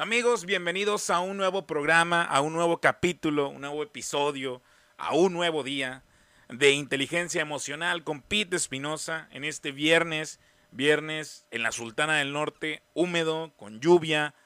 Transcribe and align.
Amigos, 0.00 0.44
bienvenidos 0.44 1.10
a 1.10 1.18
un 1.18 1.36
nuevo 1.36 1.66
programa, 1.66 2.22
a 2.22 2.40
un 2.40 2.52
nuevo 2.52 2.80
capítulo, 2.80 3.48
un 3.48 3.62
nuevo 3.62 3.82
episodio, 3.82 4.62
a 4.96 5.12
un 5.12 5.32
nuevo 5.32 5.64
día 5.64 6.04
de 6.48 6.70
inteligencia 6.70 7.42
emocional 7.42 8.04
con 8.04 8.22
Pete 8.22 8.54
Espinosa 8.54 9.26
en 9.32 9.42
este 9.42 9.72
viernes, 9.72 10.38
viernes 10.70 11.46
en 11.50 11.64
la 11.64 11.72
Sultana 11.72 12.18
del 12.18 12.32
Norte, 12.32 12.80
húmedo, 12.94 13.52
con 13.56 13.80
lluvia, 13.80 14.36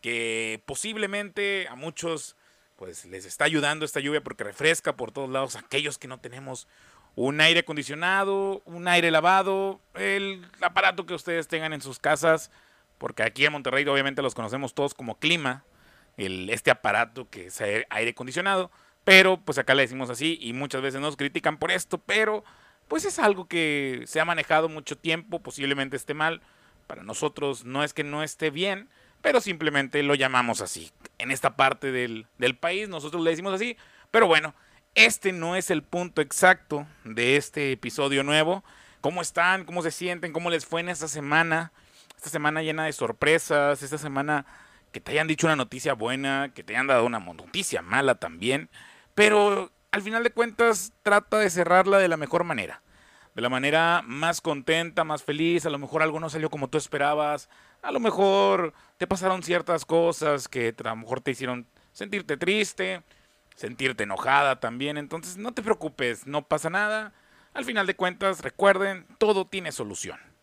que 0.00 0.62
posiblemente 0.64 1.68
a 1.68 1.74
muchos 1.74 2.34
pues 2.76 3.04
les 3.04 3.26
está 3.26 3.44
ayudando 3.44 3.84
esta 3.84 4.00
lluvia 4.00 4.22
porque 4.22 4.42
refresca 4.42 4.96
por 4.96 5.12
todos 5.12 5.28
lados 5.28 5.54
aquellos 5.54 5.98
que 5.98 6.08
no 6.08 6.18
tenemos 6.18 6.66
un 7.14 7.42
aire 7.42 7.60
acondicionado, 7.60 8.62
un 8.64 8.88
aire 8.88 9.10
lavado, 9.10 9.82
el 9.92 10.50
aparato 10.62 11.04
que 11.04 11.12
ustedes 11.12 11.46
tengan 11.46 11.74
en 11.74 11.82
sus 11.82 11.98
casas, 11.98 12.50
porque 12.98 13.22
aquí 13.22 13.44
en 13.44 13.52
Monterrey 13.52 13.86
obviamente 13.86 14.22
los 14.22 14.34
conocemos 14.34 14.74
todos 14.74 14.94
como 14.94 15.18
clima, 15.18 15.64
el, 16.16 16.50
este 16.50 16.70
aparato 16.70 17.28
que 17.28 17.46
es 17.46 17.60
aire 17.60 18.10
acondicionado, 18.10 18.70
pero 19.04 19.40
pues 19.40 19.58
acá 19.58 19.74
le 19.74 19.82
decimos 19.82 20.10
así 20.10 20.38
y 20.40 20.52
muchas 20.52 20.82
veces 20.82 21.00
nos 21.00 21.16
critican 21.16 21.58
por 21.58 21.70
esto, 21.70 21.98
pero 21.98 22.44
pues 22.88 23.04
es 23.04 23.18
algo 23.18 23.46
que 23.46 24.04
se 24.06 24.20
ha 24.20 24.24
manejado 24.24 24.68
mucho 24.68 24.96
tiempo, 24.96 25.40
posiblemente 25.42 25.96
esté 25.96 26.14
mal, 26.14 26.40
para 26.86 27.02
nosotros 27.02 27.64
no 27.64 27.82
es 27.82 27.94
que 27.94 28.04
no 28.04 28.22
esté 28.22 28.50
bien, 28.50 28.88
pero 29.22 29.40
simplemente 29.40 30.02
lo 30.02 30.14
llamamos 30.14 30.60
así. 30.60 30.90
En 31.18 31.30
esta 31.30 31.56
parte 31.56 31.92
del, 31.92 32.26
del 32.38 32.56
país 32.56 32.88
nosotros 32.88 33.22
le 33.22 33.30
decimos 33.30 33.54
así, 33.54 33.76
pero 34.10 34.26
bueno, 34.26 34.54
este 34.94 35.32
no 35.32 35.56
es 35.56 35.70
el 35.70 35.82
punto 35.82 36.22
exacto 36.22 36.86
de 37.04 37.36
este 37.36 37.72
episodio 37.72 38.22
nuevo. 38.22 38.62
¿Cómo 39.00 39.22
están? 39.22 39.64
¿Cómo 39.64 39.82
se 39.82 39.90
sienten? 39.90 40.32
¿Cómo 40.32 40.50
les 40.50 40.66
fue 40.66 40.80
en 40.80 40.88
esta 40.88 41.08
semana? 41.08 41.72
Esta 42.24 42.38
semana 42.38 42.62
llena 42.62 42.86
de 42.86 42.92
sorpresas, 42.94 43.82
esta 43.82 43.98
semana 43.98 44.46
que 44.92 45.00
te 45.02 45.12
hayan 45.12 45.26
dicho 45.26 45.46
una 45.46 45.56
noticia 45.56 45.92
buena, 45.92 46.52
que 46.54 46.64
te 46.64 46.72
hayan 46.72 46.86
dado 46.86 47.04
una 47.04 47.18
noticia 47.18 47.82
mala 47.82 48.14
también, 48.14 48.70
pero 49.14 49.70
al 49.90 50.00
final 50.00 50.24
de 50.24 50.30
cuentas 50.30 50.94
trata 51.02 51.36
de 51.36 51.50
cerrarla 51.50 51.98
de 51.98 52.08
la 52.08 52.16
mejor 52.16 52.44
manera, 52.44 52.80
de 53.34 53.42
la 53.42 53.50
manera 53.50 54.00
más 54.06 54.40
contenta, 54.40 55.04
más 55.04 55.22
feliz, 55.22 55.66
a 55.66 55.70
lo 55.70 55.78
mejor 55.78 56.02
algo 56.02 56.18
no 56.18 56.30
salió 56.30 56.48
como 56.48 56.68
tú 56.68 56.78
esperabas, 56.78 57.50
a 57.82 57.92
lo 57.92 58.00
mejor 58.00 58.72
te 58.96 59.06
pasaron 59.06 59.42
ciertas 59.42 59.84
cosas 59.84 60.48
que 60.48 60.74
a 60.82 60.88
lo 60.88 60.96
mejor 60.96 61.20
te 61.20 61.32
hicieron 61.32 61.66
sentirte 61.92 62.38
triste, 62.38 63.02
sentirte 63.54 64.04
enojada 64.04 64.60
también. 64.60 64.96
Entonces 64.96 65.36
no 65.36 65.52
te 65.52 65.62
preocupes, 65.62 66.26
no 66.26 66.48
pasa 66.48 66.70
nada. 66.70 67.12
Al 67.52 67.66
final 67.66 67.86
de 67.86 67.96
cuentas, 67.96 68.40
recuerden, 68.40 69.06
todo 69.18 69.46
tiene 69.46 69.72
solución. 69.72 70.33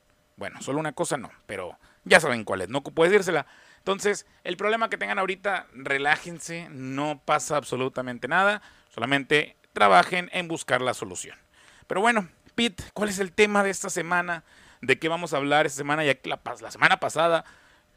Bueno, 0.42 0.60
solo 0.60 0.80
una 0.80 0.94
cosa 0.94 1.18
no, 1.18 1.30
pero 1.46 1.78
ya 2.04 2.20
saben 2.20 2.46
cuál 2.46 2.62
es, 2.62 2.70
no 2.70 2.82
puedes 2.82 3.12
decírsela. 3.12 3.46
Entonces, 3.78 4.26
el 4.44 4.58
problema 4.58 4.90
que 4.90 4.98
tengan 4.98 5.20
ahorita, 5.20 5.68
relájense, 5.72 6.68
no 6.72 7.22
pasa 7.24 7.58
absolutamente 7.58 8.28
nada, 8.28 8.64
solamente 8.90 9.56
trabajen 9.72 10.32
en 10.34 10.48
buscar 10.48 10.82
la 10.82 10.96
solución. 10.96 11.38
Pero 11.86 12.02
bueno, 12.02 12.28
Pete, 12.56 12.84
¿cuál 12.96 13.10
es 13.10 13.20
el 13.20 13.34
tema 13.34 13.62
de 13.62 13.70
esta 13.70 13.92
semana? 13.92 14.44
¿De 14.82 14.98
qué 14.98 15.10
vamos 15.10 15.36
a 15.36 15.38
hablar 15.38 15.68
esta 15.68 15.78
semana? 15.78 16.04
Ya 16.04 16.16
que 16.16 16.28
la, 16.28 16.42
la 16.60 16.72
semana 16.72 17.00
pasada 17.00 17.46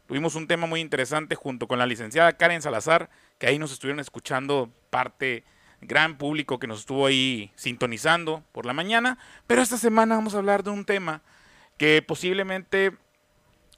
tuvimos 0.05 0.35
un 0.35 0.45
tema 0.45 0.67
muy 0.67 0.81
interesante 0.81 1.33
junto 1.33 1.67
con 1.67 1.79
la 1.79 1.87
licenciada 1.87 2.33
Karen 2.33 2.61
Salazar, 2.61 3.09
que 3.39 3.47
ahí 3.47 3.57
nos 3.57 3.71
estuvieron 3.71 3.99
escuchando 3.99 4.71
parte 4.91 5.45
gran 5.81 6.19
público 6.19 6.59
que 6.59 6.67
nos 6.67 6.81
estuvo 6.81 7.07
ahí 7.07 7.51
sintonizando 7.55 8.43
por 8.51 8.67
la 8.67 8.73
mañana, 8.73 9.17
pero 9.47 9.63
esta 9.63 9.79
semana 9.79 10.13
vamos 10.13 10.35
a 10.35 10.37
hablar 10.37 10.63
de 10.63 10.69
un 10.69 10.85
tema 10.85 11.23
que 11.77 12.01
posiblemente 12.01 12.97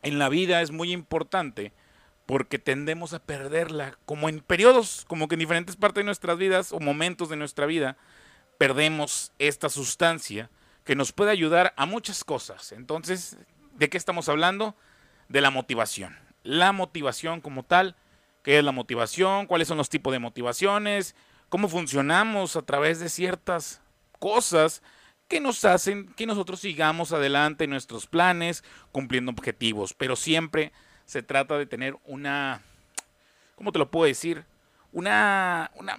en 0.04 0.20
la 0.20 0.30
vida 0.30 0.62
es 0.62 0.72
muy 0.72 0.92
importante 0.92 1.74
porque 2.26 2.60
tendemos 2.60 3.14
a 3.14 3.20
perderla, 3.20 3.98
como 4.06 4.28
en 4.28 4.42
periodos, 4.42 5.06
como 5.08 5.28
que 5.28 5.36
en 5.36 5.40
diferentes 5.40 5.78
partes 5.78 6.02
de 6.02 6.06
nuestras 6.06 6.38
vidas 6.38 6.72
o 6.74 6.80
momentos 6.80 7.30
de 7.30 7.38
nuestra 7.38 7.66
vida, 7.66 7.98
perdemos 8.58 9.32
esta 9.40 9.70
sustancia 9.70 10.50
que 10.84 10.96
nos 10.96 11.14
puede 11.14 11.32
ayudar 11.32 11.74
a 11.78 11.86
muchas 11.86 12.24
cosas. 12.24 12.74
Entonces, 12.74 13.38
¿de 13.76 13.90
qué 13.90 13.98
estamos 13.98 14.28
hablando? 14.30 14.76
De 15.30 15.42
la 15.42 15.52
motivación. 15.52 16.18
La 16.44 16.72
motivación 16.74 17.42
como 17.42 17.64
tal 17.64 17.96
qué 18.48 18.60
es 18.60 18.64
la 18.64 18.72
motivación, 18.72 19.46
cuáles 19.46 19.68
son 19.68 19.78
los 19.78 19.90
tipos 19.90 20.14
de 20.14 20.20
motivaciones, 20.20 21.16
cómo 21.50 21.68
funcionamos 21.68 22.56
a 22.56 22.62
través 22.62 22.98
de 23.02 23.10
ciertas 23.10 23.82
cosas 24.20 24.82
que 25.28 25.40
nos 25.40 25.66
hacen 25.66 26.08
que 26.14 26.26
nosotros 26.26 26.60
sigamos 26.60 27.12
adelante 27.12 27.66
en 27.66 27.70
nuestros 27.70 28.08
planes, 28.08 28.64
cumpliendo 28.92 29.32
objetivos, 29.32 29.94
pero 29.94 30.16
siempre 30.16 30.72
se 31.06 31.24
trata 31.24 31.58
de 31.58 31.66
tener 31.66 31.96
una, 32.06 32.62
¿cómo 33.56 33.72
te 33.72 33.80
lo 33.80 33.92
puedo 33.92 34.06
decir? 34.06 34.46
Una, 34.94 35.72
una, 35.76 35.98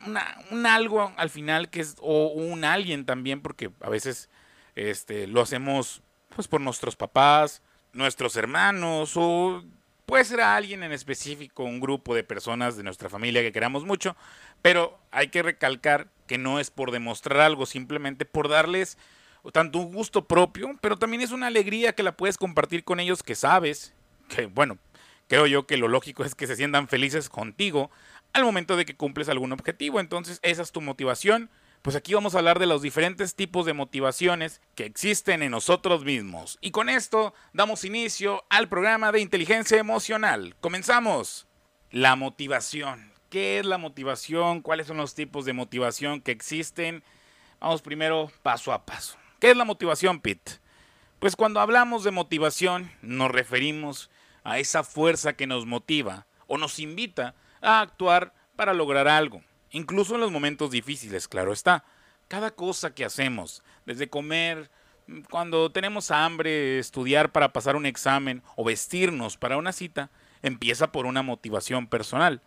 un 0.50 0.66
algo 0.66 1.12
al 1.16 1.31
final 1.31 1.69
que 1.69 1.81
es, 1.81 1.97
o 2.00 2.28
un 2.28 2.65
alguien 2.65 3.05
también, 3.05 3.43
porque 3.43 3.71
a 3.81 3.91
veces 3.91 4.28
este, 4.75 5.27
lo 5.27 5.43
hacemos 5.43 6.03
pues 6.34 6.49
por 6.49 6.60
nuestros 6.60 6.97
papás, 6.97 7.62
nuestros 7.93 8.37
hermanos 8.37 9.12
o 9.16 9.62
Puede 10.09 10.25
ser 10.25 10.41
a 10.41 10.56
alguien 10.56 10.83
en 10.83 10.93
específico, 10.93 11.65
un 11.65 11.81
grupo 11.81 12.15
de 12.15 12.25
personas 12.25 12.78
de 12.78 12.83
nuestra 12.83 13.10
familia 13.10 13.43
que 13.43 13.53
queramos 13.53 13.84
mucho, 13.84 14.16
pero 14.62 14.99
hay 15.10 15.28
que 15.28 15.43
recalcar 15.43 16.09
que 16.27 16.39
no 16.39 16.60
es 16.60 16.71
por 16.71 16.93
demostrar 16.93 17.41
algo, 17.43 17.66
simplemente 17.66 18.25
por 18.25 18.49
darles 18.49 18.97
tanto 19.53 19.78
un 19.78 19.93
gusto 19.93 20.26
propio, 20.26 20.76
pero 20.81 20.97
también 20.97 21.22
es 21.22 21.31
una 21.31 21.47
alegría 21.47 21.94
que 21.94 22.03
la 22.03 22.16
puedes 22.16 22.37
compartir 22.37 22.84
con 22.84 23.00
ellos 23.00 23.22
que 23.22 23.34
sabes, 23.34 23.94
que 24.28 24.47
bueno, 24.47 24.78
creo 25.26 25.47
yo 25.47 25.66
que 25.66 25.76
lo 25.76 25.88
lógico 25.88 26.25
es 26.25 26.34
que 26.34 26.47
se 26.47 26.56
sientan 26.56 26.88
felices 26.88 27.28
contigo 27.28 27.91
al 28.32 28.44
momento 28.44 28.77
de 28.77 28.84
que 28.84 28.97
cumples 28.97 29.28
algún 29.28 29.53
objetivo, 29.53 30.00
entonces 30.00 30.38
esa 30.43 30.62
es 30.62 30.72
tu 30.72 30.81
motivación 30.81 31.50
pues 31.82 31.97
aquí 31.97 32.15
vamos 32.15 32.34
a 32.34 32.38
hablar 32.38 32.59
de 32.59 32.66
los 32.66 32.82
diferentes 32.82 33.34
tipos 33.34 33.65
de 33.65 33.72
motivaciones 33.72 34.60
que 34.75 34.84
existen 34.84 35.43
en 35.43 35.53
nosotros 35.53 36.04
mismos. 36.04 36.59
Y 36.60 36.71
con 36.71 36.88
esto 36.88 37.34
damos 37.53 37.84
inicio 37.84 38.44
al 38.50 38.69
programa 38.69 39.12
de 39.12 39.21
inteligencia 39.21 39.78
emocional. 39.78 40.56
Comenzamos. 40.60 41.47
La 41.91 42.16
motivación. 42.16 43.12
¿Qué 43.31 43.59
es 43.59 43.66
la 43.66 43.78
motivación? 43.78 44.60
¿Cuáles 44.60 44.88
son 44.88 44.98
los 44.98 45.15
tipos 45.15 45.44
de 45.44 45.53
motivación 45.53 46.21
que 46.21 46.32
existen? 46.32 47.03
Vamos 47.60 47.81
primero 47.81 48.31
paso 48.43 48.72
a 48.72 48.84
paso. 48.84 49.16
¿Qué 49.38 49.53
es 49.53 49.56
la 49.56 49.65
motivación, 49.65 50.21
Pete? 50.21 50.59
Pues 51.21 51.37
cuando 51.37 51.60
hablamos 51.60 52.03
de 52.03 52.10
motivación 52.10 52.91
nos 53.03 53.31
referimos 53.31 54.10
a 54.43 54.59
esa 54.59 54.82
fuerza 54.82 55.34
que 55.34 55.47
nos 55.47 55.65
motiva 55.65 56.26
o 56.49 56.59
nos 56.59 56.81
invita 56.81 57.37
a 57.60 57.81
actuar 57.81 58.34
para 58.56 58.75
lograr 58.75 59.06
algo. 59.06 59.44
Incluso 59.71 60.16
en 60.16 60.22
los 60.22 60.32
momentos 60.32 60.72
difíciles, 60.72 61.28
claro 61.28 61.53
está. 61.53 61.84
Cada 62.27 62.50
cosa 62.50 62.97
que 62.97 63.04
hacemos, 63.04 63.62
desde 63.87 64.10
comer, 64.10 64.72
cuando 65.31 65.71
tenemos 65.71 66.10
hambre, 66.10 66.81
estudiar 66.81 67.31
para 67.31 67.53
pasar 67.53 67.77
un 67.77 67.87
examen 67.87 68.43
o 68.56 68.65
vestirnos 68.65 69.37
para 69.37 69.56
una 69.56 69.71
cita, 69.71 70.10
empieza 70.43 70.91
por 70.91 71.06
una 71.06 71.22
motivación 71.22 71.87
personal. 71.87 72.43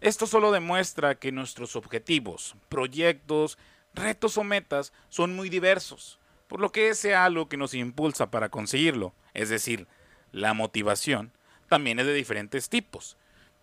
Esto 0.00 0.26
solo 0.26 0.50
demuestra 0.50 1.20
que 1.20 1.30
nuestros 1.30 1.76
objetivos, 1.76 2.56
proyectos, 2.68 3.58
retos 3.94 4.36
o 4.38 4.42
metas 4.42 4.92
son 5.08 5.36
muy 5.36 5.48
diversos, 5.48 6.18
por 6.52 6.60
lo 6.60 6.70
que 6.70 6.90
ese 6.90 7.14
algo 7.14 7.48
que 7.48 7.56
nos 7.56 7.72
impulsa 7.72 8.30
para 8.30 8.50
conseguirlo, 8.50 9.14
es 9.32 9.48
decir, 9.48 9.86
la 10.32 10.52
motivación, 10.52 11.32
también 11.70 11.98
es 11.98 12.04
de 12.04 12.12
diferentes 12.12 12.68
tipos. 12.68 13.16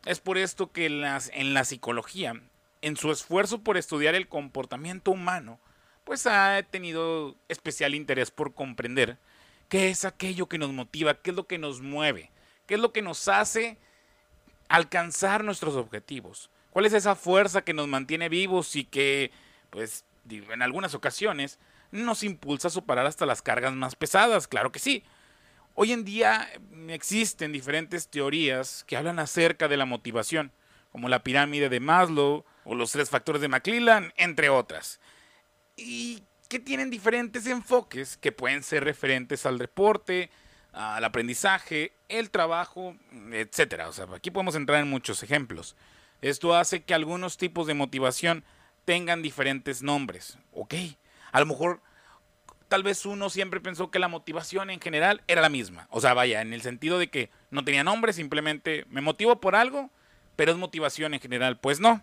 Es 0.05 0.19
por 0.19 0.39
esto 0.39 0.72
que 0.72 0.88
en 0.88 1.53
la 1.53 1.66
psicología 1.66 2.33
en 2.81 2.97
su 2.97 3.11
esfuerzo 3.11 3.61
por 3.61 3.77
estudiar 3.77 4.16
el 4.16 4.27
comportamiento 4.27 5.11
humano, 5.11 5.59
pues 6.03 6.25
ha 6.25 6.63
tenido 6.63 7.35
especial 7.47 7.94
interés 7.94 8.31
por 8.31 8.55
comprender 8.55 9.19
qué 9.67 9.91
es 9.91 10.03
aquello 10.03 10.47
que 10.47 10.57
nos 10.57 10.71
motiva, 10.71 11.13
qué 11.13 11.29
es 11.29 11.35
lo 11.35 11.45
que 11.45 11.59
nos 11.59 11.81
mueve, 11.81 12.31
qué 12.66 12.73
es 12.73 12.79
lo 12.79 12.91
que 12.91 13.03
nos 13.03 13.27
hace 13.27 13.77
alcanzar 14.67 15.44
nuestros 15.44 15.75
objetivos, 15.75 16.50
cuál 16.71 16.88
es 16.88 16.94
esa 16.94 17.13
fuerza 17.13 17.62
que 17.62 17.75
nos 17.75 17.88
mantiene 17.88 18.30
vivos 18.30 18.75
y 18.75 18.83
que, 18.83 19.30
pues, 19.69 20.06
en 20.27 20.63
algunas 20.63 20.95
ocasiones 20.95 21.59
nos 21.91 22.24
impulsa 22.24 22.68
a 22.68 22.71
superar 22.71 23.06
hasta 23.06 23.25
las 23.25 23.41
cargas 23.41 23.74
más 23.74 23.95
pesadas, 23.95 24.47
claro 24.47 24.71
que 24.71 24.80
sí. 24.80 25.03
Hoy 25.75 25.94
en 25.94 26.03
día 26.03 26.50
existen 26.89 27.51
diferentes 27.51 28.09
teorías 28.09 28.83
que 28.86 28.97
hablan 28.97 29.19
acerca 29.19 29.68
de 29.68 29.77
la 29.77 29.86
motivación, 29.86 30.51
como 30.91 31.09
la 31.09 31.24
pirámide 31.24 31.69
de 31.69 31.80
Maslow, 31.80 32.45
o 32.65 32.75
los 32.75 32.91
tres 32.91 33.09
factores 33.09 33.41
de 33.41 33.47
McClellan, 33.47 34.13
entre 34.18 34.50
otras. 34.50 35.00
Y 35.75 36.24
que 36.50 36.59
tienen 36.59 36.89
diferentes 36.89 37.45
enfoques 37.47 38.18
que 38.18 38.31
pueden 38.31 38.63
ser 38.63 38.83
referentes 38.83 39.45
al 39.45 39.57
deporte, 39.57 40.30
al 40.74 41.03
aprendizaje, 41.03 41.94
el 42.09 42.30
trabajo, 42.30 42.95
etcétera. 43.31 43.88
O 43.88 43.94
sea, 43.94 44.07
aquí 44.13 44.31
podemos 44.31 44.56
entrar 44.56 44.81
en 44.81 44.89
muchos 44.89 45.24
ejemplos. 45.24 45.75
Esto 46.21 46.56
hace 46.56 46.83
que 46.83 46.94
algunos 46.94 47.38
tipos 47.38 47.68
de 47.68 47.74
motivación 47.74 48.44
tengan 48.85 49.21
diferentes 49.21 49.81
nombres. 49.81 50.38
Ok, 50.51 50.74
a 51.31 51.40
lo 51.40 51.46
mejor 51.46 51.81
tal 52.68 52.84
vez 52.84 53.06
uno 53.06 53.30
siempre 53.30 53.60
pensó 53.60 53.92
que 53.92 54.00
la 54.00 54.08
motivación 54.08 54.70
en 54.70 54.80
general 54.80 55.22
era 55.28 55.42
la 55.42 55.50
misma. 55.50 55.88
O 55.90 56.02
sea, 56.02 56.14
vaya, 56.14 56.42
en 56.42 56.54
el 56.54 56.62
sentido 56.62 57.00
de 57.00 57.10
que 57.10 57.30
no 57.50 57.64
tenía 57.64 57.84
nombre, 57.84 58.14
simplemente 58.14 58.86
me 58.90 59.02
motivo 59.02 59.40
por 59.40 59.56
algo 59.56 59.90
pero 60.40 60.54
es 60.54 60.58
motivación 60.58 61.14
en 61.14 61.20
general. 61.20 61.60
Pues 61.60 61.81
no. 61.81 62.02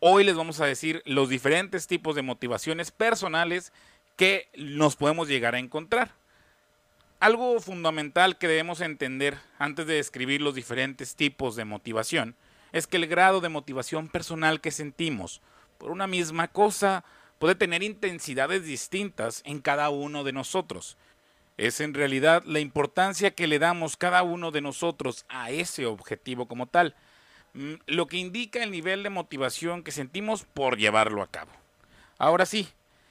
Hoy 0.00 0.24
les 0.24 0.34
vamos 0.34 0.60
a 0.60 0.66
decir 0.66 1.00
los 1.06 1.28
diferentes 1.28 1.86
tipos 1.86 2.16
de 2.16 2.22
motivaciones 2.22 2.90
personales 2.90 3.72
que 4.16 4.48
nos 4.56 4.96
podemos 4.96 5.28
llegar 5.28 5.54
a 5.54 5.60
encontrar. 5.60 6.10
Algo 7.20 7.60
fundamental 7.60 8.36
que 8.36 8.48
debemos 8.48 8.80
entender 8.80 9.38
antes 9.60 9.86
de 9.86 9.94
describir 9.94 10.42
los 10.42 10.56
diferentes 10.56 11.14
tipos 11.14 11.54
de 11.54 11.66
motivación 11.66 12.34
es 12.72 12.88
que 12.88 12.96
el 12.96 13.06
grado 13.06 13.40
de 13.40 13.48
motivación 13.48 14.08
personal 14.08 14.60
que 14.60 14.72
sentimos 14.72 15.40
por 15.78 15.92
una 15.92 16.08
misma 16.08 16.48
cosa 16.48 17.04
puede 17.38 17.54
tener 17.54 17.82
intensidades 17.82 18.64
distintas 18.64 19.42
en 19.44 19.60
cada 19.60 19.90
uno 19.90 20.24
de 20.24 20.32
nosotros. 20.32 20.96
Es 21.56 21.80
en 21.80 21.94
realidad 21.94 22.42
la 22.46 22.60
importancia 22.60 23.32
que 23.32 23.46
le 23.46 23.58
damos 23.58 23.96
cada 23.96 24.22
uno 24.22 24.50
de 24.50 24.60
nosotros 24.60 25.24
a 25.28 25.50
ese 25.50 25.86
objetivo 25.86 26.46
como 26.46 26.66
tal, 26.66 26.94
mm, 27.54 27.74
lo 27.86 28.06
que 28.06 28.16
indica 28.16 28.62
el 28.62 28.70
nivel 28.70 29.02
de 29.02 29.10
motivación 29.10 29.82
que 29.82 29.90
sentimos 29.90 30.44
por 30.44 30.78
llevarlo 30.78 31.22
a 31.22 31.30
cabo. 31.30 31.50
Ahora 32.18 32.46
sí, 32.46 32.68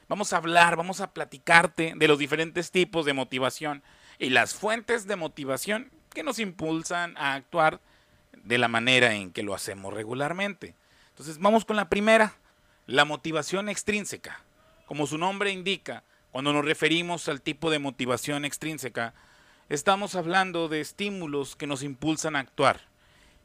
vamos 0.08 0.32
a 0.32 0.38
hablar, 0.38 0.76
vamos 0.76 1.00
a 1.00 1.12
platicarte 1.12 1.92
de 1.96 2.08
los 2.08 2.18
diferentes 2.18 2.70
tipos 2.70 3.04
de 3.04 3.12
motivación 3.12 3.82
y 4.18 4.30
las 4.30 4.54
fuentes 4.54 5.06
de 5.06 5.16
motivación 5.16 5.90
que 6.14 6.22
nos 6.22 6.38
impulsan 6.38 7.16
a 7.16 7.34
actuar 7.34 7.80
de 8.32 8.58
la 8.58 8.68
manera 8.68 9.14
en 9.14 9.30
que 9.30 9.42
lo 9.42 9.54
hacemos 9.54 9.92
regularmente. 9.92 10.74
Entonces 11.10 11.38
vamos 11.38 11.64
con 11.64 11.76
la 11.76 11.88
primera, 11.88 12.34
la 12.88 13.04
motivación 13.04 13.68
extrínseca. 13.68 14.42
Como 14.86 15.06
su 15.06 15.18
nombre 15.18 15.52
indica, 15.52 16.04
cuando 16.32 16.54
nos 16.54 16.64
referimos 16.64 17.28
al 17.28 17.42
tipo 17.42 17.70
de 17.70 17.78
motivación 17.78 18.46
extrínseca, 18.46 19.12
estamos 19.68 20.14
hablando 20.14 20.70
de 20.70 20.80
estímulos 20.80 21.54
que 21.54 21.66
nos 21.66 21.82
impulsan 21.82 22.34
a 22.34 22.38
actuar, 22.38 22.80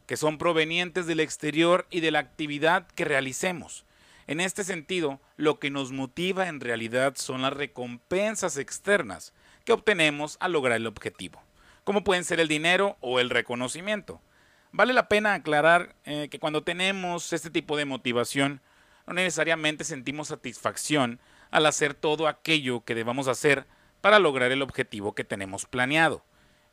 que 0.08 0.16
son 0.16 0.38
provenientes 0.38 1.08
del 1.08 1.20
exterior 1.20 1.88
y 1.92 2.00
de 2.00 2.12
la 2.12 2.20
actividad 2.20 2.88
que 2.88 3.04
realicemos. 3.04 3.84
En 4.28 4.40
este 4.40 4.64
sentido, 4.64 5.20
lo 5.36 5.60
que 5.60 5.70
nos 5.70 5.92
motiva 5.92 6.48
en 6.48 6.62
realidad 6.62 7.16
son 7.18 7.42
las 7.42 7.52
recompensas 7.52 8.56
externas 8.56 9.34
que 9.66 9.74
obtenemos 9.74 10.38
al 10.40 10.54
lograr 10.54 10.78
el 10.78 10.88
objetivo, 10.88 11.44
como 11.84 12.06
pueden 12.06 12.24
ser 12.24 12.40
el 12.40 12.48
dinero 12.48 12.96
o 13.02 13.20
el 13.20 13.30
reconocimiento. 13.30 14.22
Vale 14.72 14.94
la 14.94 15.10
pena 15.10 15.34
aclarar 15.34 15.98
eh, 16.06 16.30
que 16.32 16.40
cuando 16.40 16.64
tenemos 16.64 17.34
este 17.34 17.50
tipo 17.50 17.76
de 17.76 17.84
motivación, 17.84 18.62
no 19.06 19.14
necesariamente 19.14 19.84
sentimos 19.84 20.30
satisfacción 20.30 21.20
al 21.52 21.66
hacer 21.66 21.94
todo 21.94 22.28
aquello 22.28 22.84
que 22.84 22.96
debamos 22.96 23.28
hacer 23.28 23.66
para 24.02 24.20
lograr 24.20 24.52
el 24.52 24.62
objetivo 24.62 25.16
que 25.16 25.24
tenemos 25.24 25.66
planeado. 25.66 26.24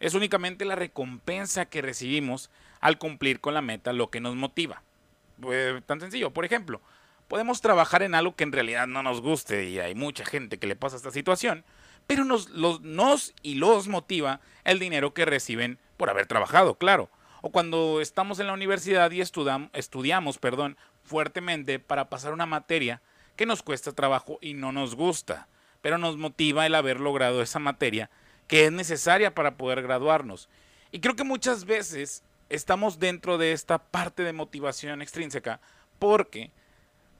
Es 0.00 0.15
únicamente 0.15 0.65
la 0.65 0.77
recompensa 0.77 1.67
que 1.67 1.82
recibimos 1.82 2.50
al 2.81 2.99
cumplir 2.99 3.41
con 3.41 3.55
la 3.55 3.62
meta 3.62 3.93
lo 3.93 4.11
que 4.11 4.21
nos 4.21 4.35
motiva. 4.35 4.82
Pues, 5.41 5.85
tan 5.85 6.00
sencillo, 6.00 6.31
por 6.32 6.44
ejemplo, 6.44 6.81
podemos 7.29 7.61
trabajar 7.61 8.03
en 8.03 8.15
algo 8.15 8.35
que 8.35 8.44
en 8.44 8.53
realidad 8.53 8.87
no 8.87 9.03
nos 9.03 9.21
guste 9.21 9.69
y 9.69 9.79
hay 9.79 9.94
mucha 9.94 10.25
gente 10.25 10.59
que 10.59 10.67
le 10.67 10.77
pasa 10.77 10.97
esta 10.97 11.11
situación, 11.11 11.65
pero 12.06 12.25
nos, 12.25 12.50
nos 12.50 13.35
y 13.43 13.55
los 13.55 13.88
motiva 13.88 14.41
el 14.65 14.79
dinero 14.79 15.15
que 15.15 15.25
reciben 15.25 15.79
por 15.97 16.11
haber 16.11 16.27
trabajado, 16.27 16.77
claro. 16.77 17.11
O 17.43 17.50
cuando 17.50 18.00
estamos 18.00 18.41
en 18.41 18.49
la 18.49 18.53
universidad 18.53 19.11
y 19.12 19.21
estudiamos, 19.21 19.71
estudiamos 19.73 20.38
perdón, 20.38 20.77
fuertemente 21.11 21.81
para 21.81 22.09
pasar 22.09 22.33
una 22.33 22.47
materia 22.47 23.03
que 23.35 23.45
nos 23.45 23.65
cuesta 23.65 23.91
trabajo 23.91 24.39
y 24.41 24.55
no 24.55 24.71
nos 24.71 24.95
gusta, 24.95 25.49
pero 25.81 25.99
nos 25.99 26.17
motiva 26.17 26.67
el 26.67 26.75
haber 26.77 27.01
logrado 27.01 27.43
esa 27.43 27.59
materia 27.59 28.11
que 28.47 28.67
es 28.67 28.73
necesaria 28.73 29.35
para 29.35 29.57
poder 29.57 29.83
graduarnos. 29.83 30.49
Y 30.93 31.01
creo 31.01 31.17
que 31.17 31.25
muchas 31.25 31.65
veces 31.65 32.23
estamos 32.49 33.01
dentro 33.01 33.39
de 33.39 33.51
esta 33.51 33.79
parte 33.79 34.23
de 34.23 34.33
motivación 34.33 35.03
extrínseca 35.03 35.61
porque 35.99 36.53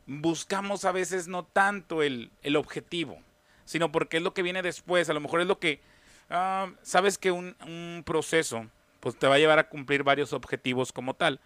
buscamos 0.07 0.85
a 0.85 0.93
veces 0.93 1.27
no 1.27 1.43
tanto 1.43 2.05
el, 2.05 2.31
objetivo, 2.57 3.19
sino 3.65 3.91
porque 3.91 4.19
es 4.19 4.23
lo 4.23 4.35
que 4.35 4.45
viene 4.45 4.63
después, 4.63 5.11
a 5.11 5.15
lo 5.15 5.21
mejor 5.21 5.41
es 5.41 5.49
lo 5.49 5.59
que, 5.59 5.81
ah, 6.31 6.71
sabes 6.83 7.19
que 7.19 7.33
un, 7.33 7.57
un 7.67 8.05
proceso 8.07 8.67
pues 9.01 9.19
te 9.19 9.27
va 9.27 9.35
a 9.35 9.39
llevar 9.39 9.59
a 9.59 9.69
cumplir 9.69 10.05
varios 10.05 10.33
objetivos 10.33 10.93
como 10.93 11.15
tal, 11.15 11.41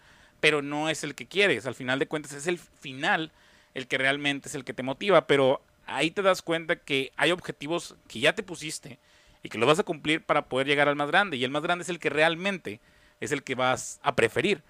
pero 0.44 0.60
no 0.60 0.90
es 0.90 1.04
el 1.04 1.14
que 1.14 1.26
quieres. 1.26 1.64
Al 1.64 1.74
final 1.74 1.98
de 1.98 2.06
cuentas 2.06 2.34
es 2.34 2.46
el 2.46 2.58
final 2.58 3.32
el 3.72 3.88
que 3.88 3.96
realmente 3.96 4.50
es 4.50 4.54
el 4.54 4.62
que 4.62 4.74
te 4.74 4.82
motiva, 4.82 5.26
pero 5.26 5.62
ahí 5.86 6.10
te 6.10 6.20
das 6.20 6.42
cuenta 6.42 6.76
que 6.76 7.12
hay 7.16 7.30
objetivos 7.30 7.96
que 8.08 8.20
ya 8.20 8.34
te 8.34 8.42
pusiste 8.42 8.98
y 9.42 9.48
que 9.48 9.56
los 9.56 9.66
vas 9.66 9.78
a 9.78 9.84
cumplir 9.84 10.22
para 10.22 10.44
poder 10.44 10.66
llegar 10.66 10.86
al 10.86 10.96
más 10.96 11.08
grande. 11.08 11.38
Y 11.38 11.44
el 11.44 11.50
más 11.50 11.62
grande 11.62 11.84
es 11.84 11.88
el 11.88 11.98
que 11.98 12.10
realmente 12.10 12.82
es 13.20 13.32
el 13.32 13.42
que 13.42 13.54
vas 13.54 13.98
a 14.02 14.16
preferir. 14.16 14.62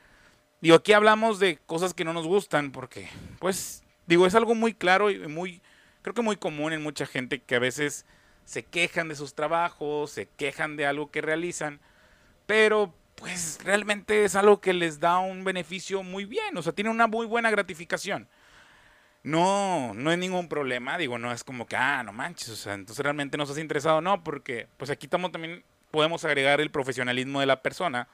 Digo, 0.60 0.76
aquí 0.76 0.92
hablamos 0.92 1.40
de 1.40 1.58
cosas 1.66 1.92
que 1.92 2.04
no 2.04 2.12
nos 2.12 2.28
gustan 2.28 2.70
porque, 2.70 3.08
pues, 3.40 3.82
digo, 4.06 4.28
es 4.28 4.36
algo 4.36 4.54
muy 4.54 4.74
claro 4.74 5.10
y 5.10 5.26
muy, 5.26 5.60
creo 6.02 6.14
que 6.14 6.22
muy 6.22 6.36
común 6.36 6.72
en 6.72 6.84
mucha 6.84 7.04
gente 7.04 7.42
que 7.42 7.56
a 7.56 7.58
veces 7.58 8.06
se 8.44 8.62
quejan 8.62 9.08
de 9.08 9.16
sus 9.16 9.34
trabajos, 9.34 10.12
se 10.12 10.28
quejan 10.36 10.76
de 10.76 10.86
algo 10.86 11.10
que 11.10 11.20
realizan, 11.20 11.80
pero 12.46 12.94
pues 13.16 13.58
realmente 13.64 14.24
es 14.24 14.34
algo 14.34 14.60
que 14.60 14.72
les 14.72 15.00
da 15.00 15.18
un 15.18 15.44
beneficio 15.44 16.02
muy 16.02 16.24
bien, 16.24 16.56
o 16.56 16.62
sea, 16.62 16.72
tiene 16.72 16.90
una 16.90 17.06
muy 17.06 17.26
buena 17.26 17.50
gratificación. 17.50 18.28
No, 19.22 19.94
no 19.94 20.10
hay 20.10 20.18
ningún 20.18 20.48
problema, 20.48 20.98
digo, 20.98 21.18
no 21.18 21.32
es 21.32 21.44
como 21.44 21.66
que, 21.66 21.76
ah, 21.76 22.02
no 22.02 22.12
manches, 22.12 22.50
o 22.50 22.56
sea, 22.56 22.74
entonces 22.74 23.02
realmente 23.02 23.38
nos 23.38 23.50
has 23.50 23.58
interesado, 23.58 24.00
no, 24.00 24.22
porque 24.22 24.68
pues 24.76 24.90
aquí 24.90 25.06
estamos 25.06 25.32
también, 25.32 25.64
podemos 25.90 26.24
agregar 26.24 26.60
el 26.60 26.70
profesionalismo 26.70 27.40
de 27.40 27.46
la 27.46 27.62
persona, 27.62 28.08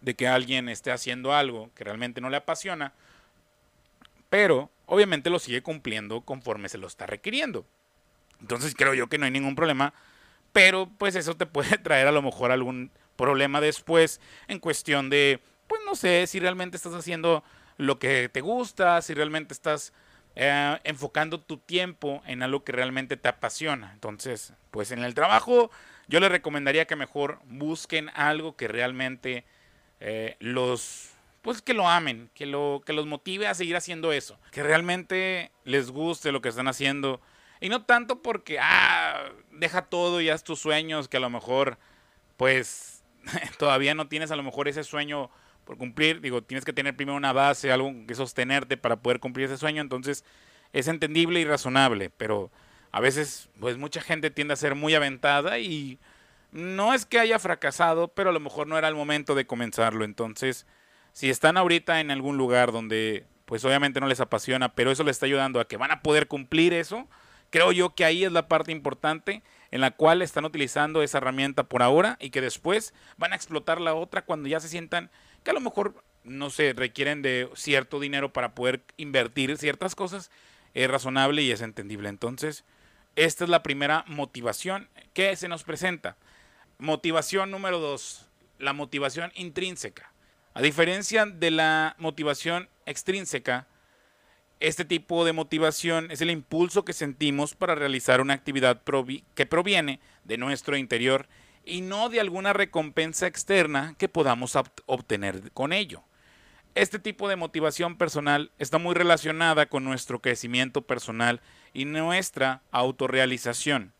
de 0.00 0.14
que 0.14 0.28
alguien 0.28 0.68
esté 0.68 0.92
haciendo 0.92 1.34
algo 1.34 1.70
que 1.74 1.82
realmente 1.82 2.20
no 2.20 2.30
le 2.30 2.36
apasiona, 2.36 2.92
pero 4.30 4.70
obviamente 4.86 5.30
lo 5.30 5.38
sigue 5.38 5.62
cumpliendo 5.62 6.20
conforme 6.20 6.68
se 6.68 6.78
lo 6.78 6.86
está 6.86 7.06
requiriendo. 7.06 7.66
Entonces 8.40 8.74
creo 8.76 8.94
yo 8.94 9.08
que 9.08 9.18
no 9.18 9.24
hay 9.24 9.30
ningún 9.30 9.56
problema, 9.56 9.94
pero 10.52 10.88
pues 10.98 11.16
eso 11.16 11.36
te 11.36 11.46
puede 11.46 11.78
traer 11.82 12.06
a 12.06 12.12
lo 12.12 12.22
mejor 12.22 12.52
algún 12.52 12.90
problema 13.16 13.60
después 13.60 14.20
en 14.48 14.58
cuestión 14.58 15.10
de, 15.10 15.40
pues 15.66 15.80
no 15.84 15.94
sé, 15.94 16.26
si 16.26 16.40
realmente 16.40 16.76
estás 16.76 16.94
haciendo 16.94 17.42
lo 17.76 17.98
que 17.98 18.28
te 18.28 18.40
gusta, 18.40 19.02
si 19.02 19.14
realmente 19.14 19.52
estás 19.52 19.92
eh, 20.34 20.78
enfocando 20.84 21.40
tu 21.40 21.58
tiempo 21.58 22.22
en 22.26 22.42
algo 22.42 22.64
que 22.64 22.72
realmente 22.72 23.16
te 23.16 23.28
apasiona. 23.28 23.92
Entonces, 23.92 24.52
pues 24.70 24.90
en 24.90 25.02
el 25.02 25.14
trabajo 25.14 25.70
yo 26.08 26.20
les 26.20 26.30
recomendaría 26.30 26.86
que 26.86 26.96
mejor 26.96 27.40
busquen 27.46 28.10
algo 28.14 28.56
que 28.56 28.68
realmente 28.68 29.44
eh, 30.00 30.36
los, 30.38 31.10
pues 31.42 31.62
que 31.62 31.74
lo 31.74 31.88
amen, 31.88 32.30
que, 32.34 32.46
lo, 32.46 32.82
que 32.84 32.92
los 32.92 33.06
motive 33.06 33.46
a 33.46 33.54
seguir 33.54 33.76
haciendo 33.76 34.12
eso, 34.12 34.38
que 34.52 34.62
realmente 34.62 35.50
les 35.64 35.90
guste 35.90 36.32
lo 36.32 36.42
que 36.42 36.48
están 36.48 36.68
haciendo. 36.68 37.20
Y 37.60 37.70
no 37.70 37.84
tanto 37.84 38.22
porque, 38.22 38.58
ah, 38.60 39.30
deja 39.50 39.86
todo 39.86 40.20
y 40.20 40.28
haz 40.28 40.44
tus 40.44 40.60
sueños, 40.60 41.08
que 41.08 41.16
a 41.16 41.20
lo 41.20 41.30
mejor, 41.30 41.78
pues 42.36 42.95
todavía 43.58 43.94
no 43.94 44.08
tienes 44.08 44.30
a 44.30 44.36
lo 44.36 44.42
mejor 44.42 44.68
ese 44.68 44.84
sueño 44.84 45.30
por 45.64 45.76
cumplir, 45.78 46.20
digo, 46.20 46.42
tienes 46.42 46.64
que 46.64 46.72
tener 46.72 46.96
primero 46.96 47.16
una 47.16 47.32
base, 47.32 47.72
algo 47.72 47.92
que 48.06 48.14
sostenerte 48.14 48.76
para 48.76 48.96
poder 48.96 49.18
cumplir 49.18 49.46
ese 49.46 49.58
sueño, 49.58 49.82
entonces 49.82 50.24
es 50.72 50.86
entendible 50.86 51.40
y 51.40 51.44
razonable, 51.44 52.10
pero 52.10 52.50
a 52.92 53.00
veces 53.00 53.50
pues 53.58 53.76
mucha 53.76 54.00
gente 54.00 54.30
tiende 54.30 54.54
a 54.54 54.56
ser 54.56 54.76
muy 54.76 54.94
aventada 54.94 55.58
y 55.58 55.98
no 56.52 56.94
es 56.94 57.04
que 57.04 57.18
haya 57.18 57.38
fracasado, 57.38 58.08
pero 58.08 58.30
a 58.30 58.32
lo 58.32 58.40
mejor 58.40 58.68
no 58.68 58.78
era 58.78 58.88
el 58.88 58.94
momento 58.94 59.34
de 59.34 59.46
comenzarlo, 59.46 60.04
entonces 60.04 60.66
si 61.12 61.30
están 61.30 61.56
ahorita 61.56 62.00
en 62.00 62.10
algún 62.10 62.36
lugar 62.36 62.70
donde 62.70 63.26
pues 63.44 63.64
obviamente 63.64 64.00
no 64.00 64.06
les 64.06 64.20
apasiona, 64.20 64.74
pero 64.74 64.90
eso 64.90 65.02
les 65.02 65.16
está 65.16 65.26
ayudando 65.26 65.58
a 65.58 65.66
que 65.66 65.76
van 65.76 65.90
a 65.90 66.02
poder 66.02 66.28
cumplir 66.28 66.72
eso, 66.72 67.08
creo 67.50 67.72
yo 67.72 67.94
que 67.94 68.04
ahí 68.04 68.24
es 68.24 68.32
la 68.32 68.48
parte 68.48 68.70
importante 68.70 69.42
en 69.70 69.80
la 69.80 69.90
cual 69.90 70.22
están 70.22 70.44
utilizando 70.44 71.02
esa 71.02 71.18
herramienta 71.18 71.64
por 71.64 71.82
ahora 71.82 72.16
y 72.20 72.30
que 72.30 72.40
después 72.40 72.94
van 73.16 73.32
a 73.32 73.36
explotar 73.36 73.80
la 73.80 73.94
otra 73.94 74.22
cuando 74.22 74.48
ya 74.48 74.60
se 74.60 74.68
sientan 74.68 75.10
que 75.42 75.50
a 75.50 75.54
lo 75.54 75.60
mejor, 75.60 76.02
no 76.24 76.50
sé, 76.50 76.72
requieren 76.72 77.22
de 77.22 77.48
cierto 77.54 78.00
dinero 78.00 78.32
para 78.32 78.54
poder 78.54 78.82
invertir 78.96 79.56
ciertas 79.58 79.94
cosas, 79.94 80.30
es 80.74 80.90
razonable 80.90 81.42
y 81.42 81.50
es 81.50 81.60
entendible. 81.60 82.08
Entonces, 82.08 82.64
esta 83.14 83.44
es 83.44 83.50
la 83.50 83.62
primera 83.62 84.04
motivación 84.06 84.88
que 85.14 85.34
se 85.36 85.48
nos 85.48 85.64
presenta. 85.64 86.16
Motivación 86.78 87.50
número 87.50 87.78
dos, 87.78 88.26
la 88.58 88.72
motivación 88.72 89.32
intrínseca. 89.34 90.12
A 90.52 90.62
diferencia 90.62 91.26
de 91.26 91.50
la 91.50 91.94
motivación 91.98 92.68
extrínseca, 92.86 93.66
este 94.60 94.84
tipo 94.84 95.24
de 95.24 95.32
motivación 95.32 96.10
es 96.10 96.20
el 96.20 96.30
impulso 96.30 96.84
que 96.84 96.92
sentimos 96.92 97.54
para 97.54 97.74
realizar 97.74 98.20
una 98.20 98.34
actividad 98.34 98.82
que 99.34 99.46
proviene 99.46 100.00
de 100.24 100.38
nuestro 100.38 100.76
interior 100.76 101.28
y 101.64 101.82
no 101.82 102.08
de 102.08 102.20
alguna 102.20 102.52
recompensa 102.52 103.26
externa 103.26 103.94
que 103.98 104.08
podamos 104.08 104.56
obtener 104.86 105.52
con 105.52 105.72
ello. 105.72 106.02
Este 106.74 106.98
tipo 106.98 107.28
de 107.28 107.36
motivación 107.36 107.96
personal 107.96 108.50
está 108.58 108.78
muy 108.78 108.94
relacionada 108.94 109.66
con 109.66 109.84
nuestro 109.84 110.20
crecimiento 110.20 110.82
personal 110.82 111.40
y 111.72 111.84
nuestra 111.84 112.62
autorrealización. 112.70 113.92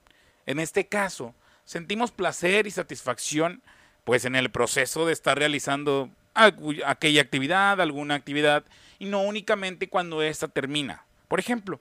En 0.46 0.60
este 0.60 0.86
caso, 0.86 1.34
sentimos 1.64 2.12
placer 2.12 2.66
y 2.66 2.70
satisfacción 2.70 3.62
pues 4.04 4.25
en 4.25 4.36
el 4.36 4.50
proceso 4.50 5.04
de 5.04 5.12
estar 5.12 5.38
realizando 5.38 6.10
aquella 6.37 7.23
actividad, 7.23 7.81
alguna 7.81 8.14
actividad, 8.14 8.64
y 8.99 9.07
no 9.07 9.23
únicamente 9.23 9.88
cuando 9.88 10.23
esta 10.23 10.49
termina. 10.49 11.05
Por 11.28 11.40
ejemplo, 11.40 11.81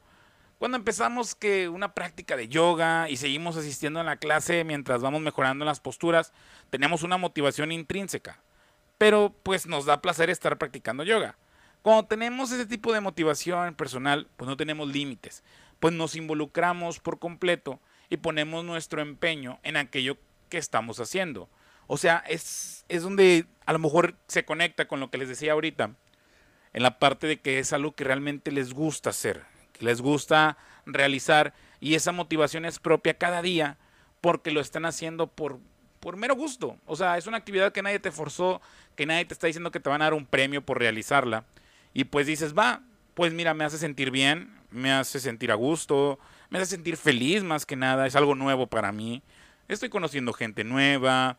cuando 0.58 0.78
empezamos 0.78 1.36
que 1.36 1.68
una 1.68 1.94
práctica 1.94 2.38
de 2.38 2.48
yoga 2.48 3.10
y 3.10 3.18
seguimos 3.18 3.58
asistiendo 3.58 4.00
a 4.00 4.04
la 4.04 4.18
clase 4.18 4.64
mientras 4.64 5.02
vamos 5.02 5.22
mejorando 5.22 5.66
las 5.66 5.82
posturas, 5.82 6.32
tenemos 6.70 7.04
una 7.04 7.18
motivación 7.18 7.72
intrínseca, 7.72 8.40
pero 8.98 9.36
pues 9.44 9.68
nos 9.68 9.86
da 9.86 10.02
placer 10.02 10.30
estar 10.30 10.58
practicando 10.58 11.04
yoga. 11.04 11.38
Cuando 11.82 12.08
tenemos 12.08 12.52
ese 12.52 12.66
tipo 12.66 12.94
de 12.94 13.02
motivación 13.02 13.76
personal, 13.76 14.28
pues 14.38 14.48
no 14.48 14.58
tenemos 14.58 14.88
límites, 14.88 15.44
pues 15.80 15.94
nos 15.94 16.16
involucramos 16.16 17.00
por 17.00 17.20
completo 17.20 17.80
y 18.10 18.18
ponemos 18.18 18.64
nuestro 18.64 19.02
empeño 19.02 19.60
en 19.62 19.78
aquello 19.78 20.18
que 20.50 20.58
estamos 20.58 21.00
haciendo. 21.00 21.50
O 21.88 21.98
sea, 21.98 22.24
es, 22.28 22.86
es 22.90 23.04
donde 23.04 23.46
a 23.66 23.74
lo 23.74 23.80
mejor 23.80 24.16
se 24.28 24.46
conecta 24.46 24.88
con 24.88 25.00
lo 25.00 25.10
que 25.10 25.18
les 25.18 25.30
decía 25.30 25.54
ahorita, 25.54 25.92
en 26.74 26.84
la 26.84 27.00
parte 27.00 27.28
de 27.28 27.40
que 27.40 27.60
es 27.60 27.74
algo 27.74 27.96
que 27.96 28.04
realmente 28.04 28.52
les 28.52 28.74
gusta 28.74 29.12
hacer, 29.12 29.44
que 29.74 29.86
les 29.86 30.02
gusta 30.02 30.58
realizar 30.86 31.54
y 31.80 31.96
esa 31.96 32.12
motivación 32.12 32.66
es 32.66 32.80
propia 32.80 33.18
cada 33.18 33.42
día 33.42 33.78
porque 34.22 34.52
lo 34.52 34.60
están 34.60 34.86
haciendo 34.86 35.28
por, 35.28 35.60
por 36.00 36.18
mero 36.18 36.36
gusto. 36.36 36.78
O 36.86 36.96
sea, 36.96 37.18
es 37.18 37.28
una 37.28 37.38
actividad 37.38 37.72
que 37.72 37.82
nadie 37.82 38.00
te 38.00 38.12
forzó, 38.12 38.62
que 38.96 39.06
nadie 39.06 39.26
te 39.26 39.34
está 39.34 39.48
diciendo 39.48 39.72
que 39.72 39.80
te 39.80 39.90
van 39.90 40.02
a 40.02 40.06
dar 40.06 40.14
un 40.14 40.26
premio 40.26 40.66
por 40.66 40.80
realizarla. 40.80 41.46
Y 41.94 42.06
pues 42.06 42.28
dices, 42.28 42.54
va, 42.54 42.82
pues 43.14 43.34
mira, 43.34 43.54
me 43.54 43.64
hace 43.64 43.78
sentir 43.78 44.12
bien, 44.12 44.60
me 44.72 44.92
hace 44.92 45.20
sentir 45.20 45.52
a 45.52 45.56
gusto, 45.56 46.20
me 46.50 46.60
hace 46.60 46.72
sentir 46.72 46.98
feliz 46.98 47.44
más 47.44 47.66
que 47.66 47.76
nada, 47.76 48.08
es 48.08 48.16
algo 48.16 48.36
nuevo 48.36 48.68
para 48.68 48.92
mí. 48.92 49.22
Estoy 49.68 49.90
conociendo 49.90 50.34
gente 50.34 50.64
nueva, 50.64 51.38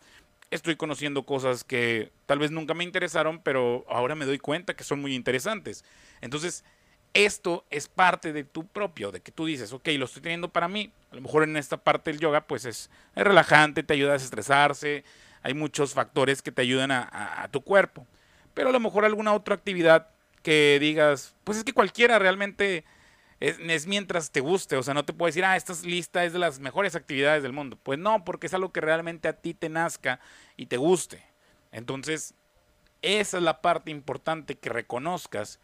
estoy 0.51 0.77
conociendo 0.77 1.25
cosas 1.25 1.65
que 1.65 2.13
tal 2.27 2.39
vez 2.39 2.51
nunca 2.51 2.75
me 2.75 2.85
interesaron, 2.85 3.41
pero 3.43 3.85
ahora 3.89 4.15
me 4.15 4.27
doy 4.27 4.39
cuenta 4.39 4.75
que 4.75 4.85
son 4.85 5.01
muy 5.01 5.15
interesantes. 5.15 5.85
Entonces, 6.21 6.65
esto 7.15 7.65
es 7.71 7.89
parte 7.89 8.33
de 8.33 8.45
tu 8.45 8.67
propio, 8.67 9.11
de 9.11 9.21
que 9.21 9.33
tú 9.33 9.47
dices, 9.47 9.73
ok, 9.73 9.89
lo 9.97 10.05
estoy 10.05 10.23
teniendo 10.23 10.49
para 10.49 10.69
mí. 10.69 10.93
A 11.11 11.15
lo 11.15 11.23
mejor 11.23 11.45
en 11.45 11.57
esta 11.57 11.79
parte 11.79 12.11
del 12.11 12.21
yoga, 12.21 12.47
pues 12.47 12.65
es, 12.65 12.91
relajante, 13.15 13.83
te 13.83 13.95
ayuda 13.95 14.11
a 14.11 14.15
desestresarse, 14.15 15.03
hay 15.43 15.55
muchos 15.55 15.95
factores 15.95 16.43
que 16.43 16.53
te 16.53 16.63
ayudan 16.63 16.91
a, 16.91 17.49
tu 17.51 17.63
cuerpo. 17.63 18.07
Pero 18.53 18.69
a 18.69 18.73
lo 18.73 18.81
mejor 18.81 19.05
alguna 19.05 19.33
otra 19.33 19.55
actividad 19.55 20.09
que 20.43 20.79
digas, 20.81 21.35
pues 21.45 21.59
es 21.59 21.65
que 21.65 21.73
cualquiera 21.73 22.19
realmente 22.19 22.85
es, 23.41 23.87
mientras 23.87 24.31
te 24.31 24.41
guste, 24.41 24.77
o 24.77 24.83
sea, 24.83 24.95
no 24.95 25.05
te 25.05 25.13
puedo 25.13 25.27
decir, 25.27 25.45
ah, 25.45 25.57
esta 25.57 25.75
lista 25.85 26.25
es 26.25 26.33
de 26.33 26.39
las 26.39 26.59
mejores 26.59 26.95
actividades 26.95 27.43
del 27.43 27.53
mundo. 27.53 27.79
Pues 27.83 27.99
no, 27.99 28.25
porque 28.25 28.47
es 28.47 28.55
algo 28.55 28.73
que 28.73 28.81
realmente 28.81 29.29
a 29.29 29.35
ti 29.35 29.55
te 29.55 29.69
nazca 29.69 30.21
y 30.57 30.67
te 30.67 30.77
guste. 30.77 31.23
Entonces, 31.71 32.35
esa 33.03 33.37
es 33.37 33.43
la 33.43 33.61
parte 33.61 33.91
importante 33.91 34.57
que 34.57 34.71
reconozcas 34.71 35.61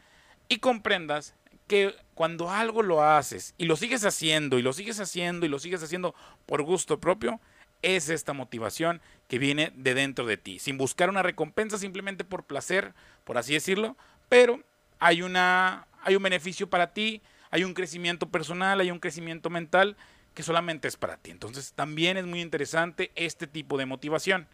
y 0.49 0.59
comprendas 0.59 1.35
que 1.67 1.95
cuando 2.15 2.51
algo 2.51 2.83
lo 2.83 3.03
haces 3.03 3.55
y 3.57 3.65
lo 3.65 3.77
sigues 3.77 4.05
haciendo 4.05 4.59
y 4.59 4.63
lo 4.63 4.73
sigues 4.73 5.01
haciendo 5.01 5.47
y 5.47 5.49
lo 5.49 5.59
sigues 5.59 5.83
haciendo 5.83 6.15
por 6.45 6.63
gusto 6.63 7.01
propio, 7.01 7.41
es 7.81 8.09
esta 8.09 8.33
motivación 8.33 9.01
que 9.29 9.39
viene 9.39 9.73
de 9.75 9.95
dentro 9.95 10.27
de 10.27 10.37
ti, 10.37 10.59
sin 10.59 10.79
buscar 10.79 11.09
una 11.09 11.23
recompensa, 11.23 11.79
simplemente 11.79 12.25
por 12.25 12.45
placer, 12.45 12.95
por 13.25 13.39
así 13.39 13.55
decirlo, 13.55 13.97
pero 14.29 14.61
hay, 14.99 15.23
una, 15.23 15.87
hay 16.03 16.15
un 16.15 16.23
beneficio 16.23 16.71
para 16.71 16.93
ti, 16.93 17.23
hay 17.53 17.65
un 17.65 17.75
crecimiento 17.75 18.31
personal, 18.31 18.81
hay 18.81 18.91
un 18.91 18.99
crecimiento 18.99 19.51
mental 19.51 19.97
que 20.35 20.43
solamente 20.43 20.89
es 20.89 20.97
para 20.97 21.19
ti. 21.19 21.31
Entonces 21.31 21.75
también 21.75 22.17
es 22.17 22.25
muy 22.25 22.41
interesante 22.41 23.13
este 23.15 23.47
tipo 23.47 23.77
de 23.77 23.87
motivación. 23.87 24.49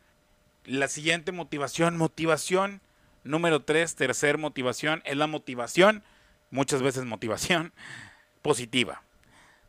La 0.65 0.89
siguiente 0.89 1.31
motivación, 1.33 1.97
motivación 1.97 2.83
número 3.23 3.63
tres, 3.63 3.95
tercer 3.95 4.37
motivación, 4.37 5.01
es 5.05 5.17
la 5.17 5.29
motivación 5.29 6.03
muchas 6.51 6.83
veces 6.83 7.05
motivación 7.05 7.73
positiva. 8.43 9.03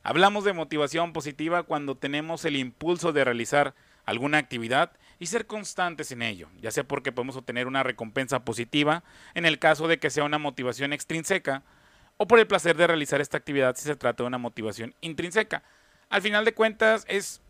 Hablamos 0.01 0.43
de 0.43 0.53
motivación 0.53 1.13
positiva 1.13 1.63
cuando 1.63 1.95
tenemos 1.95 2.45
el 2.45 2.55
impulso 2.55 3.13
de 3.13 3.23
realizar 3.23 3.75
alguna 4.05 4.39
actividad 4.39 4.91
y 5.19 5.27
ser 5.27 5.45
constantes 5.45 6.11
en 6.11 6.23
ello, 6.23 6.49
ya 6.59 6.71
sea 6.71 6.83
porque 6.83 7.11
podemos 7.11 7.35
obtener 7.35 7.67
una 7.67 7.83
recompensa 7.83 8.43
positiva 8.43 9.03
en 9.35 9.45
el 9.45 9.59
caso 9.59 9.87
de 9.87 9.99
que 9.99 10.09
sea 10.09 10.23
una 10.23 10.39
motivación 10.39 10.93
extrínseca 10.93 11.61
o 12.21 12.27
por 12.27 12.37
el 12.37 12.47
placer 12.47 12.75
de 12.75 12.85
realizar 12.85 13.21
esta 13.21 13.37
actividad 13.37 13.77
si 13.77 13.83
se 13.83 13.95
trata 13.95 14.23
de 14.23 14.27
una 14.27 14.37
motivación 14.37 14.93
intrínseca. 14.99 15.63
Al 16.09 16.21
final 16.21 16.43
de 16.43 16.53
cuentas 16.53 17.05
es 17.07 17.41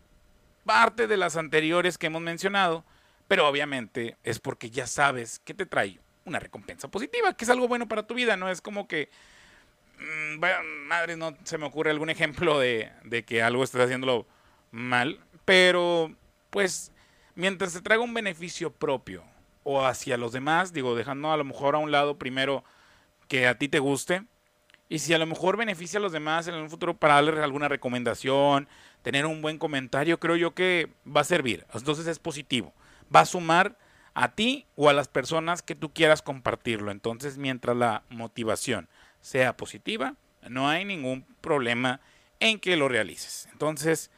parte 0.64 1.08
de 1.08 1.16
las 1.16 1.36
anteriores 1.36 1.98
que 1.98 2.06
hemos 2.06 2.22
mencionado, 2.22 2.84
pero 3.26 3.48
obviamente 3.48 4.16
es 4.22 4.38
porque 4.38 4.70
ya 4.70 4.86
sabes 4.86 5.40
que 5.40 5.54
te 5.54 5.66
trae 5.66 5.98
una 6.24 6.38
recompensa 6.38 6.86
positiva, 6.86 7.34
que 7.34 7.44
es 7.44 7.50
algo 7.50 7.66
bueno 7.66 7.88
para 7.88 8.06
tu 8.06 8.14
vida, 8.14 8.36
no 8.36 8.48
es 8.48 8.60
como 8.60 8.86
que, 8.86 9.10
mm, 9.98 10.38
madre, 10.86 11.16
no 11.16 11.36
se 11.42 11.58
me 11.58 11.66
ocurre 11.66 11.90
algún 11.90 12.08
ejemplo 12.08 12.60
de, 12.60 12.92
de 13.02 13.24
que 13.24 13.42
algo 13.42 13.64
estés 13.64 13.80
haciéndolo 13.80 14.24
mal, 14.70 15.18
pero 15.44 16.14
pues 16.50 16.92
mientras 17.34 17.72
te 17.72 17.80
traiga 17.80 18.04
un 18.04 18.14
beneficio 18.14 18.72
propio 18.72 19.24
o 19.64 19.84
hacia 19.84 20.16
los 20.16 20.30
demás, 20.30 20.72
digo, 20.72 20.94
dejando 20.94 21.32
a 21.32 21.36
lo 21.36 21.44
mejor 21.44 21.74
a 21.74 21.78
un 21.78 21.90
lado 21.90 22.18
primero 22.18 22.62
que 23.26 23.48
a 23.48 23.58
ti 23.58 23.68
te 23.68 23.80
guste, 23.80 24.22
y 24.90 24.98
si 24.98 25.14
a 25.14 25.18
lo 25.18 25.24
mejor 25.24 25.56
beneficia 25.56 25.98
a 25.98 26.02
los 26.02 26.10
demás 26.10 26.48
en 26.48 26.56
un 26.56 26.68
futuro 26.68 26.96
para 26.96 27.14
darles 27.14 27.38
alguna 27.38 27.68
recomendación, 27.68 28.68
tener 29.02 29.24
un 29.24 29.40
buen 29.40 29.56
comentario, 29.56 30.18
creo 30.18 30.34
yo 30.34 30.52
que 30.52 30.92
va 31.06 31.20
a 31.20 31.24
servir. 31.24 31.64
Entonces 31.72 32.08
es 32.08 32.18
positivo. 32.18 32.74
Va 33.14 33.20
a 33.20 33.24
sumar 33.26 33.78
a 34.14 34.34
ti 34.34 34.66
o 34.74 34.88
a 34.88 34.92
las 34.92 35.06
personas 35.06 35.62
que 35.62 35.76
tú 35.76 35.92
quieras 35.92 36.22
compartirlo. 36.22 36.90
Entonces, 36.90 37.38
mientras 37.38 37.76
la 37.76 38.02
motivación 38.10 38.88
sea 39.20 39.56
positiva, 39.56 40.16
no 40.48 40.68
hay 40.68 40.84
ningún 40.84 41.24
problema 41.40 42.00
en 42.40 42.58
que 42.58 42.76
lo 42.76 42.88
realices. 42.88 43.48
Entonces, 43.52 44.10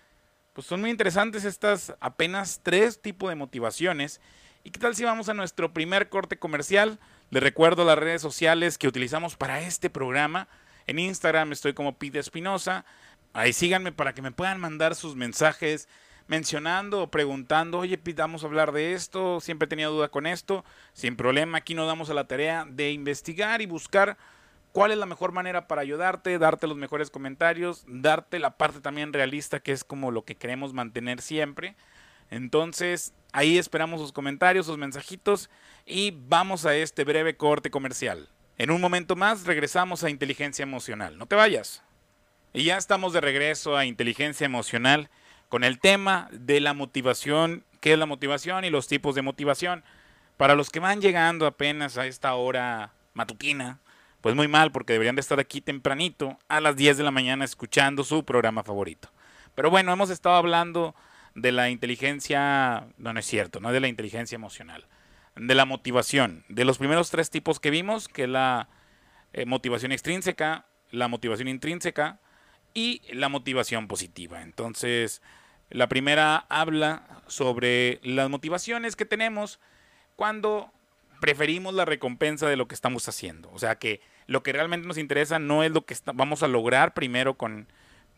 pues 0.55 0.67
son 0.67 0.81
muy 0.81 0.89
interesantes 0.89 1.45
estas 1.45 1.95
apenas 2.01 2.61
tres 2.63 3.03
tipos 3.03 3.29
de 3.29 3.37
motivaciones. 3.37 4.23
¿Y 4.65 4.71
qué 4.71 4.81
tal 4.81 4.97
si 4.97 5.05
vamos 5.05 5.29
a 5.29 5.35
nuestro 5.35 5.75
primer 5.75 6.09
corte 6.09 6.39
comercial? 6.39 6.99
Les 7.29 7.43
recuerdo 7.43 7.85
las 7.85 7.99
redes 7.99 8.23
sociales 8.23 8.79
que 8.79 8.89
utilizamos 8.89 9.37
para 9.37 9.61
este 9.61 9.91
programa. 9.91 10.49
En 10.87 10.99
Instagram 10.99 11.53
estoy 11.53 11.75
como 11.75 11.99
Pete 11.99 12.19
Espinosa. 12.19 12.85
Ahí 13.33 13.53
síganme 13.53 13.93
para 13.93 14.15
que 14.15 14.23
me 14.23 14.33
puedan 14.33 14.61
mandar 14.61 14.95
sus 14.95 15.17
mensajes 15.17 15.89
mencionando 16.27 17.03
o 17.03 17.11
preguntando, 17.11 17.79
oye, 17.79 18.01
vamos 18.17 18.43
a 18.43 18.47
hablar 18.47 18.73
de 18.73 18.93
esto, 18.93 19.41
siempre 19.41 19.67
he 19.67 19.69
tenido 19.69 19.93
duda 19.93 20.09
con 20.09 20.27
esto, 20.27 20.65
sin 20.93 21.17
problema, 21.17 21.59
aquí 21.59 21.75
nos 21.75 21.87
damos 21.87 22.11
a 22.11 22.15
la 22.15 22.27
tarea 22.27 22.65
de 22.69 22.93
investigar 22.93 23.61
y 23.61 23.67
buscar 23.67 24.17
cuál 24.73 24.93
es 24.93 24.99
la 24.99 25.07
mejor 25.07 25.33
manera 25.33 25.69
para 25.69 25.83
ayudarte, 25.83 26.39
darte 26.39 26.67
los 26.67 26.77
mejores 26.77 27.11
comentarios, 27.11 27.85
darte 27.87 28.39
la 28.39 28.57
parte 28.57 28.81
también 28.81 29.13
realista, 29.13 29.61
que 29.61 29.73
es 29.73 29.85
como 29.85 30.11
lo 30.11 30.25
que 30.25 30.37
queremos 30.37 30.73
mantener 30.73 31.21
siempre. 31.21 31.77
Entonces, 32.31 33.13
ahí 33.33 33.59
esperamos 33.59 34.01
sus 34.01 34.13
comentarios, 34.13 34.67
sus 34.67 34.79
mensajitos 34.79 35.51
y 35.85 36.17
vamos 36.29 36.65
a 36.65 36.75
este 36.75 37.05
breve 37.05 37.37
corte 37.37 37.71
comercial. 37.71 38.29
En 38.59 38.71
un 38.71 38.81
momento 38.81 39.17
más 39.17 39.45
regresamos 39.45 40.05
a 40.05 40.11
inteligencia 40.11 40.63
emocional. 40.63 41.19
No 41.19 41.27
te 41.27 41.37
vayas. 41.37 41.83
Y 42.53 42.65
ya 42.65 42.77
estamos 42.77 43.13
de 43.13 43.21
regreso 43.21 43.77
a 43.77 43.87
inteligencia 43.87 44.45
emocional 44.45 45.09
con 45.49 45.65
el 45.65 45.81
tema 45.81 46.29
de 46.33 46.61
la 46.61 46.75
motivación, 46.75 47.65
qué 47.81 47.95
es 47.95 47.99
la 47.99 48.07
motivación 48.07 48.65
y 48.65 48.71
los 48.71 48.89
tipos 48.89 49.15
de 49.15 49.23
motivación. 49.23 49.85
Para 50.37 50.55
los 50.55 50.71
que 50.71 50.81
van 50.81 51.01
llegando 51.01 51.47
apenas 51.47 51.99
a 51.99 52.07
esta 52.07 52.35
hora 52.35 52.93
matutina, 53.15 53.81
pues 54.21 54.35
muy 54.35 54.49
mal 54.49 54.71
porque 54.71 54.93
deberían 54.93 55.17
de 55.17 55.21
estar 55.21 55.41
aquí 55.41 55.61
tempranito 55.61 56.39
a 56.49 56.61
las 56.61 56.77
10 56.77 56.99
de 56.99 57.05
la 57.05 57.11
mañana 57.11 57.45
escuchando 57.45 58.05
su 58.05 58.25
programa 58.25 58.63
favorito. 58.63 59.11
Pero 59.55 59.71
bueno, 59.71 59.93
hemos 59.93 60.11
estado 60.11 60.37
hablando 60.37 60.95
de 61.35 61.53
la 61.53 61.71
inteligencia, 61.71 62.87
no, 62.99 63.13
no 63.13 63.21
es 63.21 63.27
cierto, 63.27 63.61
no 63.61 63.73
de 63.73 63.81
la 63.81 63.89
inteligencia 63.89 64.37
emocional, 64.37 64.87
de 65.37 65.55
la 65.55 65.65
motivación, 65.65 66.45
de 66.49 66.65
los 66.65 66.79
primeros 66.79 67.11
tres 67.11 67.31
tipos 67.31 67.61
que 67.61 67.71
vimos, 67.71 68.09
que 68.09 68.25
es 68.25 68.29
la 68.29 68.69
eh, 69.33 69.47
motivación 69.47 69.93
extrínseca, 69.93 70.67
la 70.91 71.09
motivación 71.09 71.49
intrínseca 71.49 72.21
y 72.75 73.03
la 73.13 73.29
motivación 73.29 73.89
positiva. 73.89 74.43
Entonces, 74.43 75.23
la 75.71 75.89
primera 75.89 76.37
habla 76.49 77.23
sobre 77.27 78.01
las 78.03 78.29
motivaciones 78.29 78.95
que 78.95 79.07
tenemos 79.07 79.59
cuando 80.17 80.71
preferimos 81.21 81.73
la 81.73 81.85
recompensa 81.85 82.49
de 82.49 82.57
lo 82.57 82.69
que 82.69 82.75
estamos 82.75 83.09
haciendo. 83.09 83.51
O 83.53 83.59
sea 83.59 83.77
que 83.77 84.01
lo 84.27 84.43
que 84.43 84.53
realmente 84.53 84.87
nos 84.87 84.99
interesa 84.99 85.39
no 85.39 85.63
es 85.63 85.71
lo 85.71 85.87
que 85.87 85.97
vamos 86.15 86.43
a 86.43 86.49
lograr 86.49 86.95
primero 86.95 87.35
con, 87.35 87.69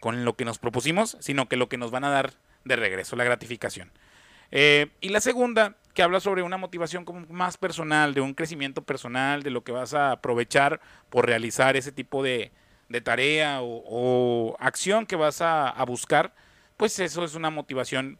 con, 0.00 0.24
lo 0.24 0.36
que 0.36 0.44
nos 0.44 0.58
propusimos, 0.58 1.16
sino 1.20 1.48
que 1.48 1.56
lo 1.56 1.68
que 1.68 1.76
nos 1.76 1.90
van 1.90 2.04
a 2.04 2.10
dar 2.10 2.32
de 2.64 2.76
regreso, 2.76 3.14
la 3.14 3.24
gratificación. 3.24 3.92
Eh, 4.50 4.88
y 5.00 5.08
la 5.08 5.20
segunda, 5.20 5.76
que 5.94 6.02
habla 6.02 6.20
sobre 6.20 6.42
una 6.42 6.56
motivación 6.56 7.04
como 7.04 7.26
más 7.28 7.56
personal, 7.56 8.14
de 8.14 8.20
un 8.20 8.34
crecimiento 8.34 8.82
personal, 8.82 9.42
de 9.42 9.50
lo 9.50 9.64
que 9.64 9.72
vas 9.72 9.94
a 9.94 10.12
aprovechar 10.12 10.80
por 11.10 11.26
realizar 11.26 11.76
ese 11.76 11.92
tipo 11.92 12.22
de, 12.22 12.52
tarea 13.02 13.58
o, 13.60 14.56
acción 14.60 15.04
que 15.06 15.16
vas 15.16 15.40
a 15.40 15.84
buscar 15.84 16.32
pues 16.76 16.98
eso 16.98 17.24
es 17.24 17.34
una 17.34 17.50
motivación 17.50 18.18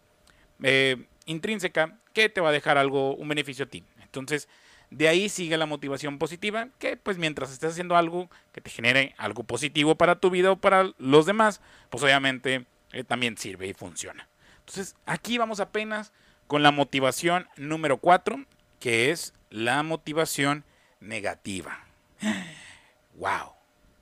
eh, 0.62 1.06
intrínseca 1.26 1.98
que 2.12 2.28
te 2.28 2.40
va 2.40 2.50
a 2.50 2.52
dejar 2.52 2.78
algo, 2.78 3.14
un 3.16 3.28
beneficio 3.28 3.64
a 3.64 3.68
ti. 3.68 3.84
Entonces, 4.02 4.48
De 4.90 5.08
ahí 5.08 5.28
sigue 5.28 5.56
la 5.56 5.66
motivación 5.66 6.18
positiva, 6.18 6.68
que 6.78 6.96
pues 6.96 7.18
mientras 7.18 7.50
estés 7.50 7.72
haciendo 7.72 7.96
algo 7.96 8.30
que 8.52 8.60
te 8.60 8.70
genere 8.70 9.14
algo 9.18 9.42
positivo 9.42 9.96
para 9.96 10.20
tu 10.20 10.30
vida 10.30 10.52
o 10.52 10.56
para 10.56 10.92
los 10.98 11.26
demás, 11.26 11.60
pues 11.90 12.04
obviamente 12.04 12.66
eh, 12.92 13.02
también 13.02 13.36
sirve 13.36 13.66
y 13.66 13.74
funciona. 13.74 14.28
Entonces 14.66 14.96
aquí 15.06 15.38
vamos 15.38 15.60
apenas 15.60 16.12
con 16.46 16.62
la 16.62 16.70
motivación 16.70 17.46
número 17.56 17.98
4, 17.98 18.44
que 18.80 19.10
es 19.10 19.34
la 19.50 19.82
motivación 19.82 20.64
negativa. 21.00 21.84
¡Wow! 23.16 23.52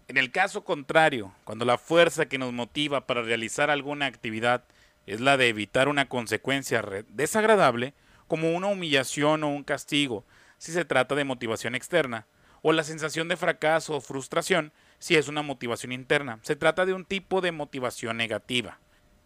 En 0.08 0.16
el 0.16 0.30
caso 0.30 0.64
contrario, 0.64 1.34
cuando 1.44 1.64
la 1.64 1.78
fuerza 1.78 2.26
que 2.26 2.38
nos 2.38 2.52
motiva 2.52 3.06
para 3.06 3.22
realizar 3.22 3.70
alguna 3.70 4.06
actividad 4.06 4.64
es 5.06 5.20
la 5.20 5.36
de 5.36 5.48
evitar 5.48 5.88
una 5.88 6.08
consecuencia 6.08 6.82
desagradable, 7.08 7.94
como 8.28 8.52
una 8.52 8.68
humillación 8.68 9.42
o 9.44 9.48
un 9.48 9.64
castigo, 9.64 10.24
si 10.58 10.72
se 10.72 10.84
trata 10.84 11.14
de 11.14 11.24
motivación 11.24 11.74
externa, 11.74 12.26
o 12.62 12.72
la 12.72 12.84
sensación 12.84 13.28
de 13.28 13.36
fracaso 13.36 13.96
o 13.96 14.00
frustración, 14.00 14.72
si 14.98 15.16
es 15.16 15.28
una 15.28 15.42
motivación 15.42 15.92
interna. 15.92 16.38
Se 16.42 16.54
trata 16.54 16.86
de 16.86 16.94
un 16.94 17.04
tipo 17.04 17.40
de 17.40 17.50
motivación 17.50 18.16
negativa. 18.16 18.78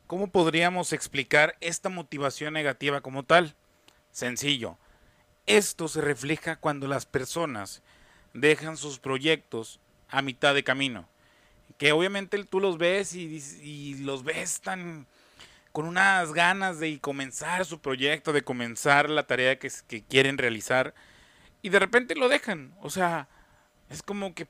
¿Cómo 0.06 0.28
podríamos 0.28 0.92
explicar 0.92 1.56
esta 1.60 1.88
motivación 1.88 2.54
negativa 2.54 3.00
como 3.00 3.24
tal? 3.24 3.56
Sencillo. 4.12 4.78
Esto 5.46 5.88
se 5.88 6.00
refleja 6.00 6.56
cuando 6.56 6.86
las 6.86 7.06
personas 7.06 7.82
dejan 8.32 8.76
sus 8.76 9.00
proyectos 9.00 9.80
a 10.08 10.22
mitad 10.22 10.54
de 10.54 10.62
camino. 10.62 11.08
Que 11.76 11.90
obviamente 11.90 12.42
tú 12.44 12.60
los 12.60 12.78
ves 12.78 13.14
y, 13.14 13.96
los 14.04 14.22
ves 14.22 14.60
tan 14.60 15.06
con 15.72 15.86
unas 15.86 16.32
ganas 16.32 16.78
de 16.78 17.00
comenzar 17.00 17.64
su 17.66 17.80
proyecto, 17.80 18.32
de 18.32 18.42
comenzar 18.42 19.10
la 19.10 19.26
tarea 19.26 19.58
que, 19.58 19.70
que 19.88 20.02
quieren 20.02 20.38
realizar 20.38 20.94
y 21.62 21.68
de 21.68 21.80
repente 21.80 22.14
lo 22.14 22.28
dejan. 22.28 22.74
O 22.80 22.90
sea, 22.90 23.28
es 23.90 24.02
como 24.02 24.34
que 24.34 24.46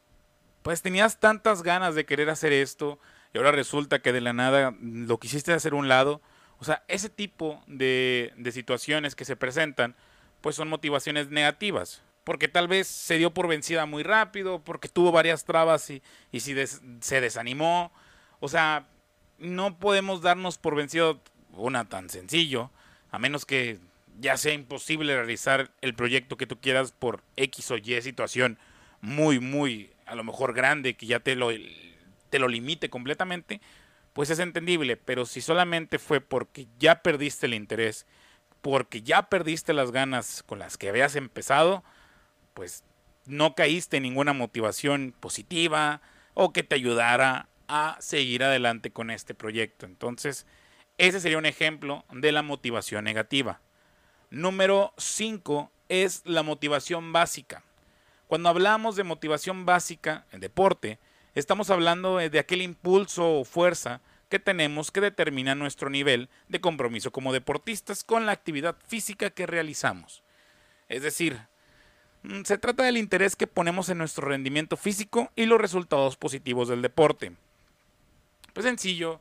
pues 0.62 0.82
tenías 0.82 1.18
tantas 1.18 1.62
ganas 1.62 1.94
de 1.94 2.04
querer 2.04 2.28
hacer 2.28 2.52
esto 2.52 3.00
y 3.36 3.38
ahora 3.38 3.52
resulta 3.52 3.98
que 3.98 4.14
de 4.14 4.22
la 4.22 4.32
nada 4.32 4.74
lo 4.80 5.18
quisiste 5.18 5.52
hacer 5.52 5.74
un 5.74 5.88
lado. 5.88 6.22
O 6.58 6.64
sea, 6.64 6.84
ese 6.88 7.10
tipo 7.10 7.62
de, 7.66 8.32
de 8.38 8.50
situaciones 8.50 9.14
que 9.14 9.26
se 9.26 9.36
presentan 9.36 9.94
pues 10.40 10.56
son 10.56 10.68
motivaciones 10.68 11.28
negativas 11.28 12.02
porque 12.24 12.48
tal 12.48 12.66
vez 12.66 12.86
se 12.86 13.18
dio 13.18 13.34
por 13.34 13.46
vencida 13.46 13.84
muy 13.84 14.02
rápido, 14.02 14.58
porque 14.64 14.88
tuvo 14.88 15.12
varias 15.12 15.44
trabas 15.44 15.90
y, 15.90 16.02
y 16.32 16.40
si 16.40 16.56
se 17.00 17.20
desanimó. 17.20 17.92
O 18.40 18.48
sea, 18.48 18.88
no 19.38 19.78
podemos 19.78 20.22
darnos 20.22 20.56
por 20.56 20.74
vencido 20.74 21.20
una 21.52 21.84
tan 21.84 22.08
sencillo, 22.08 22.70
a 23.10 23.18
menos 23.18 23.44
que 23.44 23.78
ya 24.18 24.38
sea 24.38 24.54
imposible 24.54 25.14
realizar 25.14 25.70
el 25.82 25.94
proyecto 25.94 26.38
que 26.38 26.46
tú 26.46 26.58
quieras 26.58 26.90
por 26.90 27.22
X 27.36 27.70
o 27.70 27.76
Y 27.76 28.00
situación 28.00 28.58
muy, 29.02 29.40
muy, 29.40 29.90
a 30.06 30.14
lo 30.14 30.24
mejor 30.24 30.54
grande, 30.54 30.94
que 30.94 31.06
ya 31.06 31.20
te 31.20 31.36
lo, 31.36 31.50
te 32.28 32.38
lo 32.38 32.48
limite 32.48 32.90
completamente, 32.90 33.60
pues 34.12 34.30
es 34.30 34.38
entendible. 34.38 34.96
Pero 34.96 35.26
si 35.26 35.40
solamente 35.40 35.98
fue 35.98 36.20
porque 36.20 36.66
ya 36.78 37.02
perdiste 37.02 37.46
el 37.46 37.54
interés, 37.54 38.06
porque 38.62 39.02
ya 39.02 39.28
perdiste 39.28 39.72
las 39.72 39.92
ganas 39.92 40.42
con 40.42 40.58
las 40.58 40.76
que 40.76 40.88
habías 40.88 41.16
empezado, 41.16 41.84
pues 42.54 42.84
no 43.26 43.54
caíste 43.54 43.98
en 43.98 44.04
ninguna 44.04 44.32
motivación 44.32 45.14
positiva 45.18 46.00
o 46.34 46.52
que 46.52 46.62
te 46.62 46.74
ayudara 46.74 47.48
a 47.68 47.96
seguir 48.00 48.44
adelante 48.44 48.90
con 48.90 49.10
este 49.10 49.34
proyecto. 49.34 49.86
Entonces, 49.86 50.46
ese 50.98 51.20
sería 51.20 51.38
un 51.38 51.46
ejemplo 51.46 52.04
de 52.12 52.32
la 52.32 52.42
motivación 52.42 53.04
negativa. 53.04 53.60
Número 54.30 54.92
5 54.96 55.70
es 55.88 56.22
la 56.24 56.42
motivación 56.42 57.12
básica. 57.12 57.62
Cuando 58.26 58.48
hablamos 58.48 58.96
de 58.96 59.04
motivación 59.04 59.66
básica 59.66 60.26
en 60.32 60.40
deporte, 60.40 60.98
estamos 61.36 61.70
hablando 61.70 62.16
de 62.16 62.38
aquel 62.40 62.62
impulso 62.62 63.40
o 63.40 63.44
fuerza 63.44 64.00
que 64.28 64.40
tenemos 64.40 64.90
que 64.90 65.00
determina 65.00 65.54
nuestro 65.54 65.88
nivel 65.88 66.28
de 66.48 66.60
compromiso 66.60 67.12
como 67.12 67.32
deportistas 67.32 68.02
con 68.02 68.26
la 68.26 68.32
actividad 68.32 68.76
física 68.88 69.30
que 69.30 69.46
realizamos. 69.46 70.24
Es 70.88 71.02
decir, 71.02 71.38
Mm, 72.26 72.42
se 72.42 72.58
trata 72.58 72.82
del 72.82 72.96
interés 72.96 73.36
que 73.36 73.46
ponemos 73.46 73.88
en 73.88 73.98
nuestro 73.98 74.28
rendimiento 74.28 74.76
físico 74.76 75.30
y 75.36 75.46
los 75.46 75.60
resultados 75.60 76.16
positivos 76.16 76.68
del 76.68 76.82
deporte. 76.82 77.32
Pues 78.52 78.66
sencillo, 78.66 79.20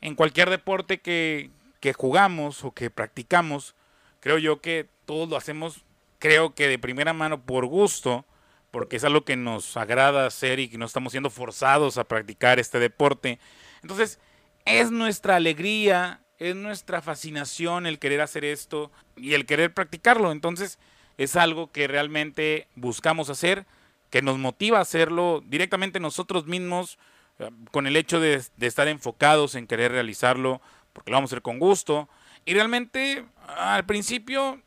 en 0.00 0.16
cualquier 0.16 0.50
deporte 0.50 1.00
que, 1.00 1.50
que 1.78 1.92
jugamos 1.92 2.64
o 2.64 2.72
que 2.72 2.90
practicamos, 2.90 3.76
creo 4.18 4.38
yo 4.38 4.60
que 4.60 4.88
todos 5.06 5.28
lo 5.28 5.36
hacemos, 5.36 5.84
creo 6.18 6.54
que 6.54 6.66
de 6.66 6.78
primera 6.78 7.12
mano 7.12 7.40
por 7.40 7.66
gusto, 7.66 8.24
porque 8.70 8.96
es 8.96 9.04
algo 9.04 9.24
que 9.24 9.36
nos 9.36 9.76
agrada 9.76 10.26
hacer 10.26 10.60
y 10.60 10.68
que 10.68 10.78
no 10.78 10.86
estamos 10.86 11.12
siendo 11.12 11.30
forzados 11.30 11.98
a 11.98 12.04
practicar 12.04 12.58
este 12.58 12.78
deporte. 12.78 13.38
Entonces, 13.82 14.18
es 14.64 14.90
nuestra 14.90 15.36
alegría, 15.36 16.20
es 16.38 16.54
nuestra 16.54 17.02
fascinación 17.02 17.86
el 17.86 17.98
querer 17.98 18.20
hacer 18.20 18.44
esto 18.44 18.90
y 19.16 19.34
el 19.34 19.46
querer 19.46 19.74
practicarlo. 19.74 20.32
Entonces, 20.32 20.78
es 21.18 21.36
algo 21.36 21.70
que 21.70 21.88
realmente 21.88 22.68
buscamos 22.76 23.28
hacer, 23.28 23.66
que 24.10 24.22
nos 24.22 24.38
motiva 24.38 24.78
a 24.78 24.82
hacerlo 24.82 25.42
directamente 25.46 26.00
nosotros 26.00 26.46
mismos, 26.46 26.98
eh, 27.38 27.50
con 27.70 27.86
el 27.86 27.96
hecho 27.96 28.20
de, 28.20 28.42
estar 28.60 28.88
enfocados 28.88 29.54
en 29.54 29.66
querer 29.66 29.92
realizarlo, 29.92 30.60
porque 30.92 31.10
lo 31.10 31.16
vamos 31.16 31.30
a 31.30 31.34
hacer 31.34 31.42
con 31.42 31.58
gusto. 31.58 32.08
Y 32.44 32.54
realmente, 32.54 33.26
al 33.46 33.84
principio, 33.84 34.62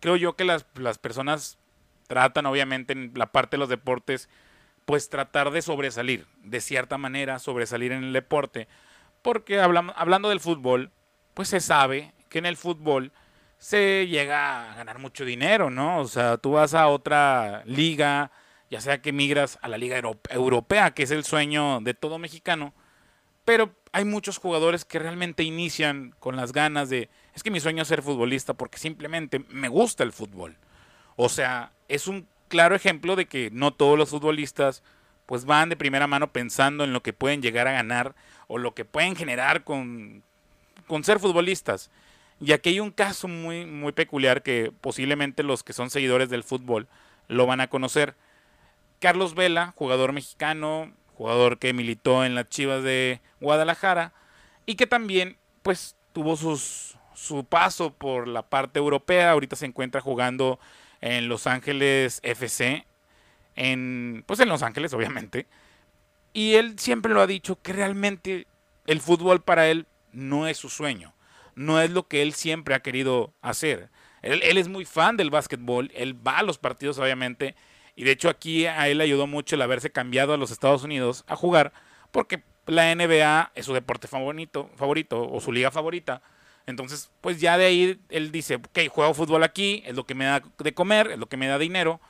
creo 0.00 0.16
yo 0.16 0.34
que 0.34 0.44
las, 0.44 0.66
las 0.74 0.98
personas 0.98 1.58
tratan, 2.06 2.46
obviamente, 2.46 2.92
en 2.92 3.12
la 3.14 3.32
parte 3.32 3.56
de 3.56 3.58
los 3.58 3.68
deportes, 3.68 4.28
pues 4.84 5.08
tratar 5.08 5.50
de 5.50 5.62
sobresalir, 5.62 6.26
de 6.42 6.60
cierta 6.60 6.98
manera, 6.98 7.38
sobresalir 7.38 7.92
en 7.92 8.04
el 8.04 8.12
deporte. 8.12 8.68
Porque 9.22 9.60
hablando 9.60 10.28
del 10.28 10.40
fútbol, 10.40 10.90
pues 11.32 11.48
se 11.48 11.60
sabe 11.60 12.12
que 12.28 12.38
en 12.38 12.46
el 12.46 12.56
fútbol 12.56 13.12
se 13.58 14.06
llega 14.06 14.72
a 14.72 14.76
ganar 14.76 14.98
mucho 14.98 15.24
dinero, 15.24 15.70
¿no? 15.70 16.00
O 16.00 16.06
sea, 16.06 16.36
tú 16.36 16.52
vas 16.52 16.74
a 16.74 16.88
otra 16.88 17.62
liga, 17.64 18.30
ya 18.70 18.80
sea 18.80 19.00
que 19.00 19.12
migras 19.12 19.58
a 19.62 19.68
la 19.68 19.78
liga 19.78 20.00
europea, 20.28 20.90
que 20.92 21.04
es 21.04 21.10
el 21.10 21.24
sueño 21.24 21.80
de 21.80 21.94
todo 21.94 22.18
mexicano, 22.18 22.74
pero 23.44 23.74
hay 23.92 24.04
muchos 24.04 24.38
jugadores 24.38 24.84
que 24.84 24.98
realmente 24.98 25.42
inician 25.42 26.14
con 26.18 26.36
las 26.36 26.52
ganas 26.52 26.90
de, 26.90 27.08
es 27.34 27.42
que 27.42 27.50
mi 27.50 27.60
sueño 27.60 27.82
es 27.82 27.88
ser 27.88 28.02
futbolista 28.02 28.54
porque 28.54 28.78
simplemente 28.78 29.38
me 29.48 29.68
gusta 29.68 30.02
el 30.02 30.12
fútbol. 30.12 30.58
O 31.16 31.28
sea, 31.28 31.72
es 31.88 32.08
un 32.08 32.26
claro 32.48 32.74
ejemplo 32.74 33.16
de 33.16 33.26
que 33.26 33.50
no 33.52 33.72
todos 33.72 33.98
los 33.98 34.10
futbolistas 34.10 34.82
pues 35.26 35.44
van 35.44 35.68
de 35.68 35.76
primera 35.76 36.06
mano 36.06 36.32
pensando 36.32 36.84
en 36.84 36.92
lo 36.92 37.02
que 37.02 37.12
pueden 37.12 37.42
llegar 37.42 37.66
a 37.66 37.72
ganar 37.72 38.14
o 38.46 38.58
lo 38.58 38.74
que 38.74 38.84
pueden 38.84 39.16
generar 39.16 39.64
con, 39.64 40.22
con 40.86 41.04
ser 41.04 41.18
futbolistas. 41.18 41.90
Y 42.40 42.52
aquí 42.52 42.70
hay 42.70 42.80
un 42.80 42.90
caso 42.90 43.28
muy, 43.28 43.64
muy 43.64 43.92
peculiar 43.92 44.42
que 44.42 44.72
posiblemente 44.80 45.42
los 45.42 45.62
que 45.62 45.72
son 45.72 45.90
seguidores 45.90 46.28
del 46.28 46.42
fútbol 46.42 46.88
lo 47.28 47.46
van 47.46 47.60
a 47.60 47.68
conocer. 47.68 48.16
Carlos 49.00 49.34
Vela, 49.34 49.72
jugador 49.76 50.12
mexicano, 50.12 50.92
jugador 51.14 51.58
que 51.58 51.72
militó 51.72 52.24
en 52.24 52.34
las 52.34 52.48
Chivas 52.48 52.82
de 52.82 53.20
Guadalajara 53.40 54.12
y 54.66 54.74
que 54.74 54.86
también 54.86 55.38
pues 55.62 55.96
tuvo 56.12 56.36
sus, 56.36 56.96
su 57.14 57.44
paso 57.44 57.92
por 57.92 58.28
la 58.28 58.42
parte 58.42 58.78
europea. 58.78 59.30
Ahorita 59.30 59.56
se 59.56 59.66
encuentra 59.66 60.00
jugando 60.00 60.58
en 61.04 61.28
Los 61.28 61.46
Ángeles 61.46 62.20
FC, 62.22 62.86
en, 63.56 64.24
pues 64.26 64.40
en 64.40 64.48
Los 64.48 64.62
Ángeles 64.62 64.92
obviamente. 64.92 65.46
Y 66.32 66.54
él 66.54 66.78
siempre 66.78 67.14
lo 67.14 67.20
ha 67.20 67.26
dicho 67.26 67.60
que 67.62 67.72
realmente 67.72 68.46
el 68.86 69.00
fútbol 69.00 69.42
para 69.42 69.68
él 69.68 69.86
no 70.12 70.48
es 70.48 70.56
su 70.56 70.68
sueño 70.68 71.14
no 71.54 71.80
es 71.80 71.90
lo 71.90 72.08
que 72.08 72.22
él 72.22 72.32
siempre 72.32 72.74
ha 72.74 72.80
querido 72.80 73.32
hacer. 73.40 73.90
Él, 74.22 74.40
es 74.42 74.68
muy 74.68 74.84
fan 74.84 75.16
del 75.16 75.30
básquetbol, 75.30 75.90
él 75.94 76.26
va 76.26 76.38
a 76.38 76.42
los 76.42 76.58
partidos 76.58 76.98
obviamente, 76.98 77.54
y 77.94 78.04
de 78.04 78.12
hecho 78.12 78.30
aquí 78.30 78.66
a 78.66 78.88
él 78.88 79.00
ayudó 79.00 79.26
mucho 79.26 79.54
el 79.54 79.62
haberse 79.62 79.90
cambiado 79.90 80.32
a 80.32 80.38
los 80.38 80.50
Estados 80.50 80.82
Unidos 80.82 81.24
a 81.26 81.36
jugar, 81.36 81.72
porque 82.10 82.42
la 82.66 82.94
NBA 82.94 83.52
es 83.54 83.66
su 83.66 83.74
deporte 83.74 84.08
favorito, 84.08 84.70
favorito 84.76 85.30
o 85.30 85.40
su 85.40 85.52
liga 85.52 85.70
favorita. 85.70 86.22
Entonces, 86.66 87.10
pues 87.20 87.40
ya 87.40 87.58
de 87.58 87.66
ahí 87.66 88.00
él 88.08 88.32
dice, 88.32 88.56
ok, 88.56 88.88
juego 88.88 89.14
fútbol 89.14 89.42
aquí, 89.42 89.82
es 89.86 89.94
lo 89.94 90.04
que 90.04 90.14
me 90.14 90.24
da 90.24 90.42
de 90.58 90.74
comer, 90.74 91.10
es 91.12 91.18
lo 91.18 91.26
que 91.26 91.36
me 91.36 91.46
da 91.46 91.58
dinero, 91.58 92.00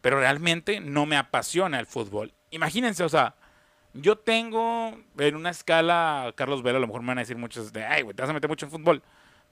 pero 0.00 0.18
realmente 0.18 0.80
no 0.80 1.06
me 1.06 1.16
apasiona 1.16 1.78
el 1.78 1.86
fútbol. 1.86 2.32
Imagínense, 2.50 3.04
o 3.04 3.08
sea, 3.08 3.36
yo 3.92 4.16
tengo 4.18 4.98
en 5.18 5.36
una 5.36 5.50
escala, 5.50 6.32
Carlos 6.36 6.62
Vela, 6.62 6.78
a 6.78 6.80
lo 6.80 6.86
mejor 6.86 7.02
me 7.02 7.08
van 7.08 7.18
a 7.18 7.22
decir 7.22 7.36
muchos 7.36 7.72
de, 7.72 7.84
ay, 7.84 8.02
güey, 8.02 8.14
te 8.14 8.22
vas 8.22 8.30
a 8.30 8.34
meter 8.34 8.48
mucho 8.48 8.66
en 8.66 8.72
fútbol. 8.72 9.02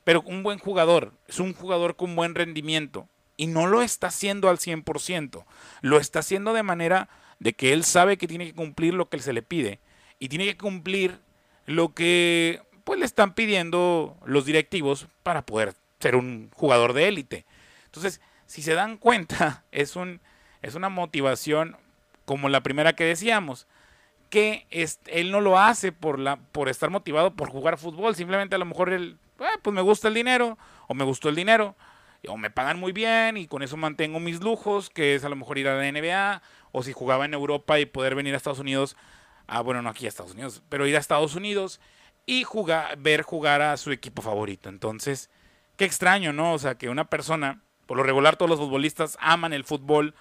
Pero 0.05 0.23
un 0.23 0.42
buen 0.42 0.59
jugador, 0.59 1.12
es 1.27 1.38
un 1.38 1.53
jugador 1.55 1.97
con 1.97 2.16
buen 2.16 2.35
rendimiento. 2.35 3.09
Y 3.37 3.47
no 3.47 3.66
lo 3.66 3.83
está 3.83 4.09
haciendo 4.09 4.49
al 4.49 4.59
100%. 4.59 5.44
Lo 5.83 5.99
está 5.99 6.21
haciendo 6.21 6.53
de 6.53 6.62
manera 6.62 7.09
de 7.38 7.53
que 7.53 7.73
él 7.73 7.85
sabe 7.85 8.16
que 8.16 8.27
tiene 8.27 8.47
que 8.47 8.55
cumplir 8.55 8.94
lo 8.94 9.09
que 9.09 9.18
se 9.21 9.33
le 9.33 9.42
pide. 9.42 9.81
Y 10.18 10.29
tiene 10.29 10.47
que 10.47 10.57
cumplir 10.57 11.21
lo 11.66 11.94
que 11.94 12.62
pues 12.88 12.98
le 12.98 13.05
están 13.05 13.35
pidiendo 13.35 14.16
los 14.24 14.46
directivos 14.46 15.09
para 15.22 15.44
poder 15.44 15.74
ser 16.01 16.16
un 16.16 16.51
jugador 16.55 16.94
de 16.94 17.07
élite. 17.07 17.44
Entonces, 17.85 18.22
si 18.46 18.62
se 18.62 18.72
dan 18.72 18.96
cuenta, 18.96 19.64
es, 19.72 19.94
un, 19.94 20.22
es 20.62 20.74
una 20.74 20.88
motivación 20.88 21.77
como 22.24 22.48
la 22.48 22.62
primera 22.62 22.94
que 22.94 23.05
decíamos, 23.05 23.66
que 24.31 24.66
él 25.05 25.31
no 25.31 25.42
lo 25.42 25.59
hace 25.59 25.92
por, 25.92 26.18
la, 26.18 26.37
por 26.37 26.70
estar 26.70 26.88
motivado 26.88 27.35
por 27.35 27.51
jugar 27.51 27.77
fútbol, 27.77 28.16
simplemente 28.16 28.55
a 28.55 28.59
lo 28.59 28.64
mejor 28.64 28.90
él, 28.90 29.18
ah, 29.38 29.59
pues 29.61 29.74
me 29.74 29.83
gusta 29.83 30.09
el 30.09 30.14
dinero, 30.14 30.57
o 30.87 30.94
me 30.94 31.05
gustó 31.05 31.29
el 31.29 31.35
dinero, 31.35 31.77
o 32.27 32.38
me 32.38 32.48
pagan 32.48 32.81
muy 32.81 32.92
bien 32.92 33.37
y 33.37 33.48
con 33.48 33.62
eso 33.62 33.77
mantengo 33.77 34.18
mis 34.18 34.40
lujos, 34.40 34.88
que 34.88 35.14
es 35.14 35.24
a 35.24 35.29
lo 35.29 35.37
mejor 35.37 35.59
ir 35.59 35.68
a 35.68 35.77
la 35.77 35.92
NBA, 35.92 36.40
o 36.72 36.83
si 36.83 36.94
jugaba 36.94 37.27
en 37.27 37.35
Europa 37.35 37.79
y 37.79 37.85
poder 37.85 38.14
venir 38.14 38.33
a 38.33 38.38
Estados 38.38 38.61
Unidos, 38.61 38.96
ah, 39.46 39.61
bueno, 39.61 39.83
no 39.83 39.90
aquí 39.90 40.07
a 40.07 40.09
Estados 40.09 40.33
Unidos, 40.33 40.62
pero 40.70 40.87
ir 40.87 40.96
a 40.96 41.01
Estados 41.01 41.35
Unidos 41.35 41.83
y 42.29 42.45
jugar, 42.45 42.99
ver 42.99 43.23
jugar 43.23 43.62
a 43.62 43.75
su 43.79 43.91
equipo 43.91 44.21
favorito. 44.21 44.69
Entonces, 44.69 45.31
qué 45.79 45.87
extraño, 45.87 46.35
¿no? 46.35 46.53
O 46.53 46.59
sea, 46.59 46.75
que 46.77 46.91
una 46.91 47.09
persona, 47.09 47.62
por 47.87 47.97
lo 47.97 48.03
regular 48.03 48.37
todos 48.37 48.51
los 48.51 48.61
futbolistas 48.61 49.17
aman 49.19 49.55
el 49.55 49.64
fútbol, 49.64 50.14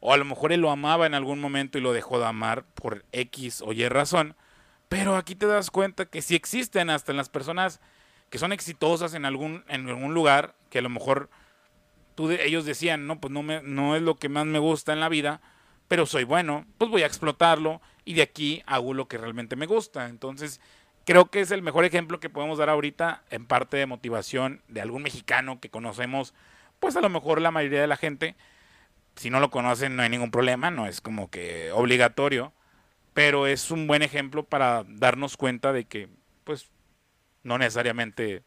o 0.00 0.12
a 0.12 0.18
lo 0.18 0.26
mejor 0.26 0.52
él 0.52 0.60
lo 0.60 0.70
amaba 0.70 1.06
en 1.06 1.14
algún 1.14 1.40
momento 1.40 1.78
y 1.78 1.80
lo 1.80 1.94
dejó 1.94 2.18
de 2.18 2.26
amar 2.26 2.66
por 2.74 3.06
X 3.12 3.62
o 3.62 3.72
Y 3.72 3.88
razón, 3.88 4.36
pero 4.90 5.16
aquí 5.16 5.34
te 5.34 5.46
das 5.46 5.70
cuenta 5.70 6.04
que 6.04 6.20
si 6.20 6.34
existen 6.34 6.90
hasta 6.90 7.12
en 7.12 7.16
las 7.16 7.30
personas 7.30 7.80
que 8.28 8.36
son 8.36 8.52
exitosas 8.52 9.14
en 9.14 9.24
algún, 9.24 9.64
en 9.68 9.88
algún 9.88 10.12
lugar, 10.12 10.54
que 10.68 10.80
a 10.80 10.82
lo 10.82 10.90
mejor 10.90 11.30
tú 12.16 12.30
ellos 12.30 12.66
decían, 12.66 13.06
no, 13.06 13.18
pues 13.18 13.32
no, 13.32 13.42
me, 13.42 13.62
no 13.62 13.96
es 13.96 14.02
lo 14.02 14.16
que 14.16 14.28
más 14.28 14.44
me 14.44 14.58
gusta 14.58 14.92
en 14.92 15.00
la 15.00 15.08
vida, 15.08 15.40
pero 15.88 16.04
soy 16.04 16.24
bueno, 16.24 16.66
pues 16.76 16.90
voy 16.90 17.02
a 17.02 17.06
explotarlo 17.06 17.80
y 18.04 18.12
de 18.12 18.22
aquí 18.22 18.62
hago 18.66 18.92
lo 18.92 19.08
que 19.08 19.16
realmente 19.16 19.56
me 19.56 19.64
gusta. 19.64 20.10
Entonces, 20.10 20.60
creo 21.06 21.26
que 21.30 21.40
es 21.40 21.52
el 21.52 21.62
mejor 21.62 21.84
ejemplo 21.84 22.20
que 22.20 22.28
podemos 22.28 22.58
dar 22.58 22.68
ahorita 22.68 23.22
en 23.30 23.46
parte 23.46 23.76
de 23.76 23.86
motivación 23.86 24.60
de 24.68 24.80
algún 24.82 25.04
mexicano 25.04 25.60
que 25.60 25.70
conocemos, 25.70 26.34
pues 26.80 26.96
a 26.96 27.00
lo 27.00 27.08
mejor 27.08 27.40
la 27.40 27.52
mayoría 27.52 27.80
de 27.80 27.86
la 27.86 27.96
gente, 27.96 28.34
si 29.14 29.30
no 29.30 29.40
lo 29.40 29.50
conocen 29.50 29.96
no 29.96 30.02
hay 30.02 30.10
ningún 30.10 30.32
problema, 30.32 30.70
no 30.70 30.86
es 30.86 31.00
como 31.00 31.30
que 31.30 31.70
obligatorio, 31.72 32.52
pero 33.14 33.46
es 33.46 33.70
un 33.70 33.86
buen 33.86 34.02
ejemplo 34.02 34.42
para 34.42 34.84
darnos 34.88 35.36
cuenta 35.36 35.72
de 35.72 35.84
que 35.84 36.08
pues 36.44 36.70
no 37.44 37.56
necesariamente 37.56 38.42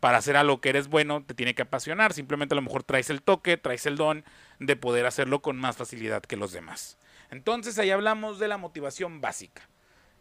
para 0.00 0.18
hacer 0.18 0.36
algo 0.36 0.60
que 0.60 0.70
eres 0.70 0.88
bueno 0.88 1.22
te 1.22 1.34
tiene 1.34 1.54
que 1.54 1.62
apasionar, 1.62 2.14
simplemente 2.14 2.54
a 2.54 2.56
lo 2.56 2.62
mejor 2.62 2.84
traes 2.84 3.10
el 3.10 3.20
toque, 3.20 3.58
traes 3.58 3.84
el 3.84 3.96
don 3.96 4.24
de 4.60 4.76
poder 4.76 5.04
hacerlo 5.04 5.42
con 5.42 5.58
más 5.58 5.76
facilidad 5.76 6.22
que 6.22 6.36
los 6.36 6.52
demás. 6.52 6.96
Entonces 7.30 7.78
ahí 7.78 7.90
hablamos 7.90 8.38
de 8.38 8.48
la 8.48 8.56
motivación 8.56 9.20
básica. 9.20 9.68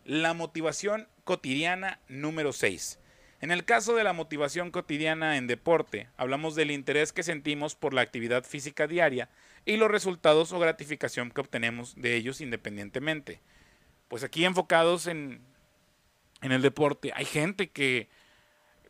La 0.04 0.34
motivación 0.34 1.08
cotidiana 1.28 2.00
número 2.08 2.54
6. 2.54 3.00
En 3.42 3.52
el 3.52 3.66
caso 3.66 3.94
de 3.96 4.06
la 4.06 4.13
motivación 4.13 4.72
cotidiana 4.72 5.36
en 5.36 5.46
deporte, 5.46 6.08
hablamos 6.16 6.56
del 6.56 6.72
interés 6.72 7.12
que 7.12 7.22
sentimos 7.22 7.76
por 7.76 7.94
la 7.94 8.00
actividad 8.00 8.46
física 8.46 8.88
diaria 8.88 9.30
y 9.66 9.76
los 9.76 9.92
resultados 9.92 10.54
o 10.54 10.60
gratificación 10.60 11.30
que 11.32 11.42
obtenemos 11.42 11.96
de 11.98 12.16
ellos 12.16 12.40
independientemente. 12.40 13.42
Pues 14.08 14.24
aquí 14.24 14.46
enfocados 14.46 15.06
en, 15.06 15.42
en 16.42 16.54
el 16.54 16.62
deporte, 16.62 17.12
hay 17.13 17.26
gente 17.26 17.72
que 17.72 18.08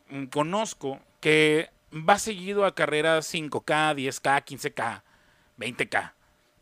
mm, 0.09 0.25
conozco 0.25 1.01
que 1.19 1.71
va 1.91 2.19
seguido 2.19 2.65
a 2.65 2.75
carreras 2.75 3.33
5K, 3.33 3.95
10K, 3.95 4.45
15K, 4.45 5.01
20K. 5.57 6.13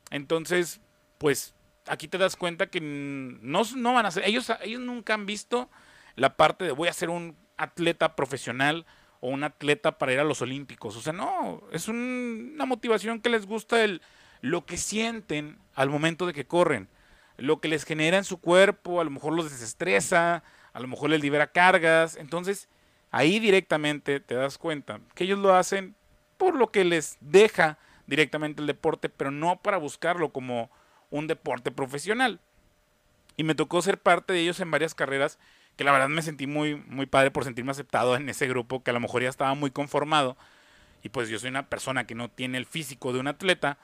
Entonces, 0.10 0.80
pues 1.18 1.54
aquí 1.88 2.08
te 2.08 2.18
das 2.18 2.36
cuenta 2.36 2.68
que 2.68 2.80
no, 2.82 3.62
no 3.76 3.94
van 3.94 4.06
a 4.06 4.12
ser, 4.12 4.24
ellos, 4.26 4.52
ellos 4.62 4.82
nunca 4.82 5.14
han 5.14 5.26
visto 5.26 5.70
la 6.16 6.36
parte 6.36 6.66
de 6.66 6.72
voy 6.72 6.88
a 6.88 6.94
ser 6.94 7.10
un 7.10 7.36
atleta 7.58 8.16
profesional 8.16 8.86
o 9.20 9.30
un 9.30 9.44
atleta 9.44 9.98
para 9.98 10.14
ir 10.14 10.20
a 10.20 10.24
los 10.24 10.42
Olímpicos. 10.42 10.96
O 10.96 11.02
sea, 11.02 11.14
no, 11.14 11.62
es 11.72 11.88
una 11.88 12.66
motivación 12.66 13.22
que 13.22 13.30
les 13.30 13.46
gusta 13.46 13.84
el, 13.84 14.02
lo 14.42 14.66
que 14.66 14.78
sienten 14.78 15.58
al 15.74 15.90
momento 15.90 16.26
de 16.26 16.34
que 16.34 16.46
corren, 16.46 16.90
lo 17.38 17.60
que 17.60 17.68
les 17.68 17.84
genera 17.84 18.18
en 18.18 18.24
su 18.24 18.40
cuerpo, 18.40 19.02
a 19.02 19.04
lo 19.04 19.12
mejor 19.12 19.34
los 19.34 19.50
desestresa, 19.50 20.44
a 20.74 20.80
lo 20.80 20.88
mejor 20.88 21.10
les 21.10 21.22
libera 21.22 21.52
cargas. 21.52 22.16
Entonces, 22.16 22.70
ahí 23.12 23.40
directamente 23.40 24.20
te 24.20 24.36
das 24.36 24.58
cuenta 24.58 25.00
que 25.16 25.24
ellos 25.24 25.40
lo 25.40 25.56
hacen 25.56 25.96
por 26.38 26.56
lo 26.56 26.72
que 26.72 26.84
les 26.84 27.18
deja 27.22 27.78
directamente 28.08 28.62
el 28.62 28.68
deporte, 28.68 29.10
pero 29.10 29.32
no 29.32 29.62
para 29.62 29.78
buscarlo 29.78 30.32
como 30.32 30.70
un 31.18 31.28
deporte 31.28 31.72
profesional. 31.72 32.40
Y 33.38 33.44
me 33.44 33.56
tocó 33.56 33.82
ser 33.82 33.98
parte 34.00 34.34
de 34.34 34.42
ellos 34.42 34.60
en 34.60 34.72
varias 34.72 34.96
carreras, 34.96 35.40
que 35.76 35.84
la 35.84 35.92
verdad 35.92 36.10
me 36.10 36.22
sentí 36.22 36.48
muy, 36.48 36.76
muy 36.76 37.06
padre 37.06 37.32
por 37.32 37.44
sentirme 37.44 37.72
aceptado 37.72 38.16
en 38.16 38.30
ese 38.30 38.48
grupo, 38.48 38.84
que 38.84 38.92
a 38.92 38.94
lo 38.94 39.00
mejor 39.00 39.24
ya 39.24 39.30
estaba 39.30 39.54
muy 39.56 39.72
conformado. 39.72 40.38
Y 41.04 41.10
pues 41.10 41.30
yo 41.30 41.38
soy 41.38 41.50
una 41.50 41.70
persona 41.70 42.08
que 42.08 42.16
no 42.16 42.30
tiene 42.30 42.58
el 42.58 42.66
físico 42.66 43.14
de 43.14 43.20
un 43.20 43.28
atleta, 43.28 43.78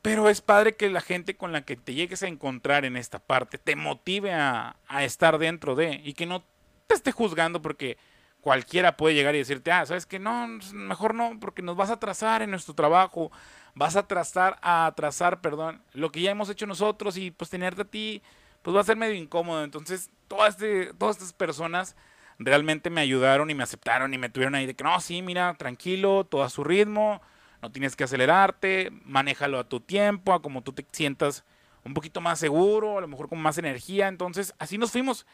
pero 0.00 0.28
es 0.28 0.40
padre 0.40 0.74
que 0.74 0.88
la 0.88 1.00
gente 1.00 1.36
con 1.36 1.52
la 1.52 1.62
que 1.62 1.76
te 1.76 1.94
llegues 1.94 2.22
a 2.22 2.28
encontrar 2.28 2.84
en 2.84 2.96
esta 2.96 3.20
parte 3.20 3.58
te 3.58 3.76
motive 3.76 4.32
a, 4.32 4.76
a 4.88 5.04
estar 5.04 5.38
dentro 5.38 5.76
de 5.76 6.00
y 6.02 6.14
que 6.14 6.26
no 6.26 6.42
te 6.88 6.94
esté 6.94 7.12
juzgando 7.12 7.62
porque 7.62 7.98
cualquiera 8.42 8.96
puede 8.96 9.14
llegar 9.14 9.34
y 9.36 9.38
decirte, 9.38 9.70
ah, 9.70 9.86
sabes 9.86 10.04
que 10.04 10.18
no, 10.18 10.48
mejor 10.72 11.14
no, 11.14 11.38
porque 11.40 11.62
nos 11.62 11.76
vas 11.76 11.90
a 11.90 11.94
atrasar 11.94 12.42
en 12.42 12.50
nuestro 12.50 12.74
trabajo, 12.74 13.30
vas 13.74 13.96
a 13.96 14.06
trazar, 14.06 14.58
a 14.62 14.86
atrasar, 14.86 15.40
perdón, 15.40 15.82
lo 15.92 16.12
que 16.12 16.20
ya 16.20 16.30
hemos 16.30 16.50
hecho 16.50 16.66
nosotros 16.66 17.16
y 17.16 17.30
pues 17.30 17.50
tenerte 17.50 17.82
a 17.82 17.86
ti, 17.86 18.22
pues 18.62 18.76
va 18.76 18.80
a 18.80 18.84
ser 18.84 18.96
medio 18.96 19.14
incómodo. 19.14 19.64
Entonces, 19.64 20.10
todas, 20.28 20.54
este, 20.54 20.92
todas 20.94 21.16
estas 21.16 21.32
personas 21.32 21.96
realmente 22.38 22.90
me 22.90 23.00
ayudaron 23.00 23.50
y 23.50 23.54
me 23.54 23.62
aceptaron 23.62 24.12
y 24.14 24.18
me 24.18 24.28
tuvieron 24.28 24.54
ahí 24.54 24.66
de 24.66 24.74
que 24.74 24.84
no, 24.84 25.00
sí, 25.00 25.22
mira, 25.22 25.54
tranquilo, 25.54 26.24
todo 26.24 26.42
a 26.42 26.50
su 26.50 26.64
ritmo, 26.64 27.20
no 27.60 27.70
tienes 27.70 27.96
que 27.96 28.04
acelerarte, 28.04 28.90
manéjalo 29.04 29.58
a 29.58 29.68
tu 29.68 29.80
tiempo, 29.80 30.32
a 30.32 30.42
como 30.42 30.62
tú 30.62 30.72
te 30.72 30.86
sientas 30.92 31.44
un 31.84 31.94
poquito 31.94 32.20
más 32.20 32.38
seguro, 32.38 32.98
a 32.98 33.00
lo 33.00 33.08
mejor 33.08 33.28
con 33.28 33.40
más 33.40 33.58
energía. 33.58 34.08
Entonces, 34.08 34.54
así 34.58 34.78
nos 34.78 34.92
fuimos. 34.92 35.26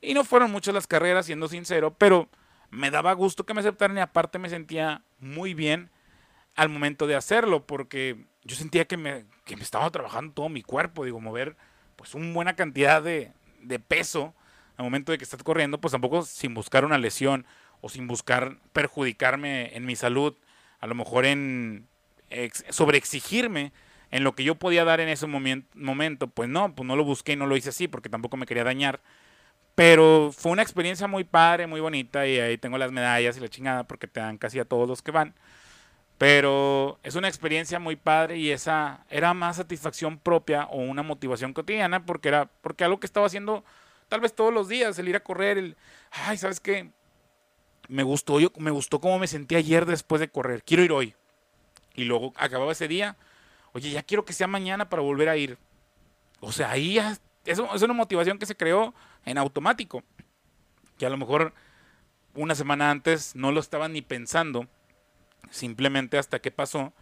Y 0.00 0.14
no 0.14 0.24
fueron 0.24 0.50
muchas 0.50 0.74
las 0.74 0.86
carreras, 0.86 1.26
siendo 1.26 1.48
sincero, 1.48 1.94
pero 1.94 2.28
me 2.70 2.90
daba 2.90 3.12
gusto 3.12 3.46
que 3.46 3.54
me 3.54 3.60
aceptaran 3.60 3.96
y 3.96 4.00
aparte 4.00 4.38
me 4.38 4.50
sentía 4.50 5.02
muy 5.18 5.54
bien 5.54 5.90
al 6.56 6.68
momento 6.68 7.06
de 7.06 7.16
hacerlo, 7.16 7.66
porque 7.66 8.24
yo 8.42 8.56
sentía 8.56 8.84
que 8.86 8.96
me, 8.96 9.24
que 9.44 9.56
me 9.56 9.62
estaba 9.62 9.90
trabajando 9.90 10.32
todo 10.32 10.48
mi 10.48 10.62
cuerpo, 10.62 11.04
digo, 11.04 11.20
mover 11.20 11.56
pues 11.96 12.14
una 12.14 12.32
buena 12.32 12.56
cantidad 12.56 13.02
de, 13.02 13.32
de 13.60 13.78
peso 13.78 14.34
al 14.76 14.84
momento 14.84 15.12
de 15.12 15.18
que 15.18 15.24
estás 15.24 15.42
corriendo, 15.42 15.80
pues 15.80 15.92
tampoco 15.92 16.22
sin 16.22 16.54
buscar 16.54 16.84
una 16.84 16.98
lesión 16.98 17.46
o 17.80 17.88
sin 17.88 18.06
buscar 18.06 18.56
perjudicarme 18.72 19.76
en 19.76 19.86
mi 19.86 19.96
salud, 19.96 20.36
a 20.80 20.86
lo 20.86 20.94
mejor 20.94 21.26
en 21.26 21.86
sobreexigirme 22.70 23.72
en 24.10 24.24
lo 24.24 24.34
que 24.34 24.44
yo 24.44 24.54
podía 24.56 24.84
dar 24.84 25.00
en 25.00 25.08
ese 25.08 25.26
momento, 25.26 26.28
pues 26.28 26.48
no, 26.48 26.74
pues 26.74 26.86
no 26.86 26.96
lo 26.96 27.04
busqué 27.04 27.32
y 27.32 27.36
no 27.36 27.46
lo 27.46 27.56
hice 27.56 27.70
así 27.70 27.88
porque 27.88 28.08
tampoco 28.08 28.36
me 28.36 28.46
quería 28.46 28.64
dañar. 28.64 29.00
Pero 29.74 30.30
fue 30.32 30.52
una 30.52 30.62
experiencia 30.62 31.08
muy 31.08 31.24
padre, 31.24 31.66
muy 31.66 31.80
bonita 31.80 32.26
y 32.26 32.38
ahí 32.38 32.56
tengo 32.56 32.78
las 32.78 32.92
medallas 32.92 33.36
y 33.36 33.40
la 33.40 33.48
chingada 33.48 33.84
porque 33.84 34.06
te 34.06 34.20
dan 34.20 34.38
casi 34.38 34.60
a 34.60 34.64
todos 34.64 34.88
los 34.88 35.02
que 35.02 35.10
van. 35.10 35.34
Pero 36.18 36.98
es 37.02 37.16
una 37.16 37.28
experiencia 37.28 37.78
muy 37.80 37.96
padre 37.96 38.38
y 38.38 38.50
esa 38.50 39.04
era 39.10 39.34
más 39.34 39.56
satisfacción 39.56 40.18
propia 40.18 40.64
o 40.66 40.76
una 40.76 41.02
motivación 41.02 41.52
cotidiana 41.52 42.06
porque 42.06 42.28
era 42.28 42.46
porque 42.46 42.84
algo 42.84 43.00
que 43.00 43.06
estaba 43.06 43.26
haciendo 43.26 43.64
tal 44.08 44.20
vez 44.20 44.32
todos 44.34 44.54
los 44.54 44.68
días, 44.68 44.98
el 44.98 45.08
ir 45.08 45.16
a 45.16 45.20
correr, 45.20 45.58
el 45.58 45.76
ay, 46.12 46.36
¿sabes 46.36 46.60
qué? 46.60 46.90
Me 47.88 48.04
gustó 48.04 48.38
yo 48.38 48.52
me 48.58 48.70
gustó 48.70 49.00
cómo 49.00 49.18
me 49.18 49.26
sentí 49.26 49.56
ayer 49.56 49.86
después 49.86 50.20
de 50.20 50.28
correr. 50.28 50.62
Quiero 50.62 50.84
ir 50.84 50.92
hoy. 50.92 51.14
Y 51.96 52.04
luego 52.04 52.32
acababa 52.36 52.72
ese 52.72 52.88
día, 52.88 53.16
oye, 53.72 53.90
ya 53.90 54.02
quiero 54.02 54.24
que 54.24 54.32
sea 54.32 54.46
mañana 54.46 54.88
para 54.88 55.02
volver 55.02 55.28
a 55.28 55.36
ir. 55.36 55.58
O 56.40 56.52
sea, 56.52 56.70
ahí 56.70 56.94
ya 56.94 57.18
eso 57.44 57.74
es 57.74 57.82
una 57.82 57.94
motivación 57.94 58.38
que 58.38 58.46
se 58.46 58.56
creó 58.56 58.94
en 59.24 59.38
automático. 59.38 60.02
Que 60.98 61.06
a 61.06 61.10
lo 61.10 61.16
mejor 61.16 61.52
una 62.34 62.54
semana 62.54 62.90
antes 62.90 63.34
no 63.36 63.52
lo 63.52 63.60
estaban 63.60 63.92
ni 63.92 64.02
pensando. 64.02 64.66
Simplemente 65.50 66.18
hasta 66.18 66.40
que 66.40 66.50
pasó, 66.50 66.92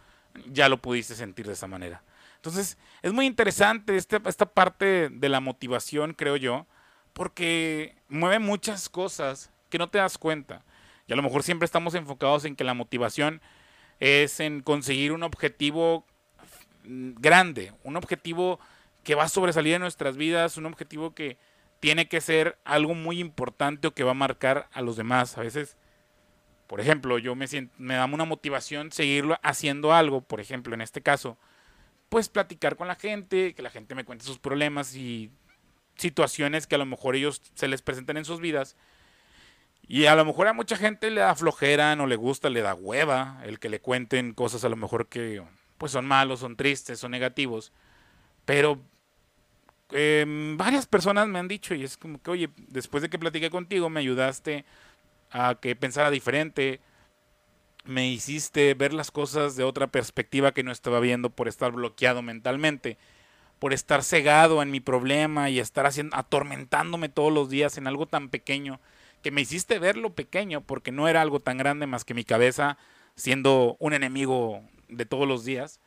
ya 0.47 0.69
lo 0.69 0.77
pudiste 0.77 1.15
sentir 1.15 1.47
de 1.47 1.53
esa 1.53 1.67
manera. 1.67 2.03
Entonces, 2.35 2.77
es 3.01 3.13
muy 3.13 3.25
interesante 3.25 3.95
este, 3.95 4.19
esta 4.25 4.45
parte 4.45 5.09
de 5.09 5.29
la 5.29 5.39
motivación, 5.39 6.13
creo 6.13 6.35
yo, 6.35 6.65
porque 7.13 7.95
mueve 8.09 8.39
muchas 8.39 8.89
cosas 8.89 9.51
que 9.69 9.77
no 9.77 9.89
te 9.89 9.99
das 9.99 10.17
cuenta. 10.17 10.63
Y 11.07 11.13
a 11.13 11.15
lo 11.15 11.23
mejor 11.23 11.43
siempre 11.43 11.65
estamos 11.65 11.95
enfocados 11.95 12.45
en 12.45 12.55
que 12.55 12.63
la 12.63 12.73
motivación 12.73 13.41
es 13.99 14.39
en 14.39 14.61
conseguir 14.61 15.11
un 15.11 15.23
objetivo 15.23 16.05
grande, 16.83 17.73
un 17.83 17.95
objetivo 17.95 18.59
que 19.03 19.15
va 19.15 19.23
a 19.23 19.29
sobresalir 19.29 19.75
en 19.75 19.81
nuestras 19.81 20.17
vidas, 20.17 20.57
un 20.57 20.65
objetivo 20.65 21.13
que 21.13 21.37
tiene 21.79 22.07
que 22.07 22.21
ser 22.21 22.57
algo 22.63 22.95
muy 22.95 23.19
importante 23.19 23.87
o 23.87 23.93
que 23.93 24.03
va 24.03 24.11
a 24.11 24.15
marcar 24.15 24.69
a 24.73 24.81
los 24.81 24.95
demás. 24.95 25.37
A 25.37 25.41
veces, 25.41 25.77
por 26.73 26.81
ejemplo, 26.81 27.19
yo 27.19 27.35
me 27.35 27.45
me 27.77 27.93
da 27.93 28.05
una 28.05 28.25
motivación 28.25 28.91
seguirlo 28.91 29.37
haciendo 29.43 29.93
algo, 29.93 30.21
por 30.21 30.39
ejemplo, 30.39 30.73
en 30.73 30.81
este 30.81 31.03
caso, 31.03 31.37
pues 32.09 32.29
platicar 32.29 32.77
con 32.77 32.87
la 32.87 32.95
gente, 32.95 33.53
que 33.53 33.61
la 33.61 33.69
gente 33.69 33.93
me 33.93 34.05
cuente 34.05 34.25
sus 34.25 34.39
problemas 34.39 34.95
y 34.95 35.29
situaciones 35.97 36.65
que 36.65 36.73
a 36.73 36.79
lo 36.79 36.87
mejor 36.87 37.15
ellos 37.15 37.43
se 37.53 37.67
les 37.67 37.83
presentan 37.83 38.17
en 38.17 38.25
sus 38.25 38.39
vidas. 38.39 38.75
Y 39.87 40.07
a 40.07 40.15
lo 40.15 40.25
mejor 40.25 40.47
a 40.47 40.53
mucha 40.53 40.75
gente 40.75 41.11
le 41.11 41.21
da 41.21 41.35
flojera, 41.35 41.95
no 41.95 42.07
le 42.07 42.15
gusta, 42.15 42.49
le 42.49 42.63
da 42.63 42.73
hueva 42.73 43.39
el 43.43 43.59
que 43.59 43.69
le 43.69 43.79
cuenten 43.79 44.33
cosas 44.33 44.63
a 44.63 44.69
lo 44.69 44.75
mejor 44.75 45.09
que 45.09 45.43
pues 45.77 45.91
son 45.91 46.07
malos, 46.07 46.39
son 46.39 46.55
tristes, 46.55 46.97
son 46.97 47.11
negativos. 47.11 47.71
Pero 48.45 48.81
em, 49.91 50.57
varias 50.57 50.87
personas 50.87 51.27
me 51.27 51.37
han 51.37 51.47
dicho 51.47 51.75
y 51.75 51.83
es 51.83 51.97
como 51.97 52.19
que, 52.19 52.31
oye, 52.31 52.49
después 52.69 53.03
de 53.03 53.11
que 53.11 53.19
platiqué 53.19 53.51
contigo 53.51 53.91
me 53.91 53.99
ayudaste 53.99 54.65
a 55.33 55.55
que 55.55 55.75
pensara 55.75 56.11
diferente, 56.11 56.79
me 57.83 58.07
hiciste 58.07 58.73
ver 58.75 58.93
las 58.93 59.11
cosas 59.11 59.55
de 59.55 59.63
otra 59.63 59.87
perspectiva 59.87 60.53
que 60.53 60.63
no 60.63 60.71
estaba 60.71 60.99
viendo 60.99 61.31
por 61.31 61.47
estar 61.47 61.71
bloqueado 61.71 62.21
mentalmente, 62.21 62.97
por 63.59 63.73
estar 63.73 64.03
cegado 64.03 64.61
en 64.61 64.71
mi 64.71 64.79
problema 64.79 65.49
y 65.49 65.59
estar 65.59 65.85
haciendo, 65.85 66.15
atormentándome 66.15 67.09
todos 67.09 67.33
los 67.33 67.49
días 67.49 67.77
en 67.77 67.87
algo 67.87 68.05
tan 68.05 68.29
pequeño, 68.29 68.79
que 69.21 69.31
me 69.31 69.41
hiciste 69.41 69.79
ver 69.79 69.97
lo 69.97 70.13
pequeño 70.13 70.61
porque 70.61 70.91
no 70.91 71.07
era 71.07 71.21
algo 71.21 71.39
tan 71.39 71.57
grande 71.57 71.87
más 71.87 72.05
que 72.05 72.13
mi 72.13 72.23
cabeza 72.23 72.77
siendo 73.15 73.75
un 73.79 73.93
enemigo 73.93 74.61
de 74.87 75.05
todos 75.05 75.27
los 75.27 75.43
días. 75.43 75.79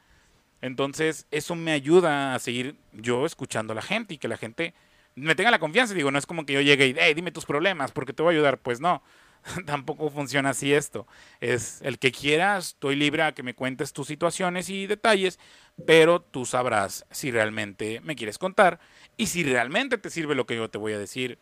Entonces, 0.60 1.26
eso 1.30 1.54
me 1.54 1.72
ayuda 1.72 2.34
a 2.34 2.38
seguir 2.38 2.76
yo 2.92 3.26
escuchando 3.26 3.72
a 3.72 3.76
la 3.76 3.82
gente 3.82 4.14
y 4.14 4.18
que 4.18 4.28
la 4.28 4.36
gente 4.36 4.74
me 5.14 5.34
tenga 5.34 5.50
la 5.50 5.58
confianza. 5.58 5.94
Digo, 5.94 6.10
no 6.10 6.18
es 6.18 6.26
como 6.26 6.46
que 6.46 6.54
yo 6.54 6.60
llegue 6.60 6.88
y, 6.88 6.94
hey, 6.98 7.14
dime 7.14 7.30
tus 7.30 7.46
problemas 7.46 7.92
porque 7.92 8.12
te 8.12 8.22
voy 8.22 8.34
a 8.34 8.36
ayudar. 8.36 8.58
Pues 8.58 8.80
no, 8.80 9.02
tampoco 9.66 10.10
funciona 10.10 10.50
así 10.50 10.72
esto. 10.72 11.06
Es 11.40 11.80
el 11.82 11.98
que 11.98 12.12
quieras, 12.12 12.68
estoy 12.68 12.96
libre 12.96 13.22
a 13.22 13.32
que 13.32 13.42
me 13.42 13.54
cuentes 13.54 13.92
tus 13.92 14.06
situaciones 14.06 14.68
y 14.70 14.86
detalles, 14.86 15.38
pero 15.86 16.20
tú 16.20 16.44
sabrás 16.46 17.06
si 17.10 17.30
realmente 17.30 18.00
me 18.00 18.16
quieres 18.16 18.38
contar 18.38 18.80
y 19.16 19.26
si 19.26 19.44
realmente 19.44 19.98
te 19.98 20.10
sirve 20.10 20.34
lo 20.34 20.46
que 20.46 20.56
yo 20.56 20.70
te 20.70 20.78
voy 20.78 20.92
a 20.92 20.98
decir. 20.98 21.38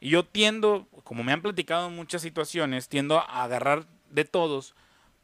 Y 0.00 0.10
yo 0.10 0.24
tiendo, 0.24 0.88
como 1.04 1.22
me 1.22 1.32
han 1.32 1.42
platicado 1.42 1.88
en 1.88 1.96
muchas 1.96 2.22
situaciones, 2.22 2.88
tiendo 2.88 3.18
a 3.18 3.44
agarrar 3.44 3.86
de 4.10 4.24
todos. 4.24 4.74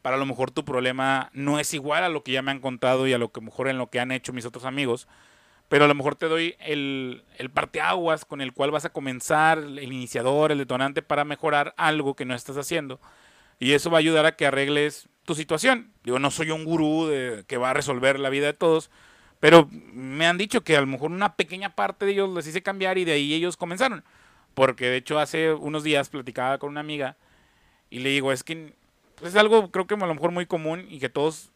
Para 0.02 0.16
lo 0.16 0.26
mejor 0.26 0.52
tu 0.52 0.64
problema 0.64 1.30
no 1.32 1.58
es 1.58 1.74
igual 1.74 2.04
a 2.04 2.08
lo 2.08 2.22
que 2.22 2.32
ya 2.32 2.42
me 2.42 2.52
han 2.52 2.60
contado 2.60 3.06
y 3.08 3.12
a 3.12 3.18
lo 3.18 3.32
que 3.32 3.40
mejor 3.40 3.68
en 3.68 3.78
lo 3.78 3.90
que 3.90 3.98
han 3.98 4.12
hecho 4.12 4.32
mis 4.32 4.46
otros 4.46 4.64
amigos 4.64 5.08
pero 5.68 5.84
a 5.84 5.88
lo 5.88 5.94
mejor 5.94 6.16
te 6.16 6.26
doy 6.26 6.56
el, 6.60 7.24
el 7.36 7.50
parteaguas 7.50 8.24
con 8.24 8.40
el 8.40 8.52
cual 8.52 8.70
vas 8.70 8.84
a 8.84 8.90
comenzar, 8.90 9.58
el 9.58 9.92
iniciador, 9.92 10.50
el 10.50 10.58
detonante 10.58 11.02
para 11.02 11.24
mejorar 11.24 11.74
algo 11.76 12.14
que 12.14 12.24
no 12.24 12.34
estás 12.34 12.56
haciendo. 12.56 13.00
Y 13.58 13.72
eso 13.72 13.90
va 13.90 13.98
a 13.98 14.00
ayudar 14.00 14.24
a 14.24 14.36
que 14.36 14.46
arregles 14.46 15.08
tu 15.24 15.34
situación. 15.34 15.92
Digo, 16.04 16.18
no 16.18 16.30
soy 16.30 16.50
un 16.50 16.64
gurú 16.64 17.06
de, 17.06 17.44
que 17.46 17.58
va 17.58 17.70
a 17.70 17.74
resolver 17.74 18.18
la 18.18 18.30
vida 18.30 18.46
de 18.46 18.54
todos, 18.54 18.90
pero 19.40 19.68
me 19.70 20.26
han 20.26 20.38
dicho 20.38 20.62
que 20.62 20.76
a 20.76 20.80
lo 20.80 20.86
mejor 20.86 21.10
una 21.10 21.36
pequeña 21.36 21.74
parte 21.74 22.06
de 22.06 22.12
ellos 22.12 22.30
les 22.34 22.46
hice 22.46 22.62
cambiar 22.62 22.96
y 22.96 23.04
de 23.04 23.12
ahí 23.12 23.34
ellos 23.34 23.56
comenzaron. 23.56 24.04
Porque 24.54 24.86
de 24.86 24.96
hecho 24.96 25.18
hace 25.18 25.52
unos 25.52 25.84
días 25.84 26.08
platicaba 26.08 26.58
con 26.58 26.70
una 26.70 26.80
amiga 26.80 27.16
y 27.90 27.98
le 27.98 28.08
digo, 28.08 28.32
es 28.32 28.42
que 28.42 28.72
es 29.22 29.36
algo 29.36 29.70
creo 29.70 29.86
que 29.86 29.94
a 29.94 29.98
lo 29.98 30.14
mejor 30.14 30.30
muy 30.30 30.46
común 30.46 30.86
y 30.88 30.98
que 30.98 31.08
todos 31.08 31.50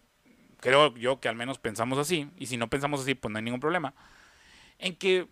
creo 0.62 0.94
yo 0.94 1.18
que 1.18 1.28
al 1.28 1.34
menos 1.34 1.58
pensamos 1.58 1.98
así, 1.98 2.30
y 2.38 2.46
si 2.46 2.56
no 2.56 2.70
pensamos 2.70 3.00
así, 3.00 3.14
pues 3.14 3.32
no 3.32 3.38
hay 3.38 3.44
ningún 3.44 3.60
problema, 3.60 3.94
en 4.78 4.94
que 4.94 5.26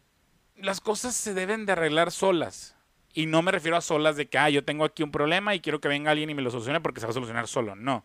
las 0.57 0.81
cosas 0.81 1.15
se 1.15 1.35
deben 1.35 1.67
de 1.67 1.73
arreglar 1.73 2.11
solas. 2.11 2.77
Y 3.15 3.27
no 3.27 3.41
me 3.41 3.53
refiero 3.53 3.77
a 3.77 3.81
solas 3.81 4.17
de 4.17 4.29
que, 4.29 4.39
ah, 4.39 4.51
yo 4.51 4.65
tengo 4.65 4.85
aquí 4.85 5.05
un 5.05 5.13
problema 5.13 5.55
y 5.55 5.61
quiero 5.61 5.81
que 5.81 5.89
venga 5.89 6.11
alguien 6.11 6.31
y 6.31 6.35
me 6.35 6.43
lo 6.43 6.51
solucione 6.51 6.81
porque 6.81 7.01
se 7.01 7.07
va 7.07 7.11
a 7.11 7.15
solucionar 7.15 7.47
solo. 7.47 7.77
No. 7.77 8.05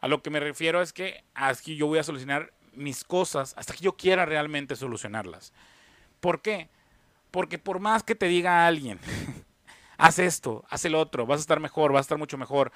A 0.00 0.08
lo 0.08 0.22
que 0.22 0.30
me 0.30 0.38
refiero 0.38 0.82
es 0.82 0.92
que 0.92 1.24
así 1.34 1.76
yo 1.76 1.86
voy 1.86 1.98
a 1.98 2.02
solucionar 2.02 2.52
mis 2.74 3.04
cosas 3.04 3.54
hasta 3.56 3.74
que 3.74 3.80
yo 3.80 3.96
quiera 3.96 4.26
realmente 4.26 4.76
solucionarlas. 4.76 5.52
¿Por 6.20 6.42
qué? 6.42 6.68
Porque 7.30 7.58
por 7.58 7.80
más 7.80 8.02
que 8.02 8.14
te 8.14 8.26
diga 8.26 8.66
alguien, 8.66 8.98
haz 9.96 10.18
esto, 10.18 10.64
haz 10.68 10.84
el 10.84 10.94
otro, 10.94 11.26
vas 11.26 11.38
a 11.38 11.40
estar 11.40 11.60
mejor, 11.60 11.92
vas 11.92 12.00
a 12.00 12.02
estar 12.02 12.18
mucho 12.18 12.38
mejor, 12.38 12.70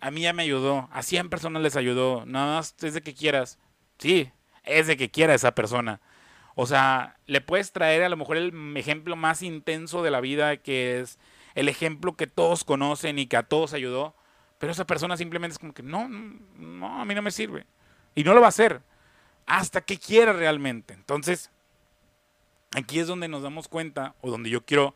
a 0.00 0.10
mí 0.10 0.22
ya 0.22 0.32
me 0.32 0.42
ayudó, 0.42 0.88
a 0.92 1.02
100 1.02 1.28
personas 1.28 1.62
les 1.62 1.76
ayudó, 1.76 2.24
nada 2.26 2.56
más 2.56 2.74
es 2.82 2.94
de 2.94 3.02
que 3.02 3.14
quieras. 3.14 3.58
Sí, 3.98 4.30
es 4.64 4.86
de 4.86 4.96
que 4.96 5.10
quiera 5.10 5.34
esa 5.34 5.54
persona. 5.54 6.00
O 6.54 6.66
sea, 6.66 7.16
le 7.26 7.40
puedes 7.40 7.72
traer 7.72 8.02
a 8.02 8.08
lo 8.08 8.16
mejor 8.16 8.36
el 8.36 8.76
ejemplo 8.76 9.16
más 9.16 9.42
intenso 9.42 10.02
de 10.02 10.10
la 10.10 10.20
vida, 10.20 10.56
que 10.58 11.00
es 11.00 11.18
el 11.54 11.68
ejemplo 11.68 12.16
que 12.16 12.26
todos 12.26 12.64
conocen 12.64 13.18
y 13.18 13.26
que 13.26 13.36
a 13.36 13.42
todos 13.42 13.72
ayudó, 13.74 14.14
pero 14.58 14.72
esa 14.72 14.86
persona 14.86 15.16
simplemente 15.16 15.52
es 15.52 15.58
como 15.58 15.72
que 15.72 15.82
no, 15.82 16.08
no, 16.08 17.00
a 17.00 17.04
mí 17.04 17.14
no 17.14 17.22
me 17.22 17.30
sirve. 17.30 17.66
Y 18.14 18.24
no 18.24 18.34
lo 18.34 18.40
va 18.40 18.48
a 18.48 18.50
hacer 18.50 18.82
hasta 19.46 19.80
que 19.80 19.98
quiera 19.98 20.32
realmente. 20.32 20.94
Entonces, 20.94 21.50
aquí 22.76 23.00
es 23.00 23.06
donde 23.06 23.28
nos 23.28 23.42
damos 23.42 23.68
cuenta, 23.68 24.14
o 24.20 24.30
donde 24.30 24.50
yo 24.50 24.64
quiero 24.64 24.94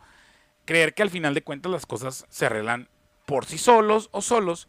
creer 0.64 0.94
que 0.94 1.02
al 1.02 1.10
final 1.10 1.34
de 1.34 1.42
cuentas 1.42 1.72
las 1.72 1.86
cosas 1.86 2.26
se 2.28 2.46
arreglan 2.46 2.88
por 3.26 3.46
sí 3.46 3.58
solos 3.58 4.08
o 4.12 4.22
solos, 4.22 4.68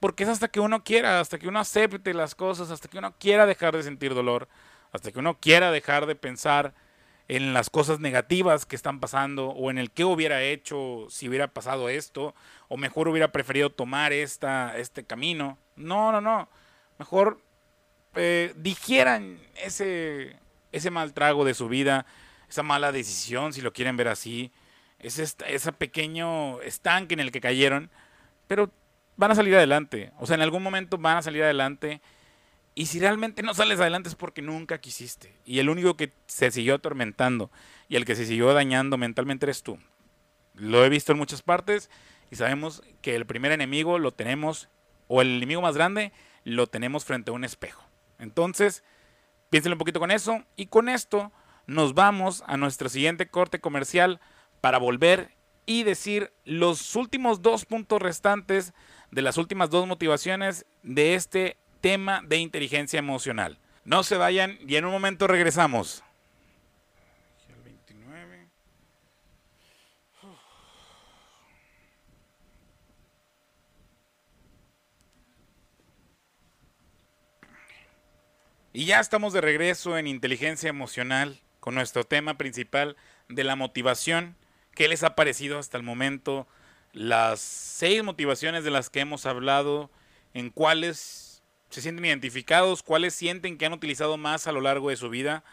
porque 0.00 0.24
es 0.24 0.28
hasta 0.28 0.48
que 0.48 0.60
uno 0.60 0.84
quiera, 0.84 1.20
hasta 1.20 1.38
que 1.38 1.48
uno 1.48 1.58
acepte 1.58 2.14
las 2.14 2.34
cosas, 2.34 2.70
hasta 2.70 2.88
que 2.88 2.98
uno 2.98 3.14
quiera 3.18 3.46
dejar 3.46 3.76
de 3.76 3.82
sentir 3.82 4.14
dolor, 4.14 4.48
hasta 4.92 5.10
que 5.10 5.18
uno 5.18 5.38
quiera 5.38 5.70
dejar 5.70 6.06
de 6.06 6.14
pensar 6.14 6.74
en 7.28 7.52
las 7.52 7.70
cosas 7.70 7.98
negativas 7.98 8.66
que 8.66 8.76
están 8.76 9.00
pasando 9.00 9.48
o 9.48 9.70
en 9.70 9.78
el 9.78 9.90
que 9.90 10.04
hubiera 10.04 10.42
hecho 10.42 11.06
si 11.10 11.28
hubiera 11.28 11.48
pasado 11.48 11.88
esto 11.88 12.34
o 12.68 12.76
mejor 12.76 13.08
hubiera 13.08 13.32
preferido 13.32 13.70
tomar 13.70 14.12
esta, 14.12 14.76
este 14.78 15.04
camino. 15.04 15.58
No, 15.74 16.12
no, 16.12 16.20
no. 16.20 16.48
Mejor 16.98 17.40
eh, 18.14 18.52
digieran 18.56 19.40
ese, 19.56 20.38
ese 20.72 20.90
mal 20.90 21.12
trago 21.14 21.44
de 21.44 21.54
su 21.54 21.68
vida, 21.68 22.06
esa 22.48 22.62
mala 22.62 22.92
decisión, 22.92 23.52
si 23.52 23.60
lo 23.60 23.72
quieren 23.72 23.96
ver 23.96 24.08
así, 24.08 24.52
ese, 25.00 25.24
ese 25.46 25.72
pequeño 25.72 26.60
estanque 26.62 27.14
en 27.14 27.20
el 27.20 27.32
que 27.32 27.40
cayeron, 27.40 27.90
pero 28.46 28.70
van 29.16 29.30
a 29.30 29.34
salir 29.34 29.54
adelante. 29.56 30.12
O 30.18 30.26
sea, 30.26 30.34
en 30.34 30.42
algún 30.42 30.62
momento 30.62 30.98
van 30.98 31.18
a 31.18 31.22
salir 31.22 31.42
adelante. 31.42 32.00
Y 32.74 32.86
si 32.86 33.00
realmente 33.00 33.42
no 33.42 33.54
sales 33.54 33.80
adelante 33.80 34.08
es 34.08 34.14
porque 34.14 34.42
nunca 34.42 34.80
quisiste. 34.80 35.34
Y 35.44 35.58
el 35.58 35.70
único 35.70 35.96
que 35.96 36.12
se 36.26 36.50
siguió 36.50 36.74
atormentando 36.74 37.50
y 37.88 37.96
el 37.96 38.04
que 38.04 38.16
se 38.16 38.26
siguió 38.26 38.52
dañando 38.52 38.98
mentalmente 38.98 39.46
eres 39.46 39.62
tú. 39.62 39.78
Lo 40.54 40.84
he 40.84 40.88
visto 40.88 41.12
en 41.12 41.18
muchas 41.18 41.42
partes 41.42 41.90
y 42.30 42.36
sabemos 42.36 42.82
que 43.00 43.14
el 43.14 43.26
primer 43.26 43.52
enemigo 43.52 43.98
lo 43.98 44.12
tenemos, 44.12 44.68
o 45.08 45.22
el 45.22 45.36
enemigo 45.36 45.62
más 45.62 45.76
grande, 45.76 46.12
lo 46.44 46.66
tenemos 46.66 47.04
frente 47.04 47.30
a 47.30 47.34
un 47.34 47.44
espejo. 47.44 47.82
Entonces, 48.18 48.82
piénsenlo 49.50 49.74
un 49.74 49.78
poquito 49.78 50.00
con 50.00 50.10
eso. 50.10 50.44
Y 50.56 50.66
con 50.66 50.88
esto 50.88 51.32
nos 51.66 51.94
vamos 51.94 52.42
a 52.46 52.56
nuestro 52.56 52.88
siguiente 52.88 53.28
corte 53.28 53.60
comercial 53.60 54.20
para 54.60 54.78
volver 54.78 55.30
y 55.66 55.82
decir 55.82 56.32
los 56.44 56.94
últimos 56.94 57.42
dos 57.42 57.64
puntos 57.64 58.00
restantes 58.00 58.72
de 59.10 59.22
las 59.22 59.36
últimas 59.36 59.70
dos 59.70 59.86
motivaciones 59.86 60.66
de 60.82 61.14
este 61.14 61.56
tema 61.80 62.22
de 62.26 62.38
inteligencia 62.38 62.98
emocional. 62.98 63.58
No 63.84 64.02
se 64.02 64.16
vayan 64.16 64.58
y 64.66 64.76
en 64.76 64.84
un 64.84 64.92
momento 64.92 65.26
regresamos. 65.26 66.02
Y 78.76 78.84
ya 78.84 79.00
estamos 79.00 79.32
de 79.32 79.40
regreso 79.40 79.96
en 79.96 80.06
inteligencia 80.06 80.68
emocional 80.68 81.40
con 81.60 81.74
nuestro 81.74 82.04
tema 82.04 82.36
principal 82.36 82.98
de 83.26 83.42
la 83.42 83.56
motivación. 83.56 84.36
¿Qué 84.74 84.86
les 84.86 85.02
ha 85.02 85.14
parecido 85.14 85.58
hasta 85.58 85.78
el 85.78 85.82
momento? 85.82 86.46
Las 86.96 87.40
seis 87.40 88.02
motivaciones 88.02 88.64
de 88.64 88.70
las 88.70 88.88
que 88.88 89.00
hemos 89.00 89.26
hablado, 89.26 89.90
en 90.32 90.48
cuáles 90.48 91.42
se 91.68 91.82
sienten 91.82 92.06
identificados, 92.06 92.82
cuáles 92.82 93.14
sienten 93.14 93.58
que 93.58 93.66
han 93.66 93.74
utilizado 93.74 94.16
más 94.16 94.46
a 94.46 94.52
lo 94.52 94.62
largo 94.62 94.88
de 94.88 94.96
su 94.96 95.10
vida. 95.10 95.44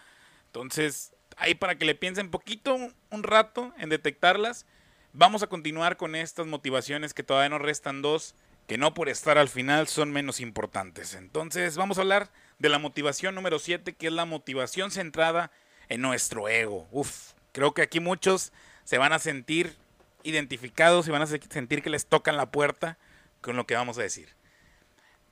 Entonces, 0.45 1.12
ahí 1.36 1.53
para 1.53 1.77
que 1.77 1.84
le 1.84 1.95
piensen 1.95 2.32
poquito, 2.32 2.77
un 3.10 3.23
rato 3.23 3.73
en 3.77 3.89
detectarlas. 3.89 4.65
Vamos 5.12 5.43
a 5.43 5.47
continuar 5.47 5.97
con 5.97 6.15
estas 6.15 6.47
motivaciones 6.47 7.13
que 7.13 7.23
todavía 7.23 7.49
nos 7.49 7.62
restan 7.62 8.01
dos, 8.01 8.36
que 8.65 8.77
no 8.77 8.93
por 8.93 9.10
estar 9.10 9.38
al 9.38 9.49
final 9.49 9.89
son 9.89 10.13
menos 10.13 10.39
importantes. 10.39 11.13
Entonces, 11.13 11.75
vamos 11.75 11.97
a 11.97 12.01
hablar 12.01 12.32
de 12.58 12.69
la 12.69 12.79
motivación 12.79 13.36
número 13.36 13.60
7, 13.60 13.95
que 13.95 14.08
es 14.08 14.13
la 14.13 14.23
motivación 14.23 14.91
centrada 14.91 15.51
en 15.89 15.99
nuestro 15.99 16.47
ego. 16.47 16.88
Uf, 16.91 17.34
creo 17.51 17.73
que 17.73 17.82
aquí 17.82 17.99
muchos 17.99 18.53
se 18.86 18.97
van 18.97 19.12
a 19.12 19.19
sentir 19.19 19.83
identificados 20.24 21.08
y 21.08 21.12
van 21.12 21.22
a 21.22 21.28
sentir 21.28 21.82
que 21.82 21.90
les 21.90 22.06
tocan 22.08 22.38
la 22.38 22.52
puerta 22.52 22.98
con 23.42 23.56
lo 23.56 23.68
que 23.68 23.76
vamos 23.76 23.98
a 23.98 24.02
decir. 24.02 24.30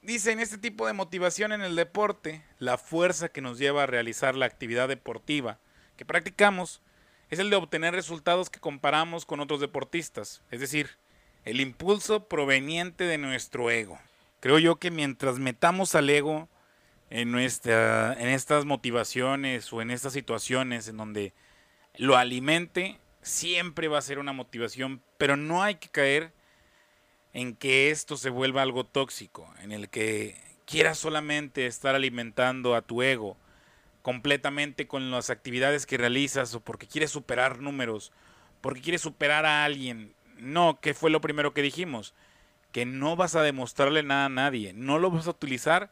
Dice, 0.02 0.32
en 0.32 0.40
este 0.40 0.58
tipo 0.58 0.88
de 0.88 0.94
motivación 0.94 1.52
en 1.52 1.62
el 1.62 1.76
deporte, 1.76 2.44
la 2.58 2.78
fuerza 2.78 3.30
que 3.30 3.42
nos 3.42 3.60
lleva 3.60 3.84
a 3.84 3.88
realizar 3.88 4.36
la 4.36 4.48
actividad 4.48 4.88
deportiva 4.88 5.60
que 5.96 6.06
practicamos 6.06 6.82
es 7.30 7.40
el 7.40 7.50
de 7.50 7.56
obtener 7.56 7.94
resultados 7.94 8.50
que 8.50 8.60
comparamos 8.60 9.26
con 9.26 9.40
otros 9.40 9.60
deportistas, 9.60 10.42
es 10.50 10.60
decir, 10.60 10.98
el 11.46 11.62
impulso 11.62 12.28
proveniente 12.28 13.04
de 13.06 13.18
nuestro 13.18 13.70
ego. 13.70 14.00
Creo 14.40 14.58
yo 14.58 14.78
que 14.78 14.92
mientras 14.92 15.38
metamos 15.38 15.94
al 15.94 16.10
ego 16.10 16.50
en, 17.12 17.32
nuestra, 17.32 18.14
en 18.14 18.28
estas 18.28 18.66
motivaciones 18.66 19.72
o 19.72 19.82
en 19.82 19.92
estas 19.92 20.14
situaciones 20.14 20.88
en 20.88 20.98
donde 20.98 21.34
lo 21.96 22.18
alimente, 22.18 23.00
siempre 23.22 23.88
va 23.88 23.98
a 23.98 24.04
ser 24.04 24.20
una 24.20 24.34
motivación, 24.34 25.02
pero 25.18 25.38
no 25.38 25.64
hay 25.64 25.76
que 25.76 25.90
caer 25.90 26.34
en 27.34 27.56
que 27.56 27.92
esto 27.92 28.18
se 28.18 28.30
vuelva 28.30 28.62
algo 28.62 28.86
tóxico, 28.86 29.54
en 29.62 29.72
el 29.72 29.90
que 29.90 30.40
quieras 30.66 30.98
solamente 30.98 31.66
estar 31.66 31.96
alimentando 31.96 32.76
a 32.76 32.82
tu 32.82 33.02
ego 33.02 33.38
completamente 34.02 34.88
con 34.88 35.12
las 35.12 35.30
actividades 35.30 35.86
que 35.86 35.98
realizas 35.98 36.56
o 36.56 36.60
porque 36.62 36.88
quieres 36.88 37.12
superar 37.12 37.60
números, 37.60 38.12
porque 38.62 38.82
quieres 38.82 39.02
superar 39.02 39.46
a 39.46 39.64
alguien. 39.64 40.14
No, 40.38 40.80
que 40.82 40.94
fue 40.94 41.12
lo 41.12 41.22
primero 41.22 41.54
que 41.54 41.62
dijimos, 41.62 42.16
que 42.72 42.86
no 42.86 43.16
vas 43.16 43.36
a 43.36 43.44
demostrarle 43.44 44.02
nada 44.02 44.26
a 44.26 44.30
nadie, 44.30 44.74
no 44.74 44.98
lo 44.98 45.12
vas 45.12 45.28
a 45.28 45.32
utilizar 45.32 45.92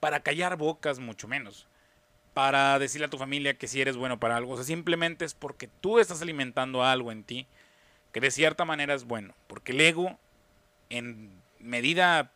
para 0.00 0.20
callar 0.20 0.56
bocas, 0.56 0.98
mucho 0.98 1.28
menos, 1.28 1.68
para 2.34 2.78
decirle 2.78 3.06
a 3.06 3.10
tu 3.10 3.18
familia 3.18 3.54
que 3.54 3.68
si 3.68 3.80
eres 3.80 3.96
bueno 3.96 4.18
para 4.18 4.36
algo, 4.36 4.52
o 4.52 4.56
sea, 4.56 4.64
simplemente 4.64 5.24
es 5.24 5.34
porque 5.34 5.68
tú 5.80 5.98
estás 5.98 6.22
alimentando 6.22 6.82
algo 6.82 7.12
en 7.12 7.24
ti 7.24 7.46
que 8.12 8.20
de 8.20 8.30
cierta 8.30 8.64
manera 8.64 8.94
es 8.94 9.04
bueno, 9.04 9.34
porque 9.46 9.72
el 9.72 9.80
ego 9.80 10.18
en 10.90 11.30
medida 11.58 12.32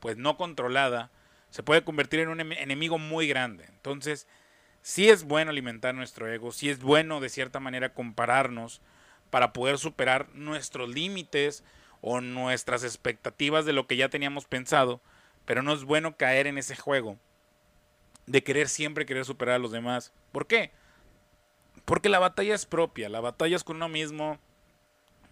pues 0.00 0.16
no 0.16 0.36
controlada 0.36 1.10
se 1.50 1.62
puede 1.62 1.84
convertir 1.84 2.20
en 2.20 2.28
un 2.28 2.40
enemigo 2.40 2.98
muy 2.98 3.28
grande. 3.28 3.66
Entonces, 3.68 4.26
sí 4.80 5.10
es 5.10 5.24
bueno 5.24 5.50
alimentar 5.50 5.94
nuestro 5.94 6.26
ego, 6.32 6.50
sí 6.50 6.70
es 6.70 6.80
bueno 6.80 7.20
de 7.20 7.28
cierta 7.28 7.60
manera 7.60 7.92
compararnos 7.92 8.80
para 9.30 9.52
poder 9.52 9.78
superar 9.78 10.28
nuestros 10.34 10.88
límites 10.88 11.62
o 12.00 12.20
nuestras 12.20 12.84
expectativas 12.84 13.64
de 13.64 13.74
lo 13.74 13.86
que 13.86 13.96
ya 13.96 14.08
teníamos 14.08 14.46
pensado, 14.46 15.00
pero 15.44 15.62
no 15.62 15.72
es 15.72 15.84
bueno 15.84 16.16
caer 16.16 16.46
en 16.46 16.58
ese 16.58 16.74
juego 16.74 17.18
de 18.26 18.42
querer 18.42 18.68
siempre 18.68 19.06
querer 19.06 19.24
superar 19.24 19.56
a 19.56 19.58
los 19.58 19.72
demás. 19.72 20.12
¿Por 20.32 20.46
qué? 20.46 20.70
Porque 21.84 22.08
la 22.08 22.18
batalla 22.18 22.54
es 22.54 22.66
propia, 22.66 23.08
la 23.08 23.20
batalla 23.20 23.56
es 23.56 23.64
con 23.64 23.76
uno 23.76 23.88
mismo, 23.88 24.38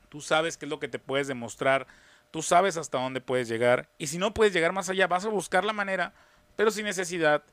tú 0.08 0.20
sabes 0.20 0.56
qué 0.56 0.66
es 0.66 0.70
lo 0.70 0.80
que 0.80 0.88
te 0.88 0.98
puedes 0.98 1.28
demostrar, 1.28 1.86
tú 2.30 2.42
sabes 2.42 2.76
hasta 2.76 2.98
dónde 2.98 3.20
puedes 3.20 3.48
llegar, 3.48 3.88
y 3.98 4.08
si 4.08 4.18
no 4.18 4.34
puedes 4.34 4.52
llegar 4.52 4.72
más 4.72 4.88
allá, 4.88 5.06
vas 5.06 5.24
a 5.24 5.28
buscar 5.28 5.64
la 5.64 5.72
manera, 5.72 6.12
pero 6.56 6.70
sin 6.70 6.84
necesidad 6.84 7.44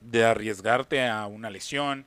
de 0.00 0.24
arriesgarte 0.24 1.06
a 1.06 1.26
una 1.26 1.50
lesión, 1.50 2.06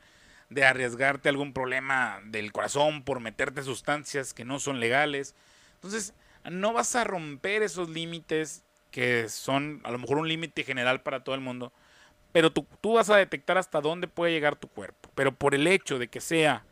de 0.50 0.66
arriesgarte 0.66 1.30
a 1.30 1.32
algún 1.32 1.54
problema 1.54 2.20
del 2.26 2.52
corazón 2.52 3.04
por 3.04 3.20
meterte 3.20 3.64
sustancias 3.64 4.34
que 4.34 4.46
no 4.46 4.60
son 4.60 4.80
legales. 4.80 5.36
Entonces, 5.76 6.14
no 6.50 6.74
vas 6.74 6.96
a 6.96 7.04
romper 7.04 7.64
esos 7.64 7.90
límites 7.90 8.64
que 8.92 9.30
son 9.30 9.82
a 9.84 9.92
lo 9.92 9.98
mejor 9.98 10.18
un 10.18 10.28
límite 10.28 10.64
general 10.64 11.02
para 11.02 11.24
todo 11.24 11.34
el 11.36 11.42
mundo, 11.42 11.74
pero 12.34 12.52
tú, 12.52 12.68
tú, 12.82 12.94
vas 12.94 13.10
a 13.10 13.16
detectar 13.16 13.58
hasta 13.58 13.80
dónde 13.80 14.08
puede 14.10 14.34
llegar 14.34 14.58
tu 14.58 14.68
cuerpo. 14.68 15.10
Pero 15.16 15.34
por 15.34 15.56
el 15.56 15.66
hecho 15.68 15.98
de 16.00 16.10
que 16.10 16.20
sea 16.20 16.66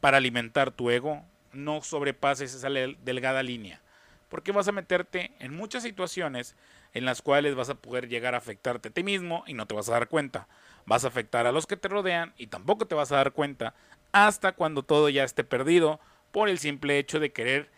para 0.00 0.16
alimentar 0.16 0.70
tu 0.70 0.90
ego, 0.90 1.22
no 1.52 1.82
sobrepases 1.82 2.54
esa 2.54 2.68
delgada 2.70 3.42
línea, 3.42 3.82
porque 4.28 4.52
vas 4.52 4.68
a 4.68 4.72
meterte 4.72 5.32
en 5.38 5.54
muchas 5.54 5.82
situaciones 5.82 6.56
en 6.92 7.04
las 7.04 7.22
cuales 7.22 7.54
vas 7.54 7.70
a 7.70 7.74
poder 7.74 8.08
llegar 8.08 8.34
a 8.34 8.38
afectarte 8.38 8.88
a 8.88 8.92
ti 8.92 9.02
mismo 9.02 9.44
y 9.46 9.54
no 9.54 9.66
te 9.66 9.74
vas 9.74 9.88
a 9.88 9.92
dar 9.92 10.08
cuenta. 10.08 10.48
Vas 10.86 11.04
a 11.04 11.08
afectar 11.08 11.46
a 11.46 11.52
los 11.52 11.66
que 11.66 11.76
te 11.76 11.88
rodean 11.88 12.32
y 12.36 12.46
tampoco 12.46 12.86
te 12.86 12.94
vas 12.94 13.10
a 13.12 13.16
dar 13.16 13.32
cuenta 13.32 13.74
hasta 14.12 14.52
cuando 14.52 14.82
todo 14.84 15.08
ya 15.08 15.24
esté 15.24 15.42
perdido 15.42 15.98
por 16.30 16.48
el 16.48 16.58
simple 16.58 16.98
hecho 16.98 17.18
de 17.18 17.32
querer 17.32 17.70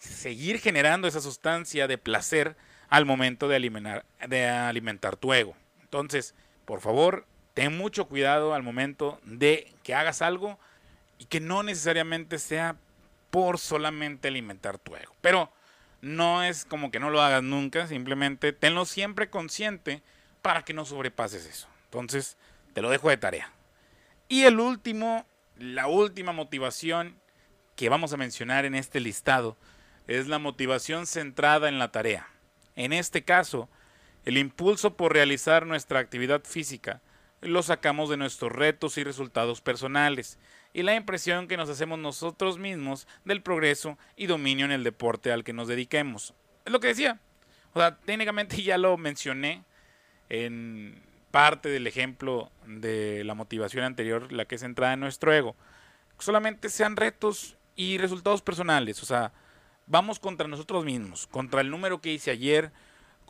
seguir 0.00 0.58
generando 0.58 1.06
esa 1.06 1.20
sustancia 1.20 1.86
de 1.86 1.98
placer 1.98 2.56
al 2.88 3.06
momento 3.06 3.46
de 3.46 3.56
alimentar, 3.56 4.04
de 4.26 4.48
alimentar 4.48 5.16
tu 5.16 5.32
ego. 5.32 5.54
Entonces, 5.90 6.36
por 6.66 6.80
favor, 6.80 7.26
ten 7.52 7.76
mucho 7.76 8.06
cuidado 8.06 8.54
al 8.54 8.62
momento 8.62 9.20
de 9.24 9.74
que 9.82 9.92
hagas 9.92 10.22
algo 10.22 10.56
y 11.18 11.24
que 11.24 11.40
no 11.40 11.64
necesariamente 11.64 12.38
sea 12.38 12.76
por 13.30 13.58
solamente 13.58 14.28
alimentar 14.28 14.78
tu 14.78 14.94
ego. 14.94 15.16
Pero 15.20 15.52
no 16.00 16.44
es 16.44 16.64
como 16.64 16.92
que 16.92 17.00
no 17.00 17.10
lo 17.10 17.20
hagas 17.22 17.42
nunca, 17.42 17.88
simplemente 17.88 18.52
tenlo 18.52 18.84
siempre 18.84 19.30
consciente 19.30 20.00
para 20.42 20.62
que 20.62 20.72
no 20.72 20.84
sobrepases 20.84 21.44
eso. 21.44 21.66
Entonces, 21.86 22.36
te 22.72 22.82
lo 22.82 22.90
dejo 22.90 23.08
de 23.08 23.16
tarea. 23.16 23.50
Y 24.28 24.44
el 24.44 24.60
último, 24.60 25.26
la 25.58 25.88
última 25.88 26.30
motivación 26.30 27.16
que 27.74 27.88
vamos 27.88 28.12
a 28.12 28.16
mencionar 28.16 28.64
en 28.64 28.76
este 28.76 29.00
listado 29.00 29.56
es 30.06 30.28
la 30.28 30.38
motivación 30.38 31.08
centrada 31.08 31.68
en 31.68 31.80
la 31.80 31.90
tarea. 31.90 32.28
En 32.76 32.92
este 32.92 33.24
caso, 33.24 33.68
el 34.24 34.38
impulso 34.38 34.96
por 34.96 35.12
realizar 35.12 35.66
nuestra 35.66 36.00
actividad 36.00 36.42
física 36.44 37.00
lo 37.42 37.62
sacamos 37.62 38.10
de 38.10 38.16
nuestros 38.16 38.52
retos 38.52 38.98
y 38.98 39.04
resultados 39.04 39.60
personales 39.60 40.38
y 40.72 40.82
la 40.82 40.94
impresión 40.94 41.48
que 41.48 41.56
nos 41.56 41.68
hacemos 41.68 41.98
nosotros 41.98 42.58
mismos 42.58 43.08
del 43.24 43.42
progreso 43.42 43.98
y 44.16 44.26
dominio 44.26 44.66
en 44.66 44.72
el 44.72 44.84
deporte 44.84 45.32
al 45.32 45.42
que 45.42 45.52
nos 45.52 45.68
dediquemos. 45.68 46.34
Es 46.64 46.72
lo 46.72 46.80
que 46.80 46.88
decía. 46.88 47.18
O 47.72 47.80
sea, 47.80 47.96
técnicamente 47.96 48.62
ya 48.62 48.78
lo 48.78 48.96
mencioné 48.96 49.64
en 50.28 51.02
parte 51.30 51.68
del 51.68 51.86
ejemplo 51.86 52.50
de 52.66 53.24
la 53.24 53.34
motivación 53.34 53.84
anterior, 53.84 54.32
la 54.32 54.44
que 54.44 54.56
es 54.56 54.60
centrada 54.60 54.94
en 54.94 55.00
nuestro 55.00 55.32
ego. 55.32 55.56
Solamente 56.18 56.68
sean 56.68 56.96
retos 56.96 57.56
y 57.74 57.98
resultados 57.98 58.42
personales. 58.42 59.02
O 59.02 59.06
sea, 59.06 59.32
vamos 59.86 60.18
contra 60.18 60.46
nosotros 60.46 60.84
mismos, 60.84 61.26
contra 61.26 61.62
el 61.62 61.70
número 61.70 62.00
que 62.00 62.12
hice 62.12 62.30
ayer, 62.30 62.72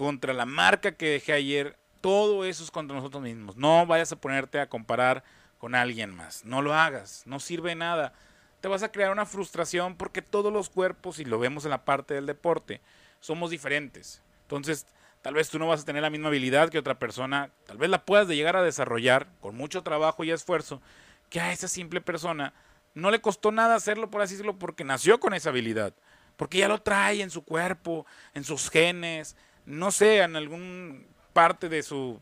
contra 0.00 0.32
la 0.32 0.46
marca 0.46 0.92
que 0.92 1.10
dejé 1.10 1.34
ayer. 1.34 1.76
Todo 2.00 2.46
eso 2.46 2.64
es 2.64 2.70
contra 2.70 2.96
nosotros 2.96 3.22
mismos. 3.22 3.58
No 3.58 3.84
vayas 3.84 4.10
a 4.12 4.16
ponerte 4.16 4.58
a 4.58 4.66
comparar 4.66 5.22
con 5.58 5.74
alguien 5.74 6.16
más. 6.16 6.42
No 6.46 6.62
lo 6.62 6.72
hagas, 6.72 7.22
no 7.26 7.38
sirve 7.38 7.74
nada. 7.74 8.14
Te 8.62 8.68
vas 8.68 8.82
a 8.82 8.92
crear 8.92 9.12
una 9.12 9.26
frustración 9.26 9.96
porque 9.96 10.22
todos 10.22 10.50
los 10.50 10.70
cuerpos, 10.70 11.18
y 11.18 11.26
lo 11.26 11.38
vemos 11.38 11.66
en 11.66 11.70
la 11.72 11.84
parte 11.84 12.14
del 12.14 12.24
deporte, 12.24 12.80
somos 13.20 13.50
diferentes. 13.50 14.22
Entonces, 14.40 14.86
tal 15.20 15.34
vez 15.34 15.50
tú 15.50 15.58
no 15.58 15.68
vas 15.68 15.82
a 15.82 15.84
tener 15.84 16.00
la 16.00 16.08
misma 16.08 16.28
habilidad 16.28 16.70
que 16.70 16.78
otra 16.78 16.98
persona, 16.98 17.50
tal 17.66 17.76
vez 17.76 17.90
la 17.90 18.06
puedas 18.06 18.26
llegar 18.26 18.56
a 18.56 18.62
desarrollar 18.62 19.28
con 19.42 19.54
mucho 19.54 19.82
trabajo 19.82 20.24
y 20.24 20.30
esfuerzo, 20.30 20.80
que 21.28 21.40
a 21.40 21.52
esa 21.52 21.68
simple 21.68 22.00
persona 22.00 22.54
no 22.94 23.10
le 23.10 23.20
costó 23.20 23.52
nada 23.52 23.74
hacerlo, 23.74 24.10
por 24.10 24.22
así 24.22 24.32
decirlo, 24.32 24.58
porque 24.58 24.82
nació 24.82 25.20
con 25.20 25.34
esa 25.34 25.50
habilidad, 25.50 25.92
porque 26.38 26.56
ya 26.56 26.68
lo 26.68 26.80
trae 26.80 27.20
en 27.20 27.30
su 27.30 27.44
cuerpo, 27.44 28.06
en 28.32 28.44
sus 28.44 28.70
genes, 28.70 29.36
no 29.70 29.90
sé, 29.90 30.18
en 30.18 30.36
algún 30.36 31.06
parte 31.32 31.68
de 31.68 31.82
su 31.82 32.20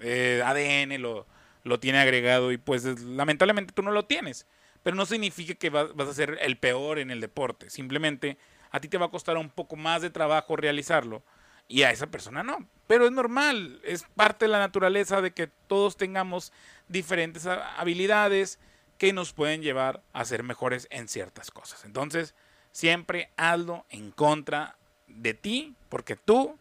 eh, 0.00 0.42
ADN 0.44 1.00
lo, 1.00 1.26
lo 1.64 1.80
tiene 1.80 1.98
agregado 1.98 2.52
y 2.52 2.58
pues 2.58 2.84
lamentablemente 3.02 3.72
tú 3.72 3.82
no 3.82 3.90
lo 3.90 4.04
tienes. 4.04 4.46
Pero 4.82 4.96
no 4.96 5.04
significa 5.04 5.54
que 5.54 5.70
vas, 5.70 5.90
a 5.98 6.14
ser 6.14 6.38
el 6.40 6.56
peor 6.56 6.98
en 6.98 7.10
el 7.10 7.20
deporte. 7.20 7.68
Simplemente 7.70 8.38
a 8.70 8.80
ti 8.80 8.88
te 8.88 8.98
va 8.98 9.06
a 9.06 9.10
costar 9.10 9.36
un 9.36 9.50
poco 9.50 9.76
más 9.76 10.00
de 10.02 10.10
trabajo 10.10 10.56
realizarlo 10.56 11.22
y 11.68 11.82
a 11.82 11.90
esa 11.90 12.06
persona 12.06 12.42
no. 12.42 12.66
Pero 12.86 13.04
es 13.04 13.12
normal, 13.12 13.80
es 13.84 14.04
parte 14.16 14.46
de 14.46 14.52
la 14.52 14.58
naturaleza 14.58 15.20
de 15.20 15.32
que 15.32 15.48
todos 15.66 15.96
tengamos 15.96 16.52
diferentes 16.88 17.46
habilidades 17.46 18.58
que 18.96 19.12
nos 19.12 19.32
pueden 19.32 19.62
llevar 19.62 20.02
a 20.12 20.24
ser 20.24 20.42
mejores 20.42 20.86
en 20.90 21.08
ciertas 21.08 21.50
cosas. 21.50 21.84
Entonces, 21.84 22.34
siempre 22.72 23.30
hazlo 23.36 23.86
en 23.90 24.10
contra 24.10 24.76
de 25.06 25.34
ti, 25.34 25.74
porque 25.88 26.16
tú 26.16 26.58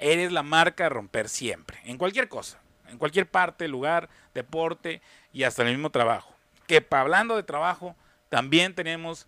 eres 0.00 0.32
la 0.32 0.42
marca 0.42 0.86
a 0.86 0.88
romper 0.88 1.28
siempre, 1.28 1.78
en 1.84 1.98
cualquier 1.98 2.28
cosa 2.28 2.60
en 2.90 2.98
cualquier 2.98 3.28
parte, 3.28 3.68
lugar, 3.68 4.08
deporte 4.34 5.00
y 5.32 5.44
hasta 5.44 5.62
el 5.62 5.70
mismo 5.70 5.90
trabajo. 5.90 6.34
Que 6.66 6.86
hablando 6.90 7.36
de 7.36 7.42
trabajo, 7.42 7.96
también 8.28 8.74
tenemos 8.74 9.26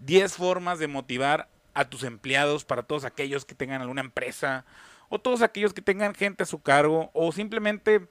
10 0.00 0.34
formas 0.34 0.78
de 0.78 0.88
motivar 0.88 1.48
a 1.74 1.84
tus 1.84 2.02
empleados 2.02 2.64
para 2.64 2.82
todos 2.82 3.04
aquellos 3.04 3.44
que 3.44 3.54
tengan 3.54 3.80
alguna 3.80 4.00
empresa 4.00 4.64
o 5.08 5.18
todos 5.18 5.42
aquellos 5.42 5.72
que 5.72 5.82
tengan 5.82 6.14
gente 6.14 6.42
a 6.42 6.46
su 6.46 6.60
cargo 6.60 7.10
o 7.12 7.32
simplemente 7.32 8.08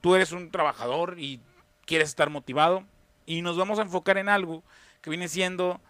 tú 0.00 0.14
eres 0.14 0.32
un 0.32 0.50
trabajador 0.50 1.16
y 1.18 1.40
quieres 1.86 2.08
estar 2.08 2.30
motivado 2.30 2.84
y 3.26 3.42
nos 3.42 3.56
vamos 3.56 3.78
a 3.78 3.82
enfocar 3.82 4.18
en 4.18 4.28
algo 4.28 4.62
que 5.00 5.10
viene 5.10 5.28
siendo 5.28 5.80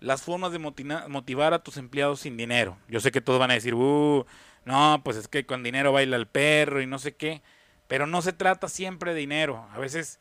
las 0.00 0.22
formas 0.22 0.52
de 0.52 0.58
motivar 0.58 1.54
a 1.54 1.62
tus 1.62 1.76
empleados 1.76 2.20
sin 2.20 2.36
dinero. 2.36 2.76
Yo 2.88 3.00
sé 3.00 3.10
que 3.10 3.20
todos 3.20 3.38
van 3.38 3.50
a 3.50 3.54
decir, 3.54 3.74
uh, 3.74 4.26
no, 4.64 5.02
pues 5.04 5.16
es 5.16 5.28
que 5.28 5.46
con 5.46 5.62
dinero 5.62 5.92
baila 5.92 6.16
el 6.16 6.26
perro 6.26 6.80
y 6.80 6.86
no 6.86 6.98
sé 6.98 7.14
qué. 7.14 7.42
Pero 7.86 8.06
no 8.06 8.22
se 8.22 8.32
trata 8.32 8.68
siempre 8.68 9.12
de 9.12 9.20
dinero. 9.20 9.68
A 9.72 9.78
veces 9.78 10.20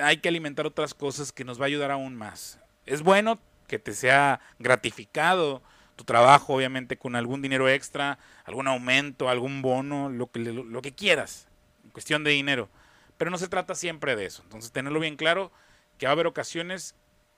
hay 0.00 0.18
que 0.18 0.28
alimentar 0.28 0.66
otras 0.66 0.94
cosas 0.94 1.32
que 1.32 1.44
nos 1.44 1.60
va 1.60 1.64
a 1.64 1.68
ayudar 1.68 1.90
aún 1.90 2.16
más. 2.16 2.58
Es 2.86 3.02
bueno 3.02 3.38
que 3.68 3.78
te 3.78 3.92
sea 3.92 4.40
gratificado 4.58 5.62
tu 5.96 6.04
trabajo, 6.04 6.54
obviamente, 6.54 6.96
con 6.96 7.14
algún 7.14 7.40
dinero 7.40 7.68
extra, 7.68 8.18
algún 8.44 8.66
aumento, 8.66 9.28
algún 9.28 9.62
bono, 9.62 10.08
lo 10.08 10.28
que, 10.30 10.92
quieras, 10.94 11.46
en 11.84 11.90
cuestión 11.90 12.24
de 12.24 12.32
dinero. 12.32 12.68
Pero 13.16 13.30
no 13.30 13.38
se 13.38 13.48
trata 13.48 13.76
siempre 13.76 14.16
de 14.16 14.26
eso. 14.26 14.42
Entonces, 14.42 14.72
tenerlo 14.72 14.98
bien 14.98 15.16
claro, 15.16 15.52
que 15.98 16.06
va 16.06 16.10
a 16.10 16.14
haber 16.14 16.26
ocasiones 16.26 16.96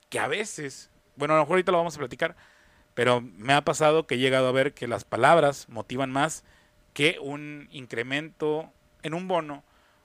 que 0.09 0.17
a 0.19 0.27
veces, 0.27 0.89
bueno, 1.15 1.35
a 1.35 1.37
lo 1.37 1.43
mejor 1.43 1.53
ahorita 1.53 1.71
lo 1.71 1.77
vamos 1.77 1.95
a 1.95 1.99
platicar, 1.99 2.35
pero 2.97 3.21
me 3.21 3.53
ha 3.53 3.63
pasado 3.63 4.07
que 4.07 4.15
he 4.15 4.17
llegado 4.17 4.47
a 4.47 4.51
ver 4.51 4.73
que 4.73 4.87
las 4.87 5.03
palabras 5.03 5.69
motivan 5.69 6.09
más 6.09 6.43
que 6.93 7.19
un 7.21 7.69
incremento 7.71 8.73
en 9.03 9.13
un 9.13 9.27
bono 9.27 9.63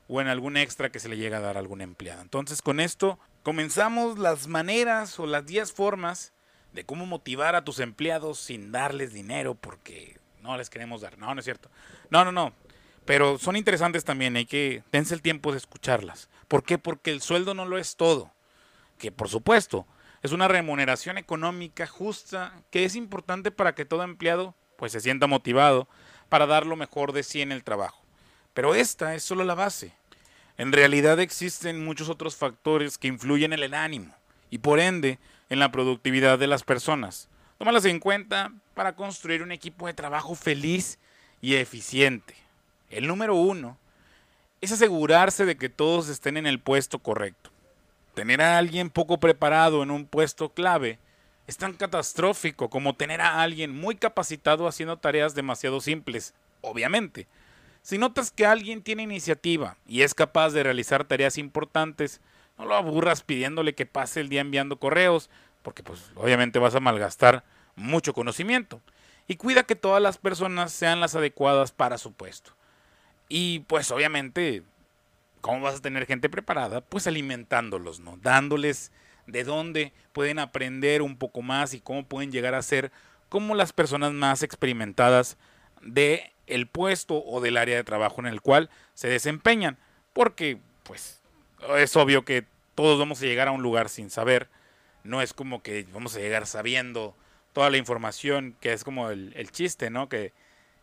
o 0.08 0.20
en 0.20 0.28
algún 0.28 0.58
extra 0.58 0.92
que 0.92 1.00
se 1.00 1.08
le 1.08 1.16
llega 1.16 1.38
a 1.38 1.40
dar 1.40 1.56
a 1.56 1.60
algún 1.60 1.80
empleado. 1.80 2.20
Entonces 2.20 2.60
con 2.60 2.80
esto 2.80 3.18
comenzamos 3.42 4.18
las 4.18 4.46
maneras 4.46 5.18
o 5.18 5.24
las 5.24 5.46
10 5.46 5.72
formas 5.72 6.34
de 6.74 6.84
cómo 6.84 7.06
motivar 7.06 7.56
a 7.56 7.64
tus 7.64 7.80
empleados 7.80 8.38
sin 8.38 8.72
darles 8.72 9.14
dinero 9.14 9.54
porque 9.54 10.18
no 10.42 10.58
les 10.58 10.68
queremos 10.68 11.00
dar. 11.00 11.16
No, 11.16 11.34
no 11.34 11.38
es 11.38 11.46
cierto. 11.46 11.70
No, 12.10 12.26
no, 12.26 12.30
no. 12.30 12.52
Pero 13.06 13.38
son 13.38 13.56
interesantes 13.56 14.04
también, 14.04 14.36
hay 14.36 14.44
que 14.44 14.84
dense 14.92 15.14
el 15.14 15.22
tiempo 15.22 15.50
de 15.52 15.56
escucharlas. 15.56 16.28
¿Por 16.46 16.62
qué? 16.62 16.76
Porque 16.76 17.10
el 17.10 17.22
sueldo 17.22 17.54
no 17.54 17.64
lo 17.64 17.78
es 17.78 17.96
todo. 17.96 18.34
Que 18.98 19.10
por 19.10 19.30
supuesto, 19.30 19.86
es 20.22 20.32
una 20.32 20.48
remuneración 20.48 21.18
económica 21.18 21.86
justa 21.86 22.52
que 22.70 22.84
es 22.84 22.94
importante 22.94 23.50
para 23.50 23.74
que 23.74 23.84
todo 23.84 24.02
empleado 24.04 24.54
pues 24.76 24.92
se 24.92 25.00
sienta 25.00 25.26
motivado 25.26 25.88
para 26.28 26.46
dar 26.46 26.66
lo 26.66 26.76
mejor 26.76 27.12
de 27.12 27.22
sí 27.22 27.42
en 27.42 27.52
el 27.52 27.64
trabajo. 27.64 28.02
Pero 28.54 28.74
esta 28.74 29.14
es 29.14 29.22
solo 29.22 29.44
la 29.44 29.54
base. 29.54 29.92
En 30.58 30.72
realidad 30.72 31.20
existen 31.20 31.84
muchos 31.84 32.08
otros 32.08 32.36
factores 32.36 32.98
que 32.98 33.08
influyen 33.08 33.52
en 33.52 33.62
el 33.62 33.74
ánimo 33.74 34.14
y 34.50 34.58
por 34.58 34.80
ende 34.80 35.18
en 35.48 35.58
la 35.58 35.72
productividad 35.72 36.38
de 36.38 36.46
las 36.46 36.62
personas. 36.62 37.28
Tómalas 37.58 37.84
en 37.84 38.00
cuenta 38.00 38.52
para 38.74 38.96
construir 38.96 39.42
un 39.42 39.52
equipo 39.52 39.86
de 39.86 39.94
trabajo 39.94 40.34
feliz 40.34 40.98
y 41.40 41.54
eficiente. 41.54 42.34
El 42.90 43.06
número 43.06 43.34
uno 43.34 43.78
es 44.60 44.72
asegurarse 44.72 45.44
de 45.44 45.56
que 45.56 45.68
todos 45.68 46.08
estén 46.08 46.36
en 46.36 46.46
el 46.46 46.60
puesto 46.60 46.98
correcto. 46.98 47.51
Tener 48.14 48.42
a 48.42 48.58
alguien 48.58 48.90
poco 48.90 49.18
preparado 49.18 49.82
en 49.82 49.90
un 49.90 50.06
puesto 50.06 50.50
clave 50.50 50.98
es 51.46 51.56
tan 51.56 51.72
catastrófico 51.72 52.68
como 52.68 52.94
tener 52.94 53.20
a 53.20 53.42
alguien 53.42 53.74
muy 53.74 53.96
capacitado 53.96 54.68
haciendo 54.68 54.98
tareas 54.98 55.34
demasiado 55.34 55.80
simples, 55.80 56.34
obviamente. 56.60 57.26
Si 57.82 57.98
notas 57.98 58.30
que 58.30 58.46
alguien 58.46 58.82
tiene 58.82 59.02
iniciativa 59.02 59.76
y 59.86 60.02
es 60.02 60.14
capaz 60.14 60.50
de 60.50 60.62
realizar 60.62 61.04
tareas 61.04 61.38
importantes, 61.38 62.20
no 62.58 62.66
lo 62.66 62.76
aburras 62.76 63.22
pidiéndole 63.22 63.74
que 63.74 63.86
pase 63.86 64.20
el 64.20 64.28
día 64.28 64.40
enviando 64.42 64.76
correos, 64.76 65.30
porque 65.62 65.82
pues 65.82 66.12
obviamente 66.14 66.58
vas 66.58 66.74
a 66.74 66.80
malgastar 66.80 67.44
mucho 67.76 68.12
conocimiento. 68.12 68.80
Y 69.26 69.36
cuida 69.36 69.64
que 69.64 69.74
todas 69.74 70.02
las 70.02 70.18
personas 70.18 70.72
sean 70.72 71.00
las 71.00 71.14
adecuadas 71.14 71.72
para 71.72 71.98
su 71.98 72.12
puesto. 72.12 72.52
Y 73.28 73.60
pues 73.60 73.90
obviamente, 73.90 74.62
¿cómo 75.42 75.60
vas 75.60 75.74
a 75.74 75.82
tener 75.82 76.06
gente 76.06 76.30
preparada? 76.30 76.80
Pues 76.80 77.06
alimentándolos, 77.06 78.00
¿no? 78.00 78.16
Dándoles 78.22 78.90
de 79.26 79.44
dónde 79.44 79.92
pueden 80.12 80.38
aprender 80.38 81.02
un 81.02 81.18
poco 81.18 81.42
más 81.42 81.74
y 81.74 81.80
cómo 81.80 82.04
pueden 82.06 82.32
llegar 82.32 82.54
a 82.54 82.62
ser 82.62 82.90
como 83.28 83.54
las 83.54 83.72
personas 83.72 84.12
más 84.12 84.42
experimentadas 84.42 85.36
de 85.82 86.32
el 86.46 86.66
puesto 86.66 87.22
o 87.24 87.40
del 87.40 87.56
área 87.56 87.76
de 87.76 87.84
trabajo 87.84 88.20
en 88.20 88.26
el 88.26 88.40
cual 88.40 88.70
se 88.94 89.08
desempeñan. 89.08 89.78
Porque, 90.12 90.58
pues, 90.84 91.20
es 91.76 91.96
obvio 91.96 92.24
que 92.24 92.44
todos 92.74 92.98
vamos 92.98 93.20
a 93.20 93.26
llegar 93.26 93.48
a 93.48 93.52
un 93.52 93.62
lugar 93.62 93.88
sin 93.88 94.10
saber. 94.10 94.48
No 95.04 95.22
es 95.22 95.34
como 95.34 95.62
que 95.62 95.86
vamos 95.92 96.14
a 96.16 96.20
llegar 96.20 96.46
sabiendo 96.46 97.16
toda 97.52 97.70
la 97.70 97.78
información, 97.78 98.56
que 98.60 98.72
es 98.72 98.84
como 98.84 99.10
el, 99.10 99.32
el 99.36 99.50
chiste, 99.50 99.90
¿no? 99.90 100.08
Que 100.08 100.32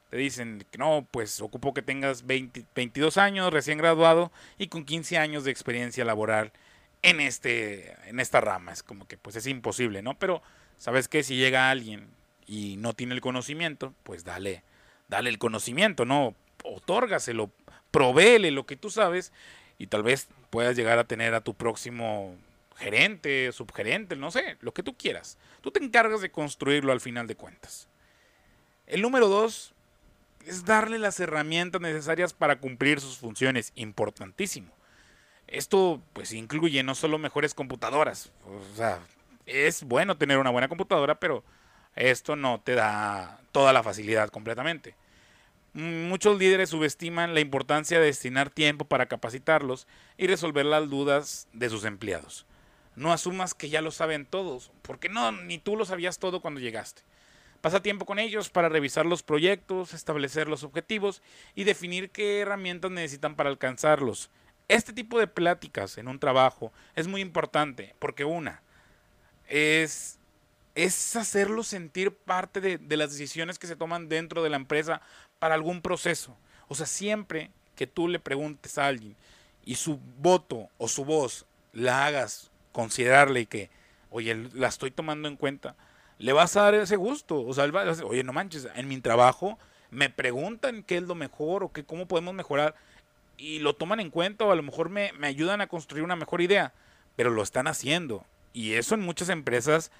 te 0.10 0.18
dicen 0.18 0.66
que 0.72 0.78
no, 0.78 1.08
pues 1.12 1.40
ocupo 1.42 1.74
que 1.74 1.82
tengas 1.82 2.26
22 2.26 3.18
años, 3.18 3.54
recién 3.54 3.78
graduado 3.78 4.32
y 4.58 4.68
con 4.68 4.86
15 4.86 5.18
años 5.18 5.44
de 5.44 5.52
experiencia 5.52 6.04
laboral 6.04 6.52
en, 7.04 7.22
este, 7.22 7.96
en 8.10 8.20
esta 8.20 8.42
rama. 8.42 8.72
Es 8.74 8.82
como 8.82 9.08
que 9.08 9.18
pues 9.18 9.36
es 9.36 9.46
imposible, 9.46 10.02
¿no? 10.02 10.18
Pero, 10.18 10.42
¿sabes 10.78 11.08
qué? 11.08 11.24
Si 11.24 11.36
llega 11.36 11.70
alguien 11.70 12.10
y 12.48 12.78
no 12.78 12.94
tiene 12.94 13.14
el 13.14 13.22
conocimiento, 13.22 13.94
pues 14.04 14.24
dale, 14.24 14.64
dale 15.08 15.30
el 15.30 15.38
conocimiento, 15.38 16.06
¿no? 16.06 16.36
Otórgaselo, 16.64 17.52
provéele 17.92 18.50
lo 18.50 18.66
que 18.66 18.76
tú 18.76 18.90
sabes 18.90 19.32
y 19.78 19.88
tal 19.88 20.02
vez 20.02 20.28
puedas 20.50 20.76
llegar 20.76 20.98
a 20.98 21.04
tener 21.04 21.36
a 21.36 21.42
tu 21.42 21.54
próximo 21.54 22.36
gerente, 22.78 23.52
subgerente, 23.52 24.16
no 24.16 24.32
sé, 24.32 24.58
lo 24.62 24.74
que 24.74 24.82
tú 24.84 24.98
quieras. 24.98 25.38
Tú 25.62 25.70
te 25.70 25.84
encargas 25.84 26.22
de 26.22 26.32
construirlo 26.32 26.92
al 26.92 27.02
final 27.02 27.28
de 27.28 27.36
cuentas. 27.36 27.88
El 28.88 29.04
número 29.04 29.28
dos 29.28 29.74
es 30.46 30.66
darle 30.66 31.00
las 31.00 31.20
herramientas 31.20 31.82
necesarias 31.82 32.34
para 32.34 32.60
cumplir 32.60 33.00
sus 33.00 33.18
funciones, 33.18 33.72
importantísimo. 33.76 34.74
Esto 35.48 36.02
pues 36.14 36.32
incluye 36.34 36.84
no 36.84 36.96
solo 36.96 37.18
mejores 37.18 37.54
computadoras, 37.54 38.32
es 39.46 39.84
bueno 39.84 40.18
tener 40.18 40.38
una 40.38 40.52
buena 40.52 40.68
computadora, 40.68 41.20
pero 41.20 41.44
esto 41.96 42.36
no 42.36 42.62
te 42.62 42.76
da 42.76 43.42
toda 43.52 43.74
la 43.74 43.84
facilidad 43.84 44.30
completamente. 44.30 44.96
Muchos 45.74 46.38
líderes 46.38 46.70
subestiman 46.70 47.34
la 47.34 47.42
importancia 47.42 48.00
de 48.00 48.08
destinar 48.08 48.50
tiempo 48.50 48.86
para 48.86 49.08
capacitarlos 49.08 49.88
y 50.18 50.28
resolver 50.28 50.66
las 50.66 50.90
dudas 50.90 51.48
de 51.54 51.70
sus 51.70 51.86
empleados. 51.86 52.46
No 52.96 53.14
asumas 53.14 53.54
que 53.54 53.70
ya 53.70 53.82
lo 53.82 53.92
saben 53.92 54.26
todos, 54.26 54.72
porque 54.82 55.10
no, 55.10 55.32
ni 55.32 55.58
tú 55.58 55.76
lo 55.76 55.86
sabías 55.86 56.20
todo 56.20 56.42
cuando 56.42 56.60
llegaste. 56.60 57.04
Pasa 57.62 57.82
tiempo 57.82 58.06
con 58.06 58.20
ellos 58.20 58.50
para 58.50 58.70
revisar 58.70 59.06
los 59.06 59.22
proyectos, 59.22 59.94
establecer 59.94 60.48
los 60.48 60.64
objetivos 60.64 61.22
y 61.56 61.66
definir 61.66 62.10
qué 62.10 62.40
herramientas 62.40 62.92
necesitan 62.92 63.36
para 63.36 63.50
alcanzarlos. 63.50 64.30
Este 64.70 64.94
tipo 64.94 65.20
de 65.20 65.28
pláticas 65.28 65.98
en 65.98 66.08
un 66.08 66.20
trabajo 66.20 66.72
es 66.96 67.08
muy 67.08 67.22
importante 67.22 67.96
porque 68.00 68.24
una 68.24 68.62
es, 69.48 70.20
es 70.76 71.16
hacerlos 71.16 71.68
sentir 71.68 72.14
parte 72.14 72.62
de, 72.62 72.78
de 72.78 72.98
las 72.98 73.12
decisiones 73.12 73.60
que 73.60 73.68
se 73.68 73.76
toman 73.76 74.08
dentro 74.08 74.42
de 74.42 74.50
la 74.50 74.58
empresa 74.58 75.02
para 75.40 75.56
algún 75.56 75.82
proceso. 75.82 76.38
O 76.68 76.76
sea, 76.76 76.86
siempre 76.86 77.52
que 77.76 77.88
tú 77.88 78.08
le 78.08 78.20
preguntes 78.20 78.78
a 78.78 78.88
alguien 78.88 79.16
y 79.66 79.76
su 79.76 80.00
voto 80.20 80.70
o 80.78 80.88
su 80.88 81.04
voz 81.04 81.46
la 81.74 82.06
hagas 82.06 82.52
considerarle 82.72 83.48
que, 83.48 83.70
oye, 84.12 84.36
la 84.54 84.68
estoy 84.68 84.92
tomando 84.92 85.28
en 85.28 85.36
cuenta, 85.36 85.76
le 86.20 86.34
vas 86.34 86.56
a 86.56 86.64
dar 86.64 86.76
ese 86.76 86.98
gusto. 86.98 87.42
O 87.42 87.54
sea, 87.54 87.66
oye, 88.04 88.24
no 88.24 88.34
manches, 88.34 88.68
en 88.76 88.88
mi 88.88 89.02
trabajo 89.02 89.58
me 89.90 90.10
preguntan 90.10 90.84
qué 90.84 90.98
es 90.98 91.04
lo 91.04 91.16
mejor 91.16 91.64
o 91.64 91.72
qué, 91.72 91.84
cómo 91.84 92.08
podemos 92.08 92.36
mejorar 92.36 92.76
y 93.38 93.60
lo 93.60 93.74
toman 93.74 94.00
en 94.00 94.12
cuenta 94.12 94.46
o 94.46 94.52
a 94.52 94.56
lo 94.56 94.62
mejor 94.62 94.90
me, 94.90 95.12
me 95.14 95.28
ayudan 95.28 95.62
a 95.62 95.68
construir 95.68 96.04
una 96.04 96.16
mejor 96.16 96.42
idea, 96.42 96.74
pero 97.16 97.32
lo 97.32 97.42
están 97.42 97.68
haciendo. 97.68 98.26
Y 98.54 98.74
eso 98.74 98.94
en 98.94 99.02
muchas 99.02 99.30
empresas 99.30 99.92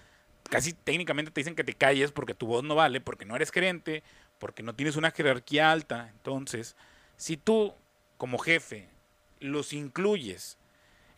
casi 0.50 0.74
técnicamente 0.74 1.32
te 1.32 1.40
dicen 1.42 1.56
que 1.56 1.64
te 1.64 1.74
calles 1.74 2.12
porque 2.12 2.34
tu 2.34 2.48
voz 2.48 2.64
no 2.64 2.76
vale, 2.76 3.02
porque 3.02 3.26
no 3.26 3.36
eres 3.36 3.52
gerente, 3.52 4.04
porque 4.38 4.64
no 4.64 4.76
tienes 4.76 4.96
una 4.96 5.12
jerarquía 5.12 5.72
alta. 5.72 6.10
Entonces, 6.12 6.76
si 7.18 7.38
tú 7.38 7.74
como 8.18 8.38
jefe 8.38 8.90
los 9.40 9.72
incluyes 9.74 10.58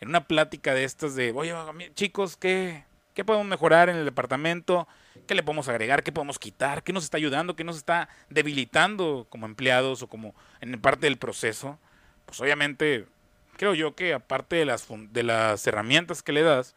en 0.00 0.08
una 0.08 0.26
plática 0.26 0.74
de 0.74 0.84
estas 0.84 1.14
de, 1.14 1.32
oye, 1.32 1.54
chicos, 1.94 2.36
¿qué, 2.36 2.84
¿Qué 3.14 3.24
podemos 3.24 3.46
mejorar 3.46 3.88
en 3.88 3.96
el 3.96 4.04
departamento? 4.04 4.88
¿Qué 5.26 5.34
le 5.34 5.42
podemos 5.42 5.68
agregar? 5.68 6.02
¿Qué 6.02 6.12
podemos 6.12 6.38
quitar? 6.38 6.82
¿Qué 6.82 6.92
nos 6.92 7.04
está 7.04 7.18
ayudando? 7.18 7.56
¿Qué 7.56 7.64
nos 7.64 7.76
está 7.76 8.08
debilitando 8.30 9.26
como 9.28 9.46
empleados 9.46 10.02
o 10.02 10.08
como 10.08 10.34
en 10.60 10.80
parte 10.80 11.06
del 11.06 11.18
proceso? 11.18 11.78
Pues 12.24 12.40
obviamente, 12.40 13.06
creo 13.56 13.74
yo 13.74 13.94
que 13.94 14.14
aparte 14.14 14.56
de 14.56 14.64
las, 14.64 14.86
de 14.88 15.22
las 15.22 15.66
herramientas 15.66 16.22
que 16.22 16.32
le 16.32 16.42
das, 16.42 16.74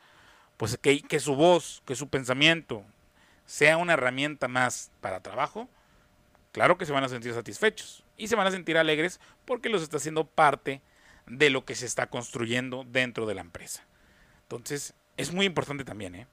pues 0.58 0.78
que, 0.78 1.02
que 1.02 1.20
su 1.20 1.36
voz, 1.36 1.82
que 1.86 1.96
su 1.96 2.10
pensamiento 2.10 2.84
sea 3.46 3.78
una 3.78 3.94
herramienta 3.94 4.48
más 4.50 4.92
para 5.00 5.22
trabajo, 5.22 5.70
claro 6.52 6.78
que 6.78 6.86
se 6.86 6.92
van 6.92 7.04
a 7.04 7.10
sentir 7.10 7.34
satisfechos 7.34 8.04
y 8.18 8.28
se 8.28 8.36
van 8.36 8.48
a 8.48 8.52
sentir 8.52 8.78
alegres 8.78 9.22
porque 9.46 9.70
los 9.70 9.82
está 9.82 9.98
haciendo 9.98 10.26
parte 10.26 10.82
de 11.28 11.50
lo 11.50 11.64
que 11.64 11.76
se 11.76 11.86
está 11.86 12.08
construyendo 12.08 12.84
dentro 12.86 13.26
de 13.26 13.36
la 13.36 13.42
empresa. 13.42 13.86
Entonces, 14.44 14.94
es 15.18 15.34
muy 15.34 15.46
importante 15.46 15.86
también. 15.86 16.16
¿eh? 16.16 16.28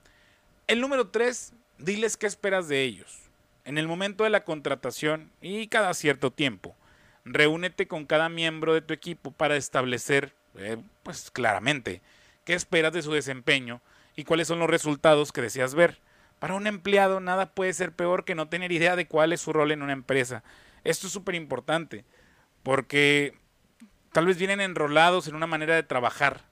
El 0.67 0.81
número 0.81 1.09
tres, 1.09 1.53
diles 1.79 2.17
qué 2.17 2.27
esperas 2.27 2.69
de 2.69 2.83
ellos. 2.83 3.19
En 3.65 3.79
el 3.79 3.87
momento 3.87 4.25
de 4.25 4.31
la 4.31 4.45
contratación 4.45 5.31
y 5.41 5.69
cada 5.69 5.95
cierto 5.95 6.33
tiempo, 6.33 6.75
reúnete 7.25 7.87
con 7.87 8.07
cada 8.07 8.29
miembro 8.29 8.75
de 8.75 8.83
tu 8.83 8.93
equipo 8.93 9.31
para 9.31 9.57
establecer, 9.57 10.35
eh, 10.57 10.79
pues 11.03 11.31
claramente, 11.31 12.03
qué 12.45 12.55
esperas 12.55 12.93
de 12.93 13.03
su 13.03 13.13
desempeño 13.13 13.81
y 14.17 14.25
cuáles 14.25 14.49
son 14.49 14.59
los 14.59 14.69
resultados 14.69 15.33
que 15.33 15.43
deseas 15.43 15.75
ver. 15.75 16.01
Para 16.41 16.55
un 16.55 16.67
empleado 16.67 17.21
nada 17.21 17.55
puede 17.55 17.73
ser 17.73 17.93
peor 17.93 18.25
que 18.25 18.35
no 18.35 18.49
tener 18.49 18.73
idea 18.73 18.97
de 18.97 19.07
cuál 19.07 19.33
es 19.33 19.41
su 19.41 19.53
rol 19.53 19.71
en 19.71 19.83
una 19.83 19.93
empresa. 19.93 20.43
Esto 20.83 21.07
es 21.07 21.13
súper 21.13 21.37
importante 21.37 22.05
porque 22.65 23.39
tal 24.11 24.27
vez 24.27 24.39
vienen 24.39 24.61
enrolados 24.61 25.29
en 25.29 25.37
una 25.37 25.47
manera 25.47 25.77
de 25.77 25.85
trabajar 25.85 26.52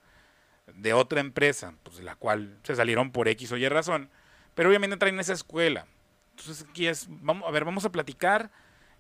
de 0.74 0.92
otra 0.92 1.20
empresa, 1.20 1.74
pues 1.82 1.96
de 1.96 2.02
la 2.02 2.16
cual 2.16 2.58
se 2.62 2.74
salieron 2.74 3.12
por 3.12 3.28
X 3.28 3.52
o 3.52 3.56
Y 3.56 3.68
razón, 3.68 4.10
pero 4.54 4.68
obviamente 4.68 4.96
traen 4.96 5.20
esa 5.20 5.32
escuela. 5.32 5.86
Entonces 6.30 6.66
aquí 6.68 6.86
es, 6.86 7.06
vamos, 7.08 7.46
a 7.46 7.50
ver, 7.50 7.64
vamos 7.64 7.84
a 7.84 7.92
platicar, 7.92 8.50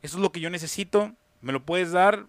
eso 0.02 0.16
es 0.16 0.22
lo 0.22 0.32
que 0.32 0.40
yo 0.40 0.50
necesito, 0.50 1.14
me 1.40 1.52
lo 1.52 1.64
puedes 1.64 1.92
dar, 1.92 2.26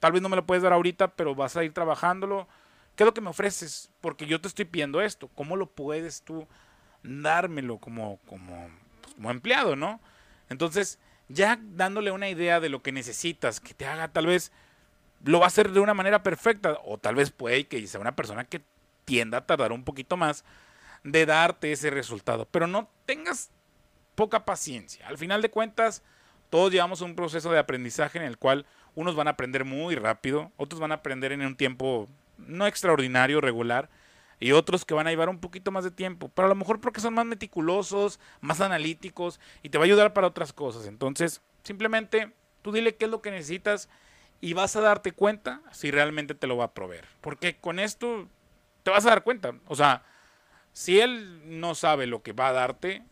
tal 0.00 0.12
vez 0.12 0.22
no 0.22 0.28
me 0.28 0.36
lo 0.36 0.46
puedes 0.46 0.62
dar 0.62 0.72
ahorita, 0.72 1.14
pero 1.14 1.34
vas 1.34 1.56
a 1.56 1.64
ir 1.64 1.72
trabajándolo. 1.72 2.48
¿Qué 2.96 3.04
es 3.04 3.06
lo 3.06 3.14
que 3.14 3.20
me 3.20 3.30
ofreces? 3.30 3.90
Porque 4.00 4.26
yo 4.26 4.40
te 4.40 4.48
estoy 4.48 4.64
pidiendo 4.64 5.00
esto, 5.00 5.28
¿cómo 5.28 5.56
lo 5.56 5.66
puedes 5.70 6.22
tú 6.22 6.48
dármelo 7.02 7.78
como, 7.78 8.18
como, 8.26 8.68
pues, 9.00 9.14
como 9.14 9.30
empleado, 9.30 9.76
no? 9.76 10.00
Entonces, 10.48 10.98
ya 11.28 11.58
dándole 11.62 12.10
una 12.10 12.28
idea 12.28 12.60
de 12.60 12.68
lo 12.68 12.82
que 12.82 12.92
necesitas, 12.92 13.60
que 13.60 13.74
te 13.74 13.86
haga 13.86 14.08
tal 14.08 14.26
vez 14.26 14.52
lo 15.24 15.38
va 15.38 15.46
a 15.46 15.48
hacer 15.48 15.70
de 15.72 15.80
una 15.80 15.94
manera 15.94 16.22
perfecta. 16.22 16.78
O 16.84 16.98
tal 16.98 17.14
vez 17.14 17.30
puede 17.30 17.66
que 17.66 17.86
sea 17.86 18.00
una 18.00 18.16
persona 18.16 18.44
que 18.44 18.62
tienda 19.04 19.38
a 19.38 19.46
tardar 19.46 19.72
un 19.72 19.84
poquito 19.84 20.16
más 20.16 20.44
de 21.04 21.26
darte 21.26 21.72
ese 21.72 21.90
resultado. 21.90 22.46
Pero 22.50 22.66
no 22.66 22.88
tengas 23.06 23.50
poca 24.14 24.44
paciencia. 24.44 25.06
Al 25.08 25.18
final 25.18 25.42
de 25.42 25.50
cuentas, 25.50 26.02
todos 26.50 26.72
llevamos 26.72 27.00
un 27.00 27.14
proceso 27.14 27.50
de 27.50 27.58
aprendizaje 27.58 28.18
en 28.18 28.24
el 28.24 28.38
cual 28.38 28.66
unos 28.94 29.14
van 29.14 29.28
a 29.28 29.32
aprender 29.32 29.64
muy 29.64 29.94
rápido, 29.94 30.50
otros 30.56 30.80
van 30.80 30.92
a 30.92 30.96
aprender 30.96 31.32
en 31.32 31.42
un 31.42 31.56
tiempo 31.56 32.08
no 32.36 32.66
extraordinario, 32.66 33.40
regular, 33.40 33.88
y 34.40 34.52
otros 34.52 34.84
que 34.84 34.94
van 34.94 35.06
a 35.06 35.10
llevar 35.10 35.28
un 35.28 35.38
poquito 35.38 35.70
más 35.70 35.84
de 35.84 35.90
tiempo, 35.90 36.30
pero 36.34 36.46
a 36.46 36.48
lo 36.48 36.54
mejor 36.54 36.80
porque 36.80 37.00
son 37.00 37.14
más 37.14 37.26
meticulosos, 37.26 38.18
más 38.40 38.60
analíticos 38.60 39.38
y 39.62 39.68
te 39.68 39.78
va 39.78 39.84
a 39.84 39.86
ayudar 39.86 40.12
para 40.14 40.26
otras 40.26 40.52
cosas. 40.52 40.86
Entonces, 40.86 41.42
simplemente 41.62 42.32
tú 42.62 42.72
dile 42.72 42.96
qué 42.96 43.04
es 43.04 43.10
lo 43.10 43.20
que 43.20 43.30
necesitas 43.30 43.88
y 44.40 44.54
vas 44.54 44.76
a 44.76 44.80
darte 44.80 45.12
cuenta 45.12 45.60
si 45.72 45.90
realmente 45.90 46.34
te 46.34 46.46
lo 46.46 46.56
va 46.56 46.64
a 46.64 46.74
proveer. 46.74 47.06
Porque 47.20 47.56
con 47.56 47.78
esto 47.78 48.28
te 48.82 48.90
vas 48.90 49.04
a 49.06 49.10
dar 49.10 49.22
cuenta. 49.22 49.54
O 49.66 49.76
sea, 49.76 50.02
si 50.72 51.00
él 51.00 51.60
no 51.60 51.74
sabe 51.74 52.06
lo 52.06 52.22
que 52.22 52.32
va 52.32 52.48
a 52.48 52.52
darte, 52.52 53.02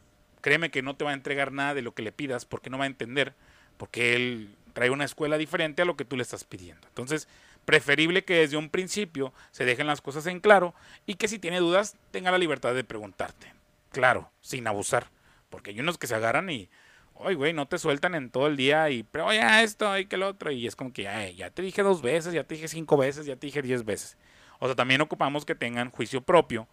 créeme 0.41 0.71
que 0.71 0.83
no 0.83 0.97
te 0.97 1.05
va 1.05 1.11
a 1.11 1.15
entregar 1.15 1.53
nada 1.53 1.75
de 1.75 1.83
lo 1.83 1.95
que 1.95 2.03
le 2.03 2.13
pidas 2.13 2.45
porque 2.45 2.71
no 2.71 2.79
va 2.79 2.85
a 2.85 2.89
entender, 2.89 3.35
porque 3.77 4.15
él 4.15 4.57
trae 4.73 4.91
una 4.91 5.05
escuela 5.05 5.39
diferente 5.39 5.83
a 5.83 5.85
lo 5.85 5.97
que 5.97 6.05
tú 6.05 6.17
le 6.17 6.23
estás 6.23 6.45
pidiendo. 6.45 6.87
Entonces, 6.89 7.29
preferible 7.65 8.25
que 8.25 8.37
desde 8.37 8.57
un 8.57 8.71
principio 8.71 9.35
se 9.51 9.65
dejen 9.65 9.87
las 9.87 10.01
cosas 10.01 10.27
en 10.27 10.41
claro 10.41 10.75
y 11.05 11.17
que 11.17 11.29
si 11.29 11.39
tiene 11.39 11.59
dudas 11.59 11.97
tenga 12.11 12.31
la 12.31 12.39
libertad 12.39 12.75
de 12.75 12.85
preguntarte. 12.85 13.53
Claro, 13.91 14.31
sin 14.41 14.67
abusar, 14.67 15.11
porque 15.51 15.71
hay 15.71 15.81
unos 15.81 15.99
que 15.99 16.07
se 16.07 16.15
agarran 16.15 16.49
y, 16.49 16.71
oye, 17.19 17.35
güey, 17.35 17.53
no 17.53 17.67
te 17.67 17.79
sueltan 17.79 18.15
en 18.15 18.31
todo 18.31 18.47
el 18.47 18.57
día 18.57 18.91
y, 18.91 19.03
pero 19.03 19.31
esto 19.31 19.97
y 19.99 20.07
que 20.07 20.17
lo 20.17 20.29
otro, 20.29 20.51
y 20.51 20.67
es 20.67 20.77
como 20.77 20.93
que 20.93 21.03
ya, 21.03 21.29
ya 21.31 21.51
te 21.51 21.63
dije 21.63 21.83
dos 21.83 22.03
veces, 22.03 22.33
ya 22.33 22.45
te 22.45 22.55
dije 22.55 22.69
cinco 22.69 22.97
veces, 22.97 23.27
ya 23.27 23.37
te 23.37 23.47
dije 23.47 23.63
diez 23.63 23.85
veces. 23.85 24.17
O 24.59 24.67
sea, 24.67 24.75
también 24.75 25.01
ocupamos 25.01 25.45
que 25.45 25.55
tengan 25.55 25.91
juicio 25.91 26.21
propio 26.21 26.67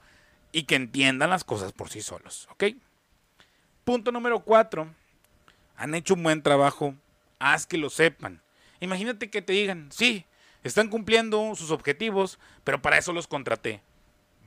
y 0.52 0.64
que 0.64 0.76
entiendan 0.76 1.30
las 1.30 1.43
cosas 1.43 1.72
por 1.74 1.89
sí 1.89 2.02
solos, 2.02 2.48
¿ok? 2.52 2.66
Punto 3.84 4.12
número 4.12 4.39
cuatro. 4.39 4.93
Han 5.76 5.93
hecho 5.93 6.14
un 6.14 6.24
buen 6.24 6.41
trabajo. 6.41 6.96
Haz 7.39 7.68
que 7.68 7.78
lo 7.78 7.89
sepan. 7.89 8.41
Imagínate 8.80 9.30
que 9.30 9.41
te 9.41 9.54
digan, 9.54 9.89
sí, 9.91 10.26
están 10.64 10.89
cumpliendo 10.89 11.54
sus 11.56 11.72
objetivos, 11.72 12.39
pero 12.64 12.82
para 12.82 12.98
eso 12.98 13.14
los 13.14 13.28
contraté. 13.28 13.82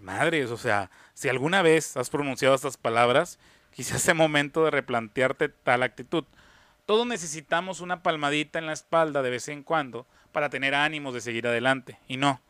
Madres, 0.01 0.51
o 0.51 0.57
sea, 0.57 0.91
si 1.15 1.29
alguna 1.29 1.63
vez 1.63 1.97
has 1.97 2.11
pronunciado 2.11 2.55
estas 2.55 2.77
palabras, 2.77 3.39
quizás 3.75 4.03
sea 4.03 4.15
momento 4.15 4.65
de 4.65 4.71
replantearte 4.71 5.49
tal 5.49 5.83
actitud. 5.83 6.25
Todos 6.87 7.07
necesitamos 7.07 7.81
una 7.81 8.03
palmadita 8.03 8.59
en 8.59 8.67
la 8.67 8.73
espalda 8.73 9.23
de 9.23 9.31
vez 9.31 9.49
en 9.49 9.63
cuando 9.63 10.07
para 10.33 10.51
tener 10.51 10.75
ánimos 10.75 11.15
de 11.15 11.21
seguir 11.21 11.47
adelante. 11.47 11.99
Y 12.09 12.17
no, 12.17 12.41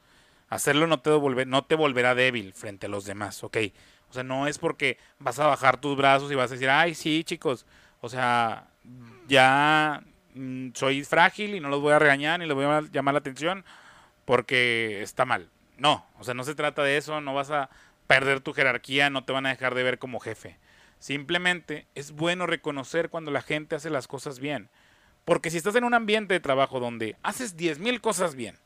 hacerlo 0.48 0.86
no 0.86 1.00
te, 1.00 1.10
no 1.46 1.64
te 1.64 1.74
volverá 1.74 2.14
débil 2.14 2.52
frente 2.52 2.86
a 2.86 2.88
los 2.88 3.04
demás, 3.04 3.42
¿ok? 3.44 3.58
O 4.10 4.14
sea, 4.14 4.22
no 4.22 4.46
es 4.46 4.58
porque 4.58 4.98
vas 5.18 5.38
a 5.38 5.46
bajar 5.46 5.80
tus 5.80 5.96
brazos 5.96 6.32
y 6.32 6.34
vas 6.34 6.50
a 6.50 6.54
decir, 6.54 6.70
ay, 6.70 6.94
sí, 6.94 7.24
chicos, 7.24 7.66
o 8.00 8.08
sea, 8.08 8.68
ya 9.26 10.02
mm, 10.34 10.70
soy 10.74 11.04
frágil 11.04 11.54
y 11.54 11.60
no 11.60 11.68
los 11.68 11.80
voy 11.80 11.92
a 11.92 11.98
regañar 11.98 12.40
ni 12.40 12.46
les 12.46 12.54
voy 12.54 12.64
a 12.64 12.82
llamar 12.92 13.14
la 13.14 13.20
atención 13.20 13.64
porque 14.24 15.02
está 15.02 15.24
mal. 15.24 15.50
No, 15.76 16.06
o 16.18 16.24
sea, 16.24 16.34
no 16.34 16.44
se 16.44 16.54
trata 16.54 16.82
de 16.82 16.96
eso, 16.96 17.20
no 17.20 17.34
vas 17.34 17.50
a 17.50 17.70
perder 18.06 18.40
tu 18.40 18.52
jerarquía, 18.52 19.10
no 19.10 19.24
te 19.24 19.32
van 19.32 19.46
a 19.46 19.50
dejar 19.50 19.74
de 19.74 19.82
ver 19.82 19.98
como 19.98 20.20
jefe. 20.20 20.58
Simplemente 20.98 21.86
es 21.94 22.12
bueno 22.12 22.46
reconocer 22.46 23.10
cuando 23.10 23.30
la 23.30 23.42
gente 23.42 23.76
hace 23.76 23.90
las 23.90 24.08
cosas 24.08 24.40
bien. 24.40 24.68
Porque 25.24 25.50
si 25.50 25.58
estás 25.58 25.76
en 25.76 25.84
un 25.84 25.94
ambiente 25.94 26.34
de 26.34 26.40
trabajo 26.40 26.80
donde 26.80 27.16
haces 27.22 27.56
10.000 27.56 28.00
cosas 28.00 28.34
bien 28.34 28.58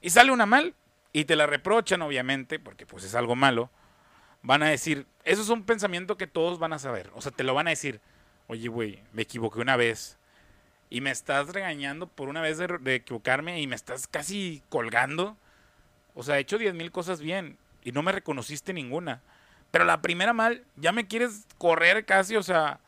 y 0.00 0.10
sale 0.10 0.32
una 0.32 0.46
mal 0.46 0.74
y 1.12 1.24
te 1.24 1.36
la 1.36 1.46
reprochan 1.46 2.02
obviamente, 2.02 2.58
porque 2.58 2.86
pues 2.86 3.04
es 3.04 3.14
algo 3.14 3.36
malo, 3.36 3.70
van 4.42 4.62
a 4.62 4.68
decir, 4.68 5.06
eso 5.24 5.42
es 5.42 5.48
un 5.48 5.64
pensamiento 5.64 6.16
que 6.16 6.26
todos 6.26 6.58
van 6.58 6.72
a 6.72 6.78
saber. 6.78 7.10
O 7.14 7.20
sea, 7.20 7.32
te 7.32 7.44
lo 7.44 7.54
van 7.54 7.66
a 7.66 7.70
decir, 7.70 8.00
oye, 8.46 8.68
güey, 8.68 9.02
me 9.12 9.22
equivoqué 9.22 9.60
una 9.60 9.76
vez. 9.76 10.18
Y 10.88 11.02
me 11.02 11.10
estás 11.10 11.50
regañando 11.50 12.08
por 12.08 12.28
una 12.28 12.40
vez 12.40 12.58
de, 12.58 12.94
equivocarme 12.94 13.60
y 13.60 13.66
me 13.66 13.76
estás 13.76 14.08
casi 14.08 14.62
colgando. 14.68 15.36
O 16.14 16.22
sea, 16.22 16.38
he 16.38 16.40
hecho 16.40 16.58
10 16.58 16.74
mil 16.74 16.90
cosas 16.90 17.20
bien 17.20 17.58
y 17.84 17.92
no 17.92 18.02
me 18.02 18.12
reconociste 18.12 18.72
ninguna. 18.72 19.22
Pero 19.70 19.84
la 19.84 20.02
primera 20.02 20.32
mal, 20.32 20.64
ya 20.76 20.92
me 20.92 21.06
quieres 21.06 21.46
correr 21.58 22.04
casi, 22.04 22.36
o 22.36 22.42
sea, 22.42 22.80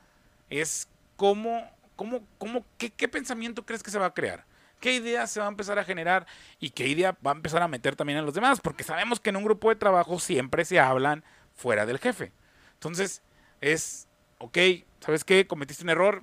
es 0.51 0.89
como, 1.17 1.71
cómo, 1.97 2.27
cómo, 2.39 2.65
qué, 2.79 2.91
qué 2.91 3.09
pensamiento 3.09 3.65
crees 3.65 3.83
que 3.83 3.91
se 3.91 3.99
va 3.99 4.07
a 4.07 4.15
crear 4.15 4.45
qué 4.83 4.93
ideas 4.93 5.31
se 5.31 5.41
va 5.41 5.47
a 5.47 5.49
empezar 5.49 5.79
a 5.79 5.85
generar 5.85 6.27
y 6.59 6.71
qué 6.71 6.89
idea 6.89 7.17
va 7.25 7.31
a 7.31 7.35
empezar 7.35 7.63
a 7.63 7.69
meter 7.69 7.97
también 7.97 8.19
a 8.19 8.23
los 8.23 8.35
demás, 8.35 8.61
porque 8.61 8.85
sabemos 8.85 9.21
que 9.21 9.31
en 9.31 9.37
un 9.37 9.45
grupo 9.45 9.71
de 9.71 9.77
trabajo 9.77 10.19
siempre 10.19 10.65
se 10.67 10.79
hablan 10.81 11.25
fuera 11.55 11.87
del 11.87 11.99
jefe. 11.99 12.33
Entonces, 12.75 13.23
es, 13.61 14.09
ok, 14.39 14.59
¿sabes 15.01 15.25
qué? 15.25 15.47
Cometiste 15.47 15.85
un 15.85 15.91
error. 15.91 16.23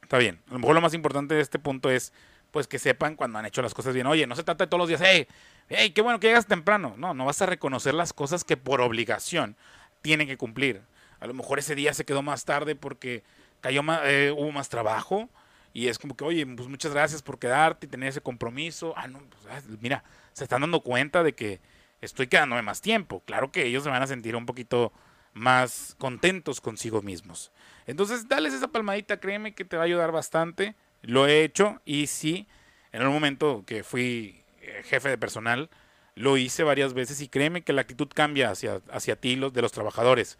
Está 0.00 0.16
bien. 0.18 0.40
A 0.48 0.52
lo 0.52 0.60
mejor 0.60 0.76
lo 0.76 0.80
más 0.80 0.94
importante 0.94 1.34
de 1.34 1.40
este 1.40 1.58
punto 1.58 1.90
es, 1.90 2.12
pues, 2.52 2.68
que 2.68 2.78
sepan 2.78 3.16
cuando 3.16 3.40
han 3.40 3.46
hecho 3.46 3.62
las 3.62 3.74
cosas 3.74 3.92
bien. 3.92 4.06
Oye, 4.06 4.28
no 4.28 4.36
se 4.36 4.44
trata 4.44 4.64
de 4.64 4.68
todos 4.68 4.78
los 4.78 4.88
días, 4.88 5.02
hey, 5.04 5.26
hey, 5.68 5.90
qué 5.90 6.02
bueno 6.02 6.20
que 6.20 6.28
llegas 6.28 6.46
temprano. 6.46 6.94
No, 6.96 7.14
no 7.14 7.24
vas 7.24 7.42
a 7.42 7.46
reconocer 7.46 7.94
las 7.94 8.12
cosas 8.12 8.44
que 8.44 8.56
por 8.56 8.80
obligación 8.80 9.56
tienen 10.02 10.26
que 10.26 10.36
cumplir. 10.36 10.82
A 11.20 11.26
lo 11.26 11.34
mejor 11.34 11.58
ese 11.58 11.74
día 11.74 11.94
se 11.94 12.04
quedó 12.04 12.22
más 12.22 12.44
tarde 12.44 12.74
porque 12.74 13.22
cayó 13.60 13.82
más, 13.82 14.00
eh, 14.04 14.32
hubo 14.36 14.52
más 14.52 14.68
trabajo. 14.68 15.28
Y 15.72 15.88
es 15.88 15.98
como 15.98 16.16
que, 16.16 16.24
oye, 16.24 16.46
pues 16.46 16.68
muchas 16.68 16.92
gracias 16.92 17.20
por 17.22 17.38
quedarte 17.38 17.86
y 17.86 17.88
tener 17.90 18.08
ese 18.08 18.20
compromiso. 18.20 18.94
Ah, 18.96 19.08
no, 19.08 19.18
pues, 19.18 19.42
ah, 19.50 19.60
mira, 19.80 20.04
se 20.32 20.44
están 20.44 20.62
dando 20.62 20.80
cuenta 20.80 21.22
de 21.22 21.34
que 21.34 21.60
estoy 22.00 22.28
quedándome 22.28 22.62
más 22.62 22.80
tiempo. 22.80 23.22
Claro 23.26 23.52
que 23.52 23.66
ellos 23.66 23.84
se 23.84 23.90
van 23.90 24.02
a 24.02 24.06
sentir 24.06 24.36
un 24.36 24.46
poquito 24.46 24.92
más 25.34 25.94
contentos 25.98 26.62
consigo 26.62 27.02
mismos. 27.02 27.52
Entonces, 27.86 28.26
dales 28.26 28.54
esa 28.54 28.68
palmadita, 28.68 29.20
créeme 29.20 29.54
que 29.54 29.66
te 29.66 29.76
va 29.76 29.82
a 29.82 29.86
ayudar 29.86 30.12
bastante. 30.12 30.74
Lo 31.02 31.26
he 31.26 31.44
hecho 31.44 31.80
y 31.84 32.06
sí, 32.06 32.48
en 32.92 33.02
el 33.02 33.08
momento 33.08 33.64
que 33.66 33.84
fui 33.84 34.45
jefe 34.84 35.08
de 35.08 35.18
personal, 35.18 35.70
lo 36.14 36.36
hice 36.36 36.62
varias 36.62 36.94
veces 36.94 37.20
y 37.20 37.28
créeme 37.28 37.62
que 37.62 37.72
la 37.72 37.82
actitud 37.82 38.08
cambia 38.12 38.50
hacia, 38.50 38.80
hacia 38.90 39.16
ti, 39.16 39.36
los 39.36 39.52
de 39.52 39.62
los 39.62 39.72
trabajadores. 39.72 40.38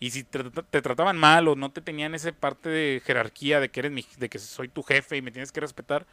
Y 0.00 0.10
si 0.10 0.24
te, 0.24 0.42
trataban 0.42 1.16
mal 1.16 1.48
o 1.48 1.56
no 1.56 1.70
te 1.70 1.80
tenían 1.80 2.14
esa 2.14 2.32
parte 2.32 2.68
de 2.68 3.02
jerarquía 3.04 3.60
de 3.60 3.70
que 3.70 3.80
eres 3.80 3.92
mi, 3.92 4.06
de 4.16 4.28
que 4.28 4.38
soy 4.38 4.68
tu 4.68 4.82
jefe 4.82 5.16
y 5.16 5.22
me 5.22 5.32
tienes 5.32 5.52
que 5.52 5.60
respetar, 5.60 6.06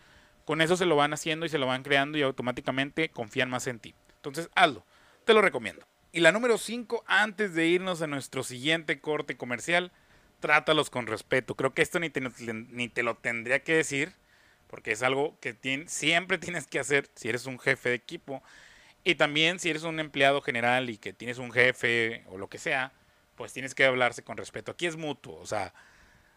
con 0.43 0.61
eso 0.61 0.75
se 0.75 0.85
lo 0.85 0.95
van 0.95 1.13
haciendo 1.13 1.45
y 1.45 1.49
se 1.49 1.57
lo 1.57 1.67
van 1.67 1.83
creando 1.83 2.17
y 2.17 2.23
automáticamente 2.23 3.09
confían 3.09 3.49
más 3.49 3.67
en 3.67 3.79
ti. 3.79 3.95
Entonces, 4.15 4.49
hazlo. 4.55 4.85
Te 5.23 5.33
lo 5.33 5.41
recomiendo. 5.41 5.85
Y 6.11 6.19
la 6.19 6.31
número 6.31 6.57
5, 6.57 7.03
antes 7.07 7.53
de 7.53 7.67
irnos 7.67 8.01
a 8.01 8.07
nuestro 8.07 8.43
siguiente 8.43 8.99
corte 8.99 9.37
comercial, 9.37 9.91
trátalos 10.39 10.89
con 10.89 11.07
respeto. 11.07 11.55
Creo 11.55 11.73
que 11.73 11.81
esto 11.81 11.99
ni 11.99 12.09
te, 12.09 12.21
ni 12.21 12.89
te 12.89 13.03
lo 13.03 13.15
tendría 13.15 13.63
que 13.63 13.75
decir, 13.75 14.13
porque 14.67 14.91
es 14.91 15.03
algo 15.03 15.37
que 15.39 15.55
siempre 15.87 16.37
tienes 16.39 16.67
que 16.67 16.79
hacer 16.79 17.09
si 17.15 17.29
eres 17.29 17.45
un 17.45 17.59
jefe 17.59 17.89
de 17.89 17.95
equipo. 17.95 18.43
Y 19.03 19.15
también 19.15 19.59
si 19.59 19.69
eres 19.69 19.83
un 19.83 19.99
empleado 19.99 20.41
general 20.41 20.89
y 20.89 20.97
que 20.97 21.13
tienes 21.13 21.37
un 21.37 21.51
jefe 21.51 22.23
o 22.27 22.37
lo 22.37 22.49
que 22.49 22.57
sea, 22.57 22.91
pues 23.35 23.53
tienes 23.53 23.75
que 23.75 23.85
hablarse 23.85 24.23
con 24.23 24.37
respeto. 24.37 24.71
Aquí 24.71 24.87
es 24.87 24.97
mutuo, 24.97 25.35
o 25.35 25.45
sea, 25.45 25.73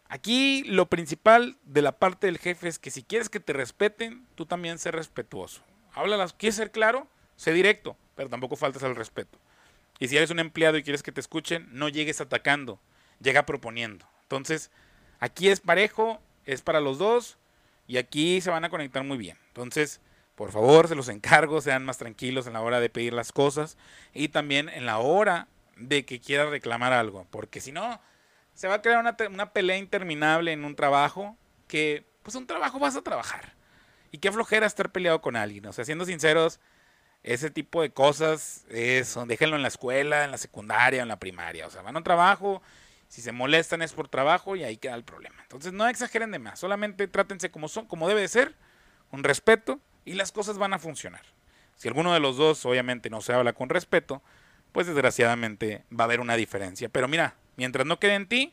aquí 0.09 0.65
lo 0.65 0.87
principal 0.87 1.57
de 1.65 1.83
la 1.83 1.93
parte 1.93 2.27
del 2.27 2.39
jefe 2.39 2.69
es 2.69 2.79
que 2.79 2.91
si 2.91 3.03
quieres 3.03 3.29
que 3.31 3.41
te 3.41 3.53
respeten, 3.53 4.27
tú 4.35 4.45
también 4.45 4.79
sé 4.79 4.91
respetuoso. 4.91 5.63
Háblalas, 5.95 6.35
¿quieres 6.35 6.57
ser 6.57 6.71
claro? 6.71 7.09
Sé 7.37 7.53
directo, 7.53 7.97
pero 8.15 8.29
tampoco 8.29 8.57
faltas 8.57 8.83
al 8.83 8.97
respeto. 8.97 9.39
Y 9.99 10.09
si 10.09 10.17
eres 10.17 10.31
un 10.31 10.39
empleado 10.39 10.77
y 10.77 10.83
quieres 10.83 11.03
que 11.03 11.13
te 11.13 11.21
escuchen, 11.21 11.69
no 11.73 11.89
llegues 11.89 12.21
atacando, 12.21 12.81
llega 13.21 13.47
proponiendo. 13.47 14.07
Entonces, 14.23 14.71
aquí 15.21 15.49
es 15.49 15.61
parejo, 15.61 16.21
es 16.45 16.63
para 16.63 16.81
los 16.81 16.99
dos 16.99 17.39
y 17.89 17.97
aquí 17.97 18.41
se 18.41 18.51
van 18.51 18.65
a 18.65 18.71
conectar 18.71 19.03
muy 19.03 19.19
bien. 19.19 19.37
Entonces, 19.49 20.01
por 20.37 20.53
favor, 20.53 20.87
se 20.87 20.95
los 20.95 21.09
encargo, 21.09 21.61
sean 21.61 21.85
más 21.85 21.99
tranquilos 21.99 22.47
en 22.47 22.53
la 22.53 22.61
hora 22.61 22.79
de 22.79 22.91
pedir 22.91 23.13
las 23.13 23.33
cosas 23.33 23.77
y 24.15 24.29
también 24.29 24.69
en 24.69 24.87
la 24.87 24.99
hora 24.99 25.49
de 25.77 26.05
que 26.05 26.21
quieras 26.21 26.51
reclamar 26.51 26.93
algo, 26.93 27.27
porque 27.31 27.61
si 27.61 27.73
no, 27.73 28.01
se 28.55 28.69
va 28.69 28.75
a 28.75 28.83
crear 28.83 29.01
una, 29.01 29.17
una 29.31 29.53
pelea 29.53 29.79
interminable 29.79 30.53
en 30.53 30.65
un 30.65 30.77
trabajo 30.77 31.37
que, 31.67 32.05
pues 32.23 32.37
un 32.37 32.47
trabajo 32.47 32.79
vas 32.79 32.95
a 32.95 33.03
trabajar. 33.03 33.55
Y 34.11 34.19
qué 34.19 34.31
flojera 34.31 34.67
estar 34.67 34.91
peleado 34.91 35.21
con 35.21 35.37
alguien. 35.37 35.67
O 35.67 35.73
sea, 35.73 35.85
siendo 35.85 36.05
sinceros, 36.05 36.61
ese 37.23 37.51
tipo 37.51 37.83
de 37.83 37.91
cosas, 37.91 38.65
eso, 38.71 39.27
déjenlo 39.27 39.57
en 39.57 39.63
la 39.63 39.69
escuela, 39.69 40.25
en 40.25 40.31
la 40.31 40.39
secundaria, 40.39 41.03
en 41.03 41.09
la 41.09 41.19
primaria. 41.19 41.67
O 41.67 41.71
sea, 41.71 41.83
van 41.83 41.95
a 41.97 41.99
un 41.99 42.05
trabajo, 42.05 42.63
si 43.09 43.23
se 43.23 43.33
molestan 43.33 43.83
es 43.83 43.93
por 43.93 44.09
trabajo 44.09 44.57
y 44.57 44.65
ahí 44.65 44.77
queda 44.77 44.95
el 44.95 45.05
problema. 45.05 45.37
Entonces 45.43 45.73
no 45.73 45.89
exageren 45.89 46.31
de 46.31 46.39
más, 46.39 46.59
solamente 46.61 47.09
trátense 47.09 47.51
como 47.51 47.69
son, 47.69 47.87
como 47.87 48.09
debe 48.09 48.21
de 48.21 48.29
ser, 48.29 48.55
con 49.11 49.25
respeto 49.25 49.81
y 50.05 50.15
las 50.15 50.33
cosas 50.33 50.59
van 50.59 50.75
a 50.75 50.79
funcionar. 50.79 51.23
Si 51.77 51.89
alguno 51.89 52.13
de 52.13 52.21
los 52.21 52.37
dos 52.37 52.65
obviamente 52.67 53.11
no 53.11 53.21
se 53.21 53.33
habla 53.33 53.53
con 53.53 53.69
respeto, 53.69 54.23
pues 54.73 54.87
desgraciadamente 54.87 55.85
va 55.93 56.05
a 56.05 56.07
haber 56.07 56.21
una 56.21 56.37
diferencia. 56.37 56.89
Pero 56.89 57.09
mira, 57.09 57.37
mientras 57.57 57.87
no 57.87 57.99
quede 57.99 58.15
en 58.15 58.27
ti, 58.27 58.53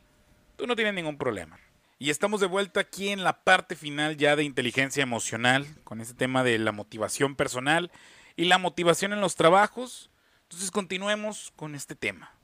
tú 0.55 0.67
no 0.67 0.75
tienes 0.75 0.93
ningún 0.93 1.17
problema. 1.17 1.59
Y 1.97 2.09
estamos 2.09 2.41
de 2.41 2.47
vuelta 2.47 2.81
aquí 2.81 3.09
en 3.09 3.23
la 3.23 3.41
parte 3.43 3.75
final 3.75 4.17
ya 4.17 4.35
de 4.35 4.43
inteligencia 4.43 5.01
emocional, 5.01 5.65
con 5.83 6.01
este 6.01 6.13
tema 6.13 6.43
de 6.43 6.59
la 6.59 6.71
motivación 6.71 7.35
personal 7.35 7.91
y 8.35 8.45
la 8.45 8.57
motivación 8.57 9.13
en 9.13 9.21
los 9.21 9.35
trabajos. 9.35 10.09
Entonces 10.43 10.71
continuemos 10.71 11.51
con 11.55 11.73
este 11.73 11.95
tema. 11.95 12.34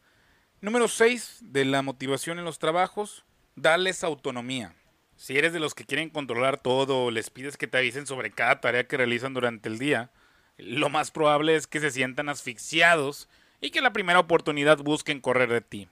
Número 0.64 0.88
6 0.88 1.39
de 1.41 1.66
la 1.66 1.82
motivación 1.82 2.38
en 2.38 2.45
los 2.45 2.59
trabajos, 2.59 3.26
darles 3.55 4.03
autonomía. 4.03 4.76
Si 5.16 5.36
eres 5.36 5.53
de 5.53 5.59
los 5.59 5.74
que 5.74 5.86
quieren 5.86 6.12
controlar 6.12 6.62
todo, 6.62 7.09
les 7.09 7.32
pides 7.32 7.57
que 7.57 7.66
te 7.66 7.80
avisen 7.80 8.05
sobre 8.05 8.30
cada 8.30 8.62
tarea 8.62 8.88
que 8.88 8.95
realizan 8.95 9.34
durante 9.34 9.70
el 9.70 9.80
día, 9.80 10.12
lo 10.59 10.89
más 10.89 11.09
probable 11.09 11.55
es 11.55 11.66
que 11.66 11.80
se 11.80 11.89
sientan 11.89 12.30
asfixiados 12.30 13.28
y 13.59 13.72
que 13.72 13.82
la 13.82 13.91
primera 13.91 14.20
oportunidad 14.20 14.78
busquen 14.78 15.20
correr 15.20 15.49
de 15.49 15.62
ti. 15.62 15.89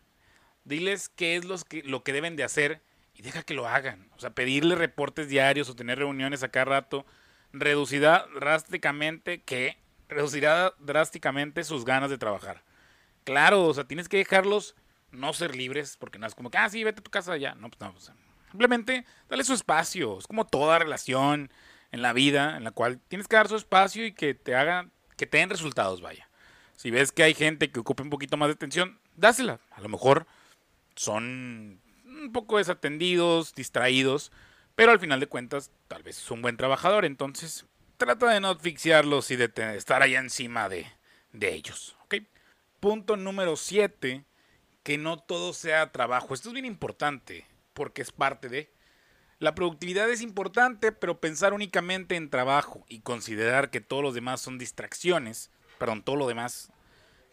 Diles 0.65 1.09
qué 1.09 1.36
es 1.36 1.45
lo 1.45 2.03
que 2.03 2.13
deben 2.13 2.36
de 2.36 2.43
hacer 2.43 2.84
y 3.15 3.24
deja 3.24 3.41
que 3.41 3.55
lo 3.55 3.67
hagan. 3.67 4.11
O 4.17 4.20
sea, 4.20 4.36
pedirle 4.36 4.76
reportes 4.76 5.30
diarios 5.30 5.67
o 5.72 5.76
tener 5.76 5.97
reuniones 5.97 6.43
a 6.43 6.49
cada 6.49 6.65
rato 6.65 7.07
reducirá 7.53 8.28
drásticamente 8.36 9.41
que 9.41 9.80
reducirá 10.07 10.76
drásticamente 10.78 11.63
sus 11.63 11.86
ganas 11.86 12.11
de 12.11 12.20
trabajar. 12.20 12.68
Claro, 13.30 13.65
o 13.65 13.73
sea, 13.75 13.84
tienes 13.84 14.09
que 14.09 14.17
dejarlos 14.17 14.75
no 15.11 15.34
ser 15.34 15.55
libres 15.55 15.97
porque 15.97 16.17
no 16.17 16.25
es 16.25 16.34
como 16.34 16.49
que, 16.49 16.57
ah, 16.57 16.67
sí, 16.67 16.84
vete 16.84 17.01
a 17.01 17.03
tu 17.03 17.11
casa 17.11 17.38
ya. 17.38 17.53
No, 17.53 17.69
pues 17.69 17.80
no, 17.80 17.99
sea, 17.99 18.15
Simplemente 18.49 19.05
dale 19.30 19.43
su 19.43 19.53
espacio. 19.53 20.17
Es 20.17 20.25
como 20.25 20.47
toda 20.47 20.80
relación 20.80 21.51
en 21.91 22.01
la 22.01 22.11
vida 22.11 22.57
en 22.57 22.63
la 22.63 22.71
cual 22.71 22.99
tienes 23.07 23.27
que 23.27 23.36
dar 23.36 23.47
su 23.47 23.55
espacio 23.55 24.03
y 24.03 24.13
que 24.13 24.34
te 24.34 24.55
hagan, 24.55 24.91
que 25.15 25.27
te 25.27 25.38
den 25.38 25.51
resultados, 25.51 26.01
vaya. 26.01 26.27
Si 26.75 26.89
ves 26.89 27.11
que 27.11 27.21
hay 27.21 27.36
gente 27.36 27.69
que 27.69 27.80
ocupe 27.80 28.01
un 28.01 28.09
poquito 28.09 28.36
más 28.36 28.47
de 28.47 28.53
atención, 28.53 28.99
dásela. 29.15 29.59
A 29.69 29.82
lo 29.82 29.89
mejor 29.89 30.25
son 30.95 31.80
un 32.03 32.32
poco 32.34 32.57
desatendidos, 32.57 33.53
distraídos, 33.53 34.32
pero 34.75 34.91
al 34.91 34.99
final 34.99 35.19
de 35.19 35.27
cuentas 35.27 35.69
tal 35.88 36.01
vez 36.01 36.17
es 36.17 36.32
un 36.32 36.41
buen 36.41 36.57
trabajador. 36.57 37.05
Entonces 37.05 37.67
trata 37.97 38.32
de 38.32 38.39
no 38.39 38.49
asfixiarlos 38.49 39.30
y 39.30 39.36
de 39.36 39.51
estar 39.75 40.01
allá 40.01 40.17
encima 40.17 40.67
de, 40.67 40.88
de 41.32 41.53
ellos. 41.53 41.95
Punto 42.80 43.17
número 43.17 43.57
7, 43.57 44.23
que 44.84 44.97
no 44.97 45.17
todo 45.17 45.51
sea 45.51 45.91
trabajo. 45.91 46.34
Esto 46.34 46.49
es 46.49 46.53
bien 46.53 46.65
importante 46.65 47.45
porque 47.73 48.01
es 48.01 48.11
parte 48.13 48.47
de... 48.47 48.71
La 49.38 49.53
productividad 49.53 50.09
es 50.09 50.21
importante, 50.21 50.93
pero 50.93 51.19
pensar 51.19 51.53
únicamente 51.53 52.15
en 52.15 52.30
trabajo 52.30 52.86
y 52.88 53.01
considerar 53.01 53.69
que 53.69 53.82
todos 53.82 54.01
los 54.01 54.13
demás 54.13 54.39
son 54.39 54.57
distracciones, 54.57 55.51
perdón, 55.77 56.03
todo 56.03 56.15
lo 56.15 56.27
demás, 56.27 56.71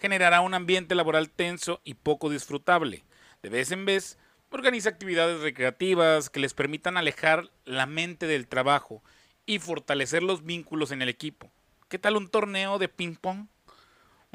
generará 0.01 0.41
un 0.41 0.55
ambiente 0.55 0.95
laboral 0.97 1.31
tenso 1.31 1.81
y 1.85 1.95
poco 1.95 2.29
disfrutable. 2.29 3.05
De 3.43 3.49
vez 3.49 3.71
en 3.71 3.87
vez, 3.87 4.19
organiza 4.51 4.89
actividades 4.89 5.41
recreativas 5.43 6.29
que 6.29 6.41
les 6.41 6.55
permitan 6.55 6.97
alejar 6.97 7.51
la 7.65 7.87
mente 7.87 8.27
del 8.27 8.49
trabajo 8.49 9.03
y 9.47 9.61
fortalecer 9.61 10.25
los 10.25 10.45
vínculos 10.45 10.91
en 10.91 11.03
el 11.03 11.09
equipo. 11.09 11.53
¿Qué 11.89 11.99
tal 12.01 12.17
un 12.17 12.29
torneo 12.29 12.79
de 12.79 12.89
ping-pong? 12.89 13.47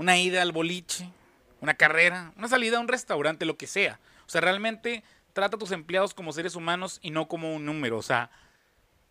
¿Una 0.02 0.18
ida 0.18 0.41
al 0.41 0.52
boliche? 0.52 1.08
¿Una 1.60 1.76
carrera? 1.76 2.34
¿Una 2.36 2.47
salida 2.47 2.78
a 2.78 2.80
un 2.80 2.88
restaurante? 2.88 3.45
Lo 3.45 3.56
que 3.56 3.68
sea. 3.68 3.99
O 4.26 4.30
sea, 4.32 4.41
realmente 4.41 5.04
trata 5.34 5.58
a 5.58 5.60
tus 5.60 5.70
empleados 5.70 6.16
como 6.16 6.34
seres 6.34 6.56
humanos 6.56 6.97
y 7.04 7.12
no 7.12 7.28
como 7.28 7.54
un 7.54 7.68
número. 7.68 7.99
O 7.99 8.02
sea, 8.02 8.32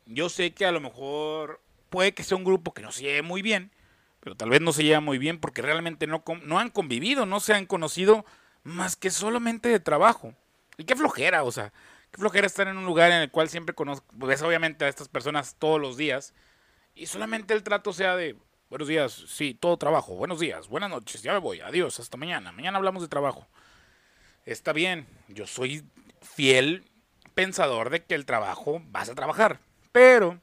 yo 0.07 0.28
sé 0.28 0.51
que 0.51 0.66
a 0.66 0.72
lo 0.72 0.80
mejor 0.80 1.61
puede 1.91 2.12
que 2.12 2.24
sea 2.24 2.36
un 2.36 2.43
grupo 2.43 2.74
que 2.74 2.82
no 2.82 2.91
se 2.91 3.03
lleve 3.03 3.22
muy 3.22 3.41
bien, 3.41 3.70
pero 4.18 4.34
tal 4.34 4.51
vez 4.51 4.62
no 4.62 4.72
se 4.72 4.82
lleva 4.82 4.99
muy 4.99 5.18
bien 5.18 5.38
porque 5.38 5.62
realmente 5.62 6.09
no, 6.09 6.24
han 6.59 6.70
convivido, 6.70 7.24
no 7.24 7.38
se 7.38 7.55
han 7.55 7.66
conocido 7.66 8.26
más 8.64 8.97
que 8.97 9.12
solamente 9.12 9.68
de 9.68 9.78
trabajo. 9.78 10.34
Y 10.76 10.86
qué 10.86 10.97
flojera, 10.97 11.45
o 11.45 11.53
sea, 11.53 11.72
qué 12.11 12.18
flojera 12.18 12.49
estar 12.49 12.66
en 12.66 12.76
un 12.76 12.84
lugar 12.84 13.12
en 13.12 13.18
el 13.22 13.30
cual 13.30 13.49
siempre 13.49 13.76
conozco, 13.76 14.12
pues 14.18 14.43
obviamente 14.43 14.84
a 14.84 14.88
estas 14.88 15.07
personas 15.07 15.55
todos 15.57 15.80
los 15.80 15.97
días 15.97 16.34
y 16.97 17.07
solamente 17.07 17.55
el 17.55 17.62
trato 17.62 17.93
sea 17.93 18.16
de 18.16 18.36
buenos 18.71 18.87
días, 18.87 19.12
sí, 19.27 19.53
todo 19.53 19.77
trabajo, 19.77 20.14
buenos 20.14 20.39
días, 20.39 20.68
buenas 20.68 20.91
noches, 20.91 21.23
ya 21.23 21.33
me 21.33 21.41
voy, 21.41 21.61
adiós, 21.61 21.99
hasta 21.99 22.16
mañana, 22.16 22.53
mañana 22.53 22.79
hablamos 22.79 23.03
de 23.03 23.09
trabajo. 23.09 23.49
Está 24.47 24.73
bien, 24.73 25.09
yo 25.27 25.49
soy 25.49 25.85
fiel 26.23 26.85
pensador 27.35 27.91
de 27.91 28.05
que 28.05 28.14
el 28.14 28.25
trabajo 28.25 28.81
vas 28.87 29.09
a 29.09 29.14
trabajar. 29.16 29.61
Pero 29.91 30.41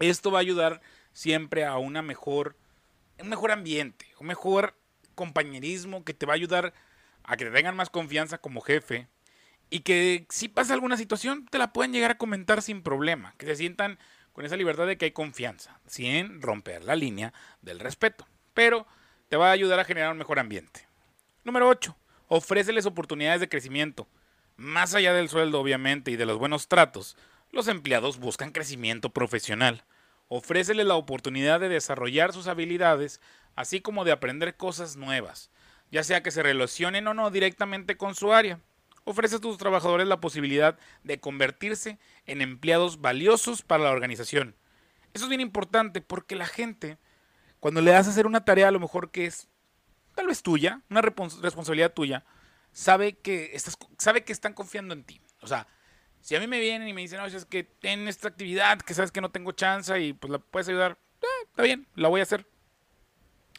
esto 0.00 0.30
va 0.30 0.38
a 0.38 0.42
ayudar 0.42 0.82
siempre 1.14 1.64
a 1.64 1.78
una 1.78 2.02
mejor, 2.02 2.56
un 3.18 3.30
mejor 3.30 3.52
ambiente, 3.52 4.06
un 4.20 4.26
mejor 4.26 4.74
compañerismo 5.14 6.04
que 6.04 6.12
te 6.12 6.26
va 6.26 6.34
a 6.34 6.36
ayudar 6.36 6.74
a 7.24 7.38
que 7.38 7.46
te 7.46 7.50
tengan 7.50 7.74
más 7.74 7.88
confianza 7.88 8.36
como 8.38 8.60
jefe 8.60 9.08
y 9.70 9.80
que 9.80 10.26
si 10.28 10.48
pasa 10.48 10.74
alguna 10.74 10.98
situación 10.98 11.46
te 11.46 11.58
la 11.58 11.72
pueden 11.72 11.92
llegar 11.92 12.10
a 12.10 12.18
comentar 12.18 12.60
sin 12.60 12.82
problema, 12.82 13.34
que 13.38 13.46
se 13.46 13.56
sientan 13.56 13.98
con 14.32 14.44
esa 14.44 14.56
libertad 14.56 14.86
de 14.86 14.96
que 14.96 15.06
hay 15.06 15.10
confianza, 15.10 15.80
sin 15.86 16.40
romper 16.42 16.84
la 16.84 16.96
línea 16.96 17.32
del 17.62 17.80
respeto. 17.80 18.26
Pero 18.54 18.86
te 19.28 19.36
va 19.36 19.48
a 19.48 19.52
ayudar 19.52 19.78
a 19.80 19.84
generar 19.84 20.12
un 20.12 20.18
mejor 20.18 20.38
ambiente. 20.38 20.88
Número 21.44 21.68
8. 21.68 21.96
Ofréceles 22.28 22.86
oportunidades 22.86 23.40
de 23.40 23.48
crecimiento. 23.48 24.06
Más 24.56 24.94
allá 24.94 25.12
del 25.12 25.28
sueldo, 25.28 25.60
obviamente, 25.60 26.10
y 26.10 26.16
de 26.16 26.26
los 26.26 26.38
buenos 26.38 26.68
tratos, 26.68 27.16
los 27.50 27.68
empleados 27.68 28.18
buscan 28.18 28.52
crecimiento 28.52 29.10
profesional. 29.10 29.84
Ofrécele 30.28 30.84
la 30.84 30.94
oportunidad 30.94 31.58
de 31.58 31.68
desarrollar 31.68 32.32
sus 32.32 32.46
habilidades, 32.46 33.20
así 33.56 33.80
como 33.80 34.04
de 34.04 34.12
aprender 34.12 34.56
cosas 34.56 34.96
nuevas, 34.96 35.50
ya 35.90 36.04
sea 36.04 36.22
que 36.22 36.30
se 36.30 36.42
relacionen 36.42 37.08
o 37.08 37.14
no 37.14 37.30
directamente 37.30 37.96
con 37.96 38.14
su 38.14 38.32
área. 38.32 38.60
Ofrece 39.04 39.36
a 39.36 39.40
tus 39.40 39.58
trabajadores 39.58 40.06
la 40.06 40.20
posibilidad 40.20 40.78
de 41.04 41.20
convertirse 41.20 41.98
en 42.26 42.42
empleados 42.42 43.00
valiosos 43.00 43.62
para 43.62 43.84
la 43.84 43.90
organización. 43.90 44.54
Eso 45.14 45.24
es 45.24 45.28
bien 45.28 45.40
importante 45.40 46.00
porque 46.00 46.36
la 46.36 46.46
gente, 46.46 46.98
cuando 47.58 47.80
le 47.80 47.90
das 47.90 48.06
a 48.06 48.10
hacer 48.10 48.26
una 48.26 48.44
tarea 48.44 48.68
a 48.68 48.72
lo 48.72 48.80
mejor 48.80 49.10
que 49.10 49.26
es 49.26 49.48
tal 50.14 50.26
vez 50.26 50.42
tuya, 50.42 50.82
una 50.90 51.00
responsabilidad 51.00 51.92
tuya, 51.92 52.24
sabe 52.72 53.14
que, 53.14 53.50
estás, 53.54 53.76
sabe 53.98 54.24
que 54.24 54.32
están 54.32 54.52
confiando 54.52 54.94
en 54.94 55.04
ti. 55.04 55.20
O 55.40 55.46
sea, 55.46 55.66
si 56.20 56.36
a 56.36 56.40
mí 56.40 56.46
me 56.46 56.60
vienen 56.60 56.88
y 56.88 56.92
me 56.92 57.00
dicen, 57.00 57.18
no, 57.18 57.26
es 57.26 57.44
que 57.46 57.64
ten 57.64 58.06
esta 58.06 58.28
actividad, 58.28 58.78
que 58.80 58.94
sabes 58.94 59.10
que 59.10 59.20
no 59.20 59.30
tengo 59.30 59.52
chance 59.52 59.98
y 60.00 60.12
pues 60.12 60.30
la 60.30 60.38
puedes 60.38 60.68
ayudar, 60.68 60.98
eh, 61.22 61.26
está 61.46 61.62
bien, 61.62 61.86
la 61.94 62.08
voy 62.08 62.20
a 62.20 62.24
hacer. 62.24 62.46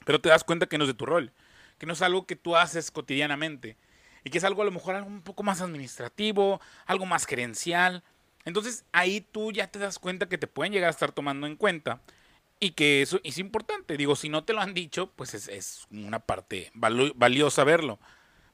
Pero 0.06 0.22
te 0.22 0.30
das 0.30 0.44
cuenta 0.44 0.68
que 0.68 0.78
no 0.78 0.84
es 0.84 0.90
de 0.90 0.94
tu 0.94 1.06
rol, 1.06 1.34
que 1.78 1.86
no 1.86 1.94
es 1.94 2.02
algo 2.02 2.26
que 2.26 2.36
tú 2.36 2.56
haces 2.56 2.92
cotidianamente 2.92 3.78
y 4.24 4.30
que 4.30 4.38
es 4.38 4.44
algo 4.44 4.62
a 4.62 4.66
lo 4.66 4.72
mejor 4.72 4.96
algo 4.96 5.08
un 5.08 5.22
poco 5.22 5.44
más 5.44 5.62
administrativo, 5.62 6.62
algo 6.86 7.06
más 7.06 7.26
gerencial. 7.26 8.04
Entonces 8.46 8.86
ahí 8.92 9.22
tú 9.22 9.52
ya 9.52 9.68
te 9.68 9.80
das 9.80 10.00
cuenta 10.00 10.28
que 10.28 10.38
te 10.38 10.48
pueden 10.48 10.74
llegar 10.74 10.88
a 10.88 10.92
estar 10.92 11.12
tomando 11.12 11.48
en 11.48 11.56
cuenta 11.56 12.02
y 12.60 12.72
que 12.72 13.02
eso 13.02 13.20
es 13.24 13.38
importante. 13.38 13.98
Digo, 13.98 14.16
si 14.16 14.30
no 14.30 14.44
te 14.44 14.54
lo 14.54 14.62
han 14.62 14.74
dicho, 14.74 15.12
pues 15.16 15.34
es, 15.34 15.88
una 15.92 16.20
parte 16.20 16.72
valiosa 16.74 17.64
verlo. 17.64 18.00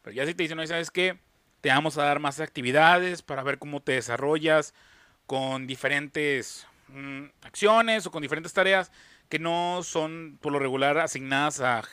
Pero 0.02 0.16
ya 0.16 0.26
si 0.26 0.34
te 0.34 0.44
dicen, 0.44 0.58
no, 0.58 0.66
¿sabes 0.66 0.92
qué? 0.92 1.20
Te 1.62 1.70
vamos 1.70 1.98
a 1.98 2.04
dar 2.04 2.20
más 2.20 2.40
actividades 2.40 3.22
para 3.22 3.44
ver 3.44 3.60
cómo 3.60 3.82
te 3.82 3.94
desarrollas 3.94 4.74
con 5.26 5.68
diferentes 5.68 6.66
mm, 6.88 7.26
acciones 7.42 8.06
o 8.06 8.12
con 8.12 8.22
diferentes 8.22 8.54
tareas 8.54 8.92
que 9.30 9.40
no 9.40 9.82
son 9.84 10.38
por 10.42 10.54
lo 10.54 10.60
regular 10.60 10.98
asignadas 10.98 11.60
a, 11.60 11.84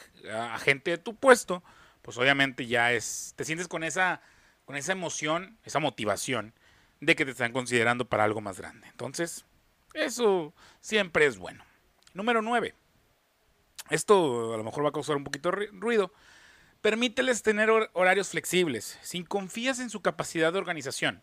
gente 0.61 0.93
de 0.93 0.99
tu 0.99 1.17
puesto, 1.17 1.63
pues 2.05 2.19
obviamente 2.19 2.67
ya 2.67 2.93
es, 2.93 3.33
te 3.35 3.45
sientes 3.45 3.67
con 3.67 3.83
esa, 3.83 4.21
con 4.67 4.77
esa 4.77 4.93
emoción, 4.93 5.59
esa 5.65 5.81
motivación 5.81 6.53
de 7.01 7.17
que 7.17 7.25
te 7.25 7.31
están 7.31 7.53
considerando 7.53 8.05
para 8.05 8.25
algo 8.25 8.41
más 8.41 8.61
grande. 8.61 8.87
Entonces, 8.89 9.47
eso 9.95 10.55
siempre 10.81 11.25
es 11.25 11.39
bueno. 11.39 11.65
Número 12.13 12.43
9. 12.43 12.75
Esto 13.91 14.55
a 14.55 14.57
lo 14.57 14.65
mejor 14.65 14.85
va 14.85 14.91
a 14.91 14.93
causar 14.93 15.17
un 15.17 15.25
poquito 15.25 15.51
de 15.51 15.67
ruido, 15.73 16.13
Permíteles 16.85 17.43
tener 17.43 17.71
horarios 17.95 18.29
flexibles, 18.29 18.99
sin 19.01 19.25
confías 19.25 19.79
en 19.79 19.89
su 19.89 20.03
capacidad 20.03 20.53
de 20.53 20.59
organización. 20.59 21.23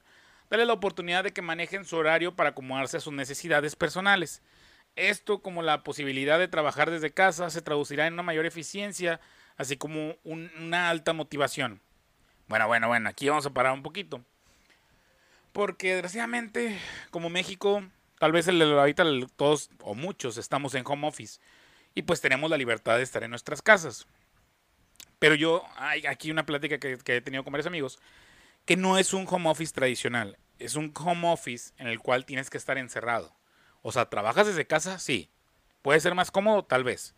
Dale 0.49 0.65
la 0.65 0.73
oportunidad 0.73 1.23
de 1.23 1.34
que 1.34 1.43
manejen 1.43 1.86
su 1.86 1.97
horario 1.97 2.36
para 2.36 2.49
acomodarse 2.49 2.97
a 2.97 2.99
sus 2.99 3.13
necesidades 3.13 3.75
personales. 3.75 4.41
Esto, 4.95 5.43
como 5.43 5.61
la 5.61 5.84
posibilidad 5.84 6.39
de 6.39 6.47
trabajar 6.47 6.89
desde 6.89 7.13
casa, 7.13 7.51
se 7.51 7.61
traducirá 7.61 8.07
en 8.07 8.13
una 8.13 8.23
mayor 8.23 8.47
eficiencia, 8.47 9.21
así 9.58 9.78
como 9.78 10.16
una 10.24 10.89
alta 10.89 11.14
motivación. 11.14 11.82
Bueno, 12.47 12.68
bueno, 12.68 12.88
bueno, 12.88 13.10
aquí 13.10 13.30
vamos 13.30 13.45
a 13.45 13.54
parar 13.54 13.74
un 13.74 13.84
poquito. 13.84 14.24
Porque 15.54 15.93
desgraciadamente, 15.93 16.80
como 17.10 17.30
México, 17.30 17.84
tal 18.20 18.32
vez 18.32 18.47
el, 18.47 18.62
ahorita 18.62 19.04
todos 19.36 19.70
o 19.82 19.95
muchos 19.95 20.38
estamos 20.38 20.76
en 20.76 20.84
home 20.86 21.08
office 21.08 21.39
y 21.93 22.04
pues 22.04 22.22
tenemos 22.22 22.49
la 22.49 22.58
libertad 22.58 22.97
de 22.97 23.04
estar 23.04 23.24
en 23.24 23.32
nuestras 23.32 23.62
casas. 23.62 24.08
Pero 25.20 25.36
yo, 25.36 25.64
hay 25.76 26.06
aquí 26.08 26.32
una 26.32 26.45
plática 26.45 26.80
que, 26.80 26.97
he 27.06 27.22
tenido 27.22 27.43
con 27.43 27.54
varios 27.54 27.68
amigos, 27.68 27.99
que 28.66 28.78
no 28.78 28.97
es 28.97 29.14
un 29.14 29.28
home 29.30 29.49
office 29.49 29.74
tradicional, 29.74 30.38
es 30.58 30.76
un 30.76 30.93
home 30.97 31.32
office 31.32 31.74
en 31.78 31.88
el 31.88 31.99
cual 31.99 32.26
tienes 32.26 32.49
que 32.49 32.58
estar 32.58 32.78
encerrado. 32.78 33.36
O 33.82 33.91
sea, 33.91 34.10
trabajas 34.10 34.47
desde 34.47 34.68
casa, 34.68 34.99
sí. 34.99 35.30
Puede 35.82 35.99
ser 35.99 36.16
más 36.16 36.32
cómodo, 36.32 36.64
tal 36.64 36.84
vez. 36.84 37.16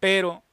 Pero 0.00 0.44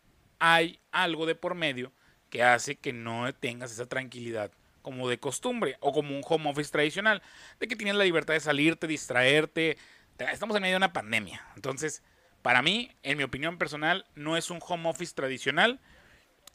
hay 0.41 0.79
algo 0.91 1.27
de 1.27 1.35
por 1.35 1.53
medio 1.53 1.93
que 2.31 2.43
hace 2.43 2.75
que 2.75 2.93
no 2.93 3.31
tengas 3.35 3.71
esa 3.71 3.85
tranquilidad 3.85 4.51
como 4.81 5.07
de 5.07 5.19
costumbre 5.19 5.77
o 5.81 5.93
como 5.93 6.17
un 6.17 6.23
home 6.27 6.49
office 6.49 6.71
tradicional, 6.71 7.21
de 7.59 7.67
que 7.67 7.75
tienes 7.75 7.93
la 7.93 8.03
libertad 8.03 8.33
de 8.33 8.39
salirte, 8.39 8.87
distraerte. 8.87 9.77
Estamos 10.17 10.55
en 10.55 10.63
medio 10.63 10.73
de 10.73 10.77
una 10.77 10.93
pandemia. 10.93 11.45
Entonces, 11.55 12.01
para 12.41 12.63
mí, 12.63 12.91
en 13.03 13.19
mi 13.19 13.23
opinión 13.23 13.59
personal, 13.59 14.07
no 14.15 14.35
es 14.35 14.49
un 14.49 14.59
home 14.67 14.89
office 14.89 15.13
tradicional, 15.13 15.79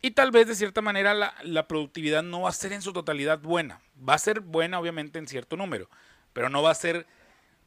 Y 0.03 0.11
tal 0.11 0.31
vez 0.31 0.47
de 0.47 0.55
cierta 0.55 0.83
manera 0.83 1.15
la, 1.15 1.69
productividad 1.69 2.23
no 2.23 2.43
va 2.43 2.51
a 2.51 2.53
ser 2.53 2.73
en 2.73 2.83
su 2.83 2.93
totalidad 2.93 3.39
buena. 3.39 3.81
Va 3.97 4.15
a 4.15 4.19
ser 4.19 4.41
buena 4.41 4.81
obviamente 4.81 5.19
en 5.19 5.29
cierto 5.29 5.57
número, 5.57 5.89
pero 6.33 6.51
no 6.51 6.61
va 6.63 6.73
a 6.73 6.75
ser 6.75 7.07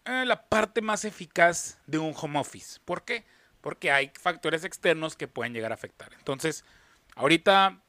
eh, 0.05 0.25
la 0.25 0.47
parte 0.47 0.81
más 0.81 1.05
eficaz 1.05 1.79
de 1.87 1.97
un 1.97 2.13
home 2.15 2.39
office. 2.39 2.79
¿Por 2.83 3.03
qué? 3.03 3.25
Porque 3.61 3.91
hay 3.91 4.11
factores 4.19 4.63
externos 4.63 5.15
que 5.15 5.27
pueden 5.27 5.53
llegar 5.53 5.71
a 5.71 5.75
afectar. 5.75 6.13
Entonces, 6.13 6.63
ahorita 7.15 7.81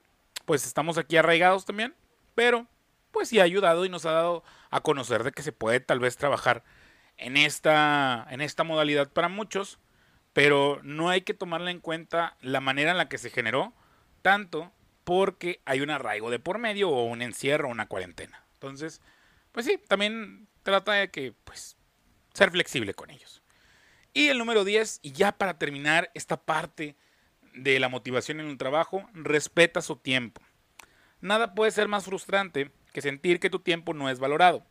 pues 0.45 0.67
estamos 0.67 0.99
aquí 0.99 1.17
arraigados 1.17 1.65
también, 1.65 1.95
pero 2.35 2.67
pues 3.13 3.29
sí 3.29 3.39
ha 3.39 3.45
ayudado 3.45 3.85
y 3.85 3.89
nos 3.89 4.05
ha 4.07 4.13
dado 4.13 4.43
a 4.71 4.81
conocer 4.81 5.23
de 5.23 5.33
que 5.33 5.43
se 5.43 5.53
puede 5.53 5.81
tal 5.81 6.01
vez 6.01 6.17
trabajar 6.17 6.65
en 7.17 7.37
esta, 7.37 8.27
en 8.31 8.41
esta 8.41 8.65
modalidad 8.65 9.13
para 9.13 9.29
muchos, 9.29 9.79
pero 10.33 10.81
no 10.83 11.09
hay 11.09 11.21
que 11.23 11.35
tomarla 11.35 11.71
en 11.71 11.81
cuenta 11.81 12.37
la 12.41 12.61
manera 12.61 12.93
en 12.93 12.97
la 12.97 13.09
que 13.09 13.19
se 13.19 13.31
generó, 13.31 13.73
tanto 14.23 14.73
porque 15.05 15.61
hay 15.65 15.81
un 15.81 15.91
arraigo 15.91 16.31
de 16.31 16.39
por 16.39 16.59
medio 16.59 16.89
o 16.91 17.05
un 17.05 17.23
encierro 17.23 17.69
o 17.69 17.73
una 17.73 17.87
cuarentena. 17.87 18.45
Entonces, 18.55 19.01
pues 19.53 19.67
sí, 19.67 19.79
también 19.89 20.49
trata 20.63 20.93
de 20.93 21.11
que, 21.11 21.35
pues, 21.45 21.77
ser 22.35 22.51
flexible 22.51 22.95
con 22.95 23.11
ellos. 23.11 23.40
Y 24.13 24.29
el 24.29 24.39
número 24.39 24.65
10, 24.65 25.01
y 25.03 25.13
ya 25.13 25.33
para 25.33 25.59
terminar 25.59 26.11
esta 26.15 26.41
parte 26.41 26.97
de 27.55 27.79
la 27.79 27.89
motivación 27.89 28.41
en 28.41 28.47
un 28.47 28.59
trabajo, 28.59 29.09
respeta 29.13 29.83
su 29.83 29.97
tiempo. 29.97 30.41
Nada 31.21 31.55
puede 31.55 31.71
ser 31.71 31.89
más 31.89 32.05
frustrante 32.05 32.71
que 32.93 33.03
sentir 33.03 33.41
que 33.41 33.51
tu 33.51 33.61
tiempo 33.61 33.95
no 33.95 34.09
es 34.09 34.19
valorado. 34.19 34.65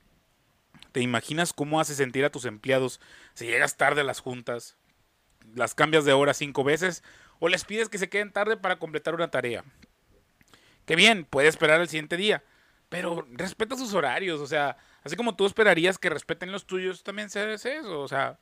¿Te 0.92 1.02
imaginas 1.02 1.54
cómo 1.54 1.80
hace 1.80 1.96
sentir 1.96 2.26
a 2.26 2.32
tus 2.32 2.46
empleados 2.46 3.00
si 3.34 3.46
llegas 3.46 3.78
tarde 3.78 4.02
a 4.02 4.04
las 4.04 4.20
juntas, 4.20 4.76
las 5.56 5.76
cambias 5.76 6.06
de 6.06 6.14
hora 6.14 6.34
cinco 6.34 6.64
veces 6.64 7.04
o 7.40 7.48
les 7.48 7.64
pides 7.64 7.90
que 7.90 7.98
se 7.98 8.10
queden 8.10 8.32
tarde 8.32 8.58
para 8.58 8.80
completar 8.80 9.14
una 9.14 9.30
tarea? 9.30 9.64
Que 10.86 10.96
bien, 10.96 11.26
puede 11.26 11.48
esperar 11.48 11.80
el 11.80 11.88
siguiente 11.88 12.18
día, 12.18 12.44
pero 12.90 13.28
respeta 13.32 13.78
sus 13.78 13.94
horarios, 13.94 14.42
o 14.42 14.48
sea, 14.48 14.78
así 15.04 15.16
como 15.16 15.36
tú 15.36 15.46
esperarías 15.46 16.00
que 16.00 16.10
respeten 16.10 16.52
los 16.52 16.66
tuyos, 16.66 17.04
también 17.04 17.30
se 17.30 17.40
hace 17.42 17.78
eso, 17.78 18.02
o 18.02 18.08
sea, 18.08 18.40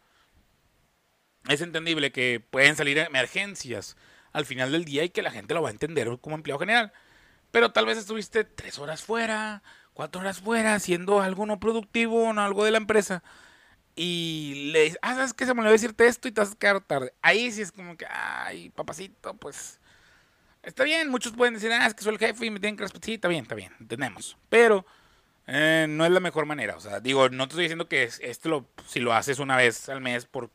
es 1.48 1.62
entendible 1.62 2.12
que 2.12 2.42
pueden 2.50 2.76
salir 2.76 2.98
emergencias 2.98 3.96
al 4.34 4.46
final 4.46 4.72
del 4.72 4.86
día 4.86 5.04
y 5.04 5.10
que 5.10 5.22
la 5.22 5.32
gente 5.32 5.54
lo 5.54 5.62
va 5.62 5.70
a 5.70 5.72
entender 5.72 6.18
como 6.20 6.36
empleado 6.36 6.60
general. 6.60 6.94
Pero 7.52 7.72
tal 7.72 7.86
vez 7.86 7.98
estuviste 7.98 8.44
tres 8.44 8.78
horas 8.78 9.02
fuera, 9.02 9.64
cuatro 9.94 10.22
horas 10.22 10.40
fuera, 10.40 10.76
haciendo 10.76 11.22
algo 11.22 11.46
no 11.46 11.60
productivo, 11.60 12.30
o 12.30 12.40
algo 12.40 12.66
de 12.66 12.72
la 12.72 12.78
empresa. 12.78 13.24
Y 13.96 14.70
le 14.72 14.84
dices, 14.84 15.00
ah, 15.02 15.16
¿sabes 15.16 15.34
qué? 15.34 15.46
Se 15.46 15.54
me 15.54 15.62
olvidó 15.62 15.72
decirte 15.72 16.06
esto 16.06 16.28
y 16.28 16.32
te 16.32 16.42
vas 16.42 16.52
a 16.52 16.80
tarde. 16.82 17.14
Ahí 17.22 17.52
sí 17.52 17.62
es 17.64 17.72
como 17.72 17.98
que, 17.98 18.06
ay, 18.08 18.70
papacito, 18.70 19.34
pues. 19.36 19.80
Está 20.62 20.84
bien, 20.84 21.10
muchos 21.10 21.34
pueden 21.34 21.54
decir, 21.54 21.72
ah, 21.72 21.88
es 21.88 21.94
que 21.94 22.04
soy 22.04 22.14
el 22.14 22.20
jefe 22.20 22.46
y 22.46 22.52
me 22.52 22.60
tienen 22.60 22.76
que 22.78 22.84
respetar. 22.84 23.06
Sí, 23.06 23.14
está 23.16 23.28
bien, 23.28 23.44
está 23.44 23.56
bien, 23.56 23.74
entendemos. 23.80 24.38
Pero 24.50 24.86
eh, 25.48 25.88
no 25.90 26.06
es 26.06 26.12
la 26.12 26.20
mejor 26.20 26.46
manera. 26.46 26.76
O 26.76 26.82
sea, 26.82 27.00
digo, 27.00 27.30
no 27.30 27.48
te 27.48 27.54
estoy 27.54 27.64
diciendo 27.64 27.88
que 27.88 28.04
esto 28.04 28.70
si 28.86 29.00
lo 29.00 29.14
haces 29.14 29.40
una 29.40 29.56
vez 29.56 29.90
al 29.90 30.02
mes 30.02 30.26
por 30.26 30.52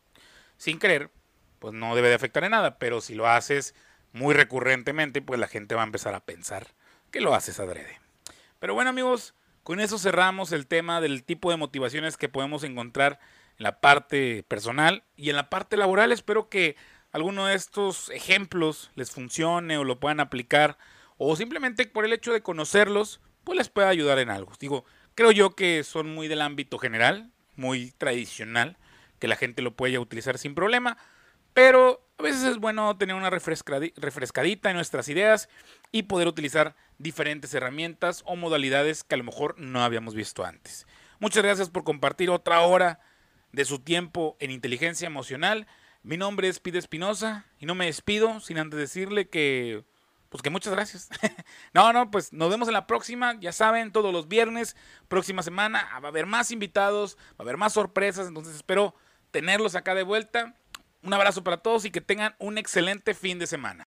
sin 0.63 0.79
querer, 0.79 1.11
pues 1.59 1.75
no 1.75 1.97
debe 1.97 2.09
de 2.09 2.15
afectar 2.15 2.45
en 2.45 2.53
nada. 2.53 2.79
Pero 2.79 3.01
si 3.01 3.17
lo 3.17 3.27
haces 3.27 3.75
muy 4.13 4.33
recurrentemente, 4.33 5.21
pues 5.21 5.41
la 5.41 5.49
gente 5.49 5.75
va 5.75 5.83
a 5.83 5.87
empezar 5.87 6.15
a 6.15 6.25
pensar 6.25 6.69
que 7.11 7.21
lo 7.21 7.35
haces 7.35 7.59
adrede. 7.59 8.01
Pero 8.61 8.73
bueno 8.73 8.91
amigos, 8.91 9.35
con 9.65 9.81
eso 9.81 9.99
cerramos 9.99 10.53
el 10.53 10.69
tema 10.69 11.01
del 11.01 11.25
tipo 11.25 11.51
de 11.51 11.57
motivaciones 11.57 12.17
que 12.17 12.29
podemos 12.29 12.63
encontrar 12.63 13.19
en 13.59 13.65
la 13.65 13.81
parte 13.81 14.45
personal 14.45 15.03
y 15.17 15.31
en 15.31 15.37
la 15.37 15.51
parte 15.51 15.77
laboral. 15.77 16.13
Espero 16.13 16.49
que 16.49 16.77
alguno 17.11 17.47
de 17.47 17.57
estos 17.57 18.11
ejemplos 18.11 18.93
les 18.95 19.11
funcione 19.11 19.79
o 19.79 19.85
lo 19.85 19.99
puedan 19.99 20.21
aplicar 20.21 20.79
o 21.17 21.35
simplemente 21.35 21.87
por 21.87 22.05
el 22.05 22.13
hecho 22.13 22.33
de 22.33 22.43
conocerlos, 22.43 23.21
pues 23.43 23.59
les 23.59 23.69
pueda 23.69 23.89
ayudar 23.89 24.21
en 24.21 24.31
algo. 24.31 24.53
Digo, 24.61 24.85
creo 25.17 25.33
yo 25.33 25.57
que 25.57 25.83
son 25.83 26.15
muy 26.15 26.29
del 26.29 26.41
ámbito 26.41 26.79
general, 26.79 27.33
muy 27.57 27.91
tradicional, 27.99 28.79
que 29.23 29.29
la 29.29 29.37
gente 29.37 29.63
lo 29.63 29.77
puede 29.77 30.01
utilizar 30.01 30.37
sin 30.37 30.57
problema, 30.57 30.99
pero 31.55 32.05
a 32.19 32.25
veces 32.25 32.43
es 32.43 32.59
bueno 32.59 32.97
tener 32.97 33.15
una 33.15 33.31
refrescadita 33.31 34.69
en 34.69 34.75
nuestras 34.75 35.09
ideas 35.09 35.49
y 35.93 36.03
poder 36.03 36.27
utilizar 36.27 36.75
diferentes 36.99 37.55
herramientas 37.55 38.25
o 38.27 38.35
modalidades 38.35 39.05
que 39.05 39.15
a 39.15 39.19
lo 39.19 39.23
mejor 39.23 39.55
no 39.61 39.85
habíamos 39.85 40.17
visto 40.17 40.45
antes. 40.45 40.89
Muchas 41.21 41.45
gracias 41.45 41.71
por 41.71 41.85
compartir 41.85 42.31
otra 42.31 42.63
hora 42.63 42.99
de 43.53 43.65
su 43.65 43.79
tiempo 43.79 44.37
en 44.41 44.51
inteligencia 44.51 45.07
emocional. 45.07 45.69
Mi 46.03 46.17
nombre 46.17 46.49
es 46.49 46.59
Pide 46.59 46.81
Espinosa 46.81 47.47
y 47.61 47.67
no 47.67 47.77
me 47.77 47.87
despido 47.87 48.41
sin 48.41 48.59
antes 48.59 48.77
decirle 48.77 49.29
que 49.29 49.85
pues 50.31 50.43
que 50.43 50.51
muchas 50.51 50.73
gracias. 50.73 51.11
no, 51.75 51.93
no, 51.93 52.11
pues 52.11 52.33
nos 52.33 52.51
vemos 52.51 52.67
en 52.67 52.75
la 52.75 52.89
próxima. 52.89 53.39
Ya 53.39 53.53
saben, 53.53 53.93
todos 53.93 54.13
los 54.13 54.27
viernes, 54.27 54.75
próxima 55.07 55.45
semana, 55.45 55.87
va 56.01 56.09
a 56.09 56.11
haber 56.11 56.27
más 56.27 56.51
invitados, 56.51 57.17
va 57.33 57.37
a 57.39 57.43
haber 57.43 57.59
más 57.59 57.75
sorpresas. 57.75 58.27
Entonces 58.27 58.57
espero 58.57 58.97
tenerlos 59.33 59.75
acá 59.75 59.97
de 59.97 60.05
vuelta. 60.05 60.55
Un 61.03 61.13
abrazo 61.13 61.43
para 61.43 61.57
todos 61.57 61.85
y 61.85 61.91
que 61.91 62.01
tengan 62.01 62.37
un 62.39 62.59
excelente 62.59 63.15
fin 63.15 63.41
de 63.41 63.49
semana. 63.49 63.81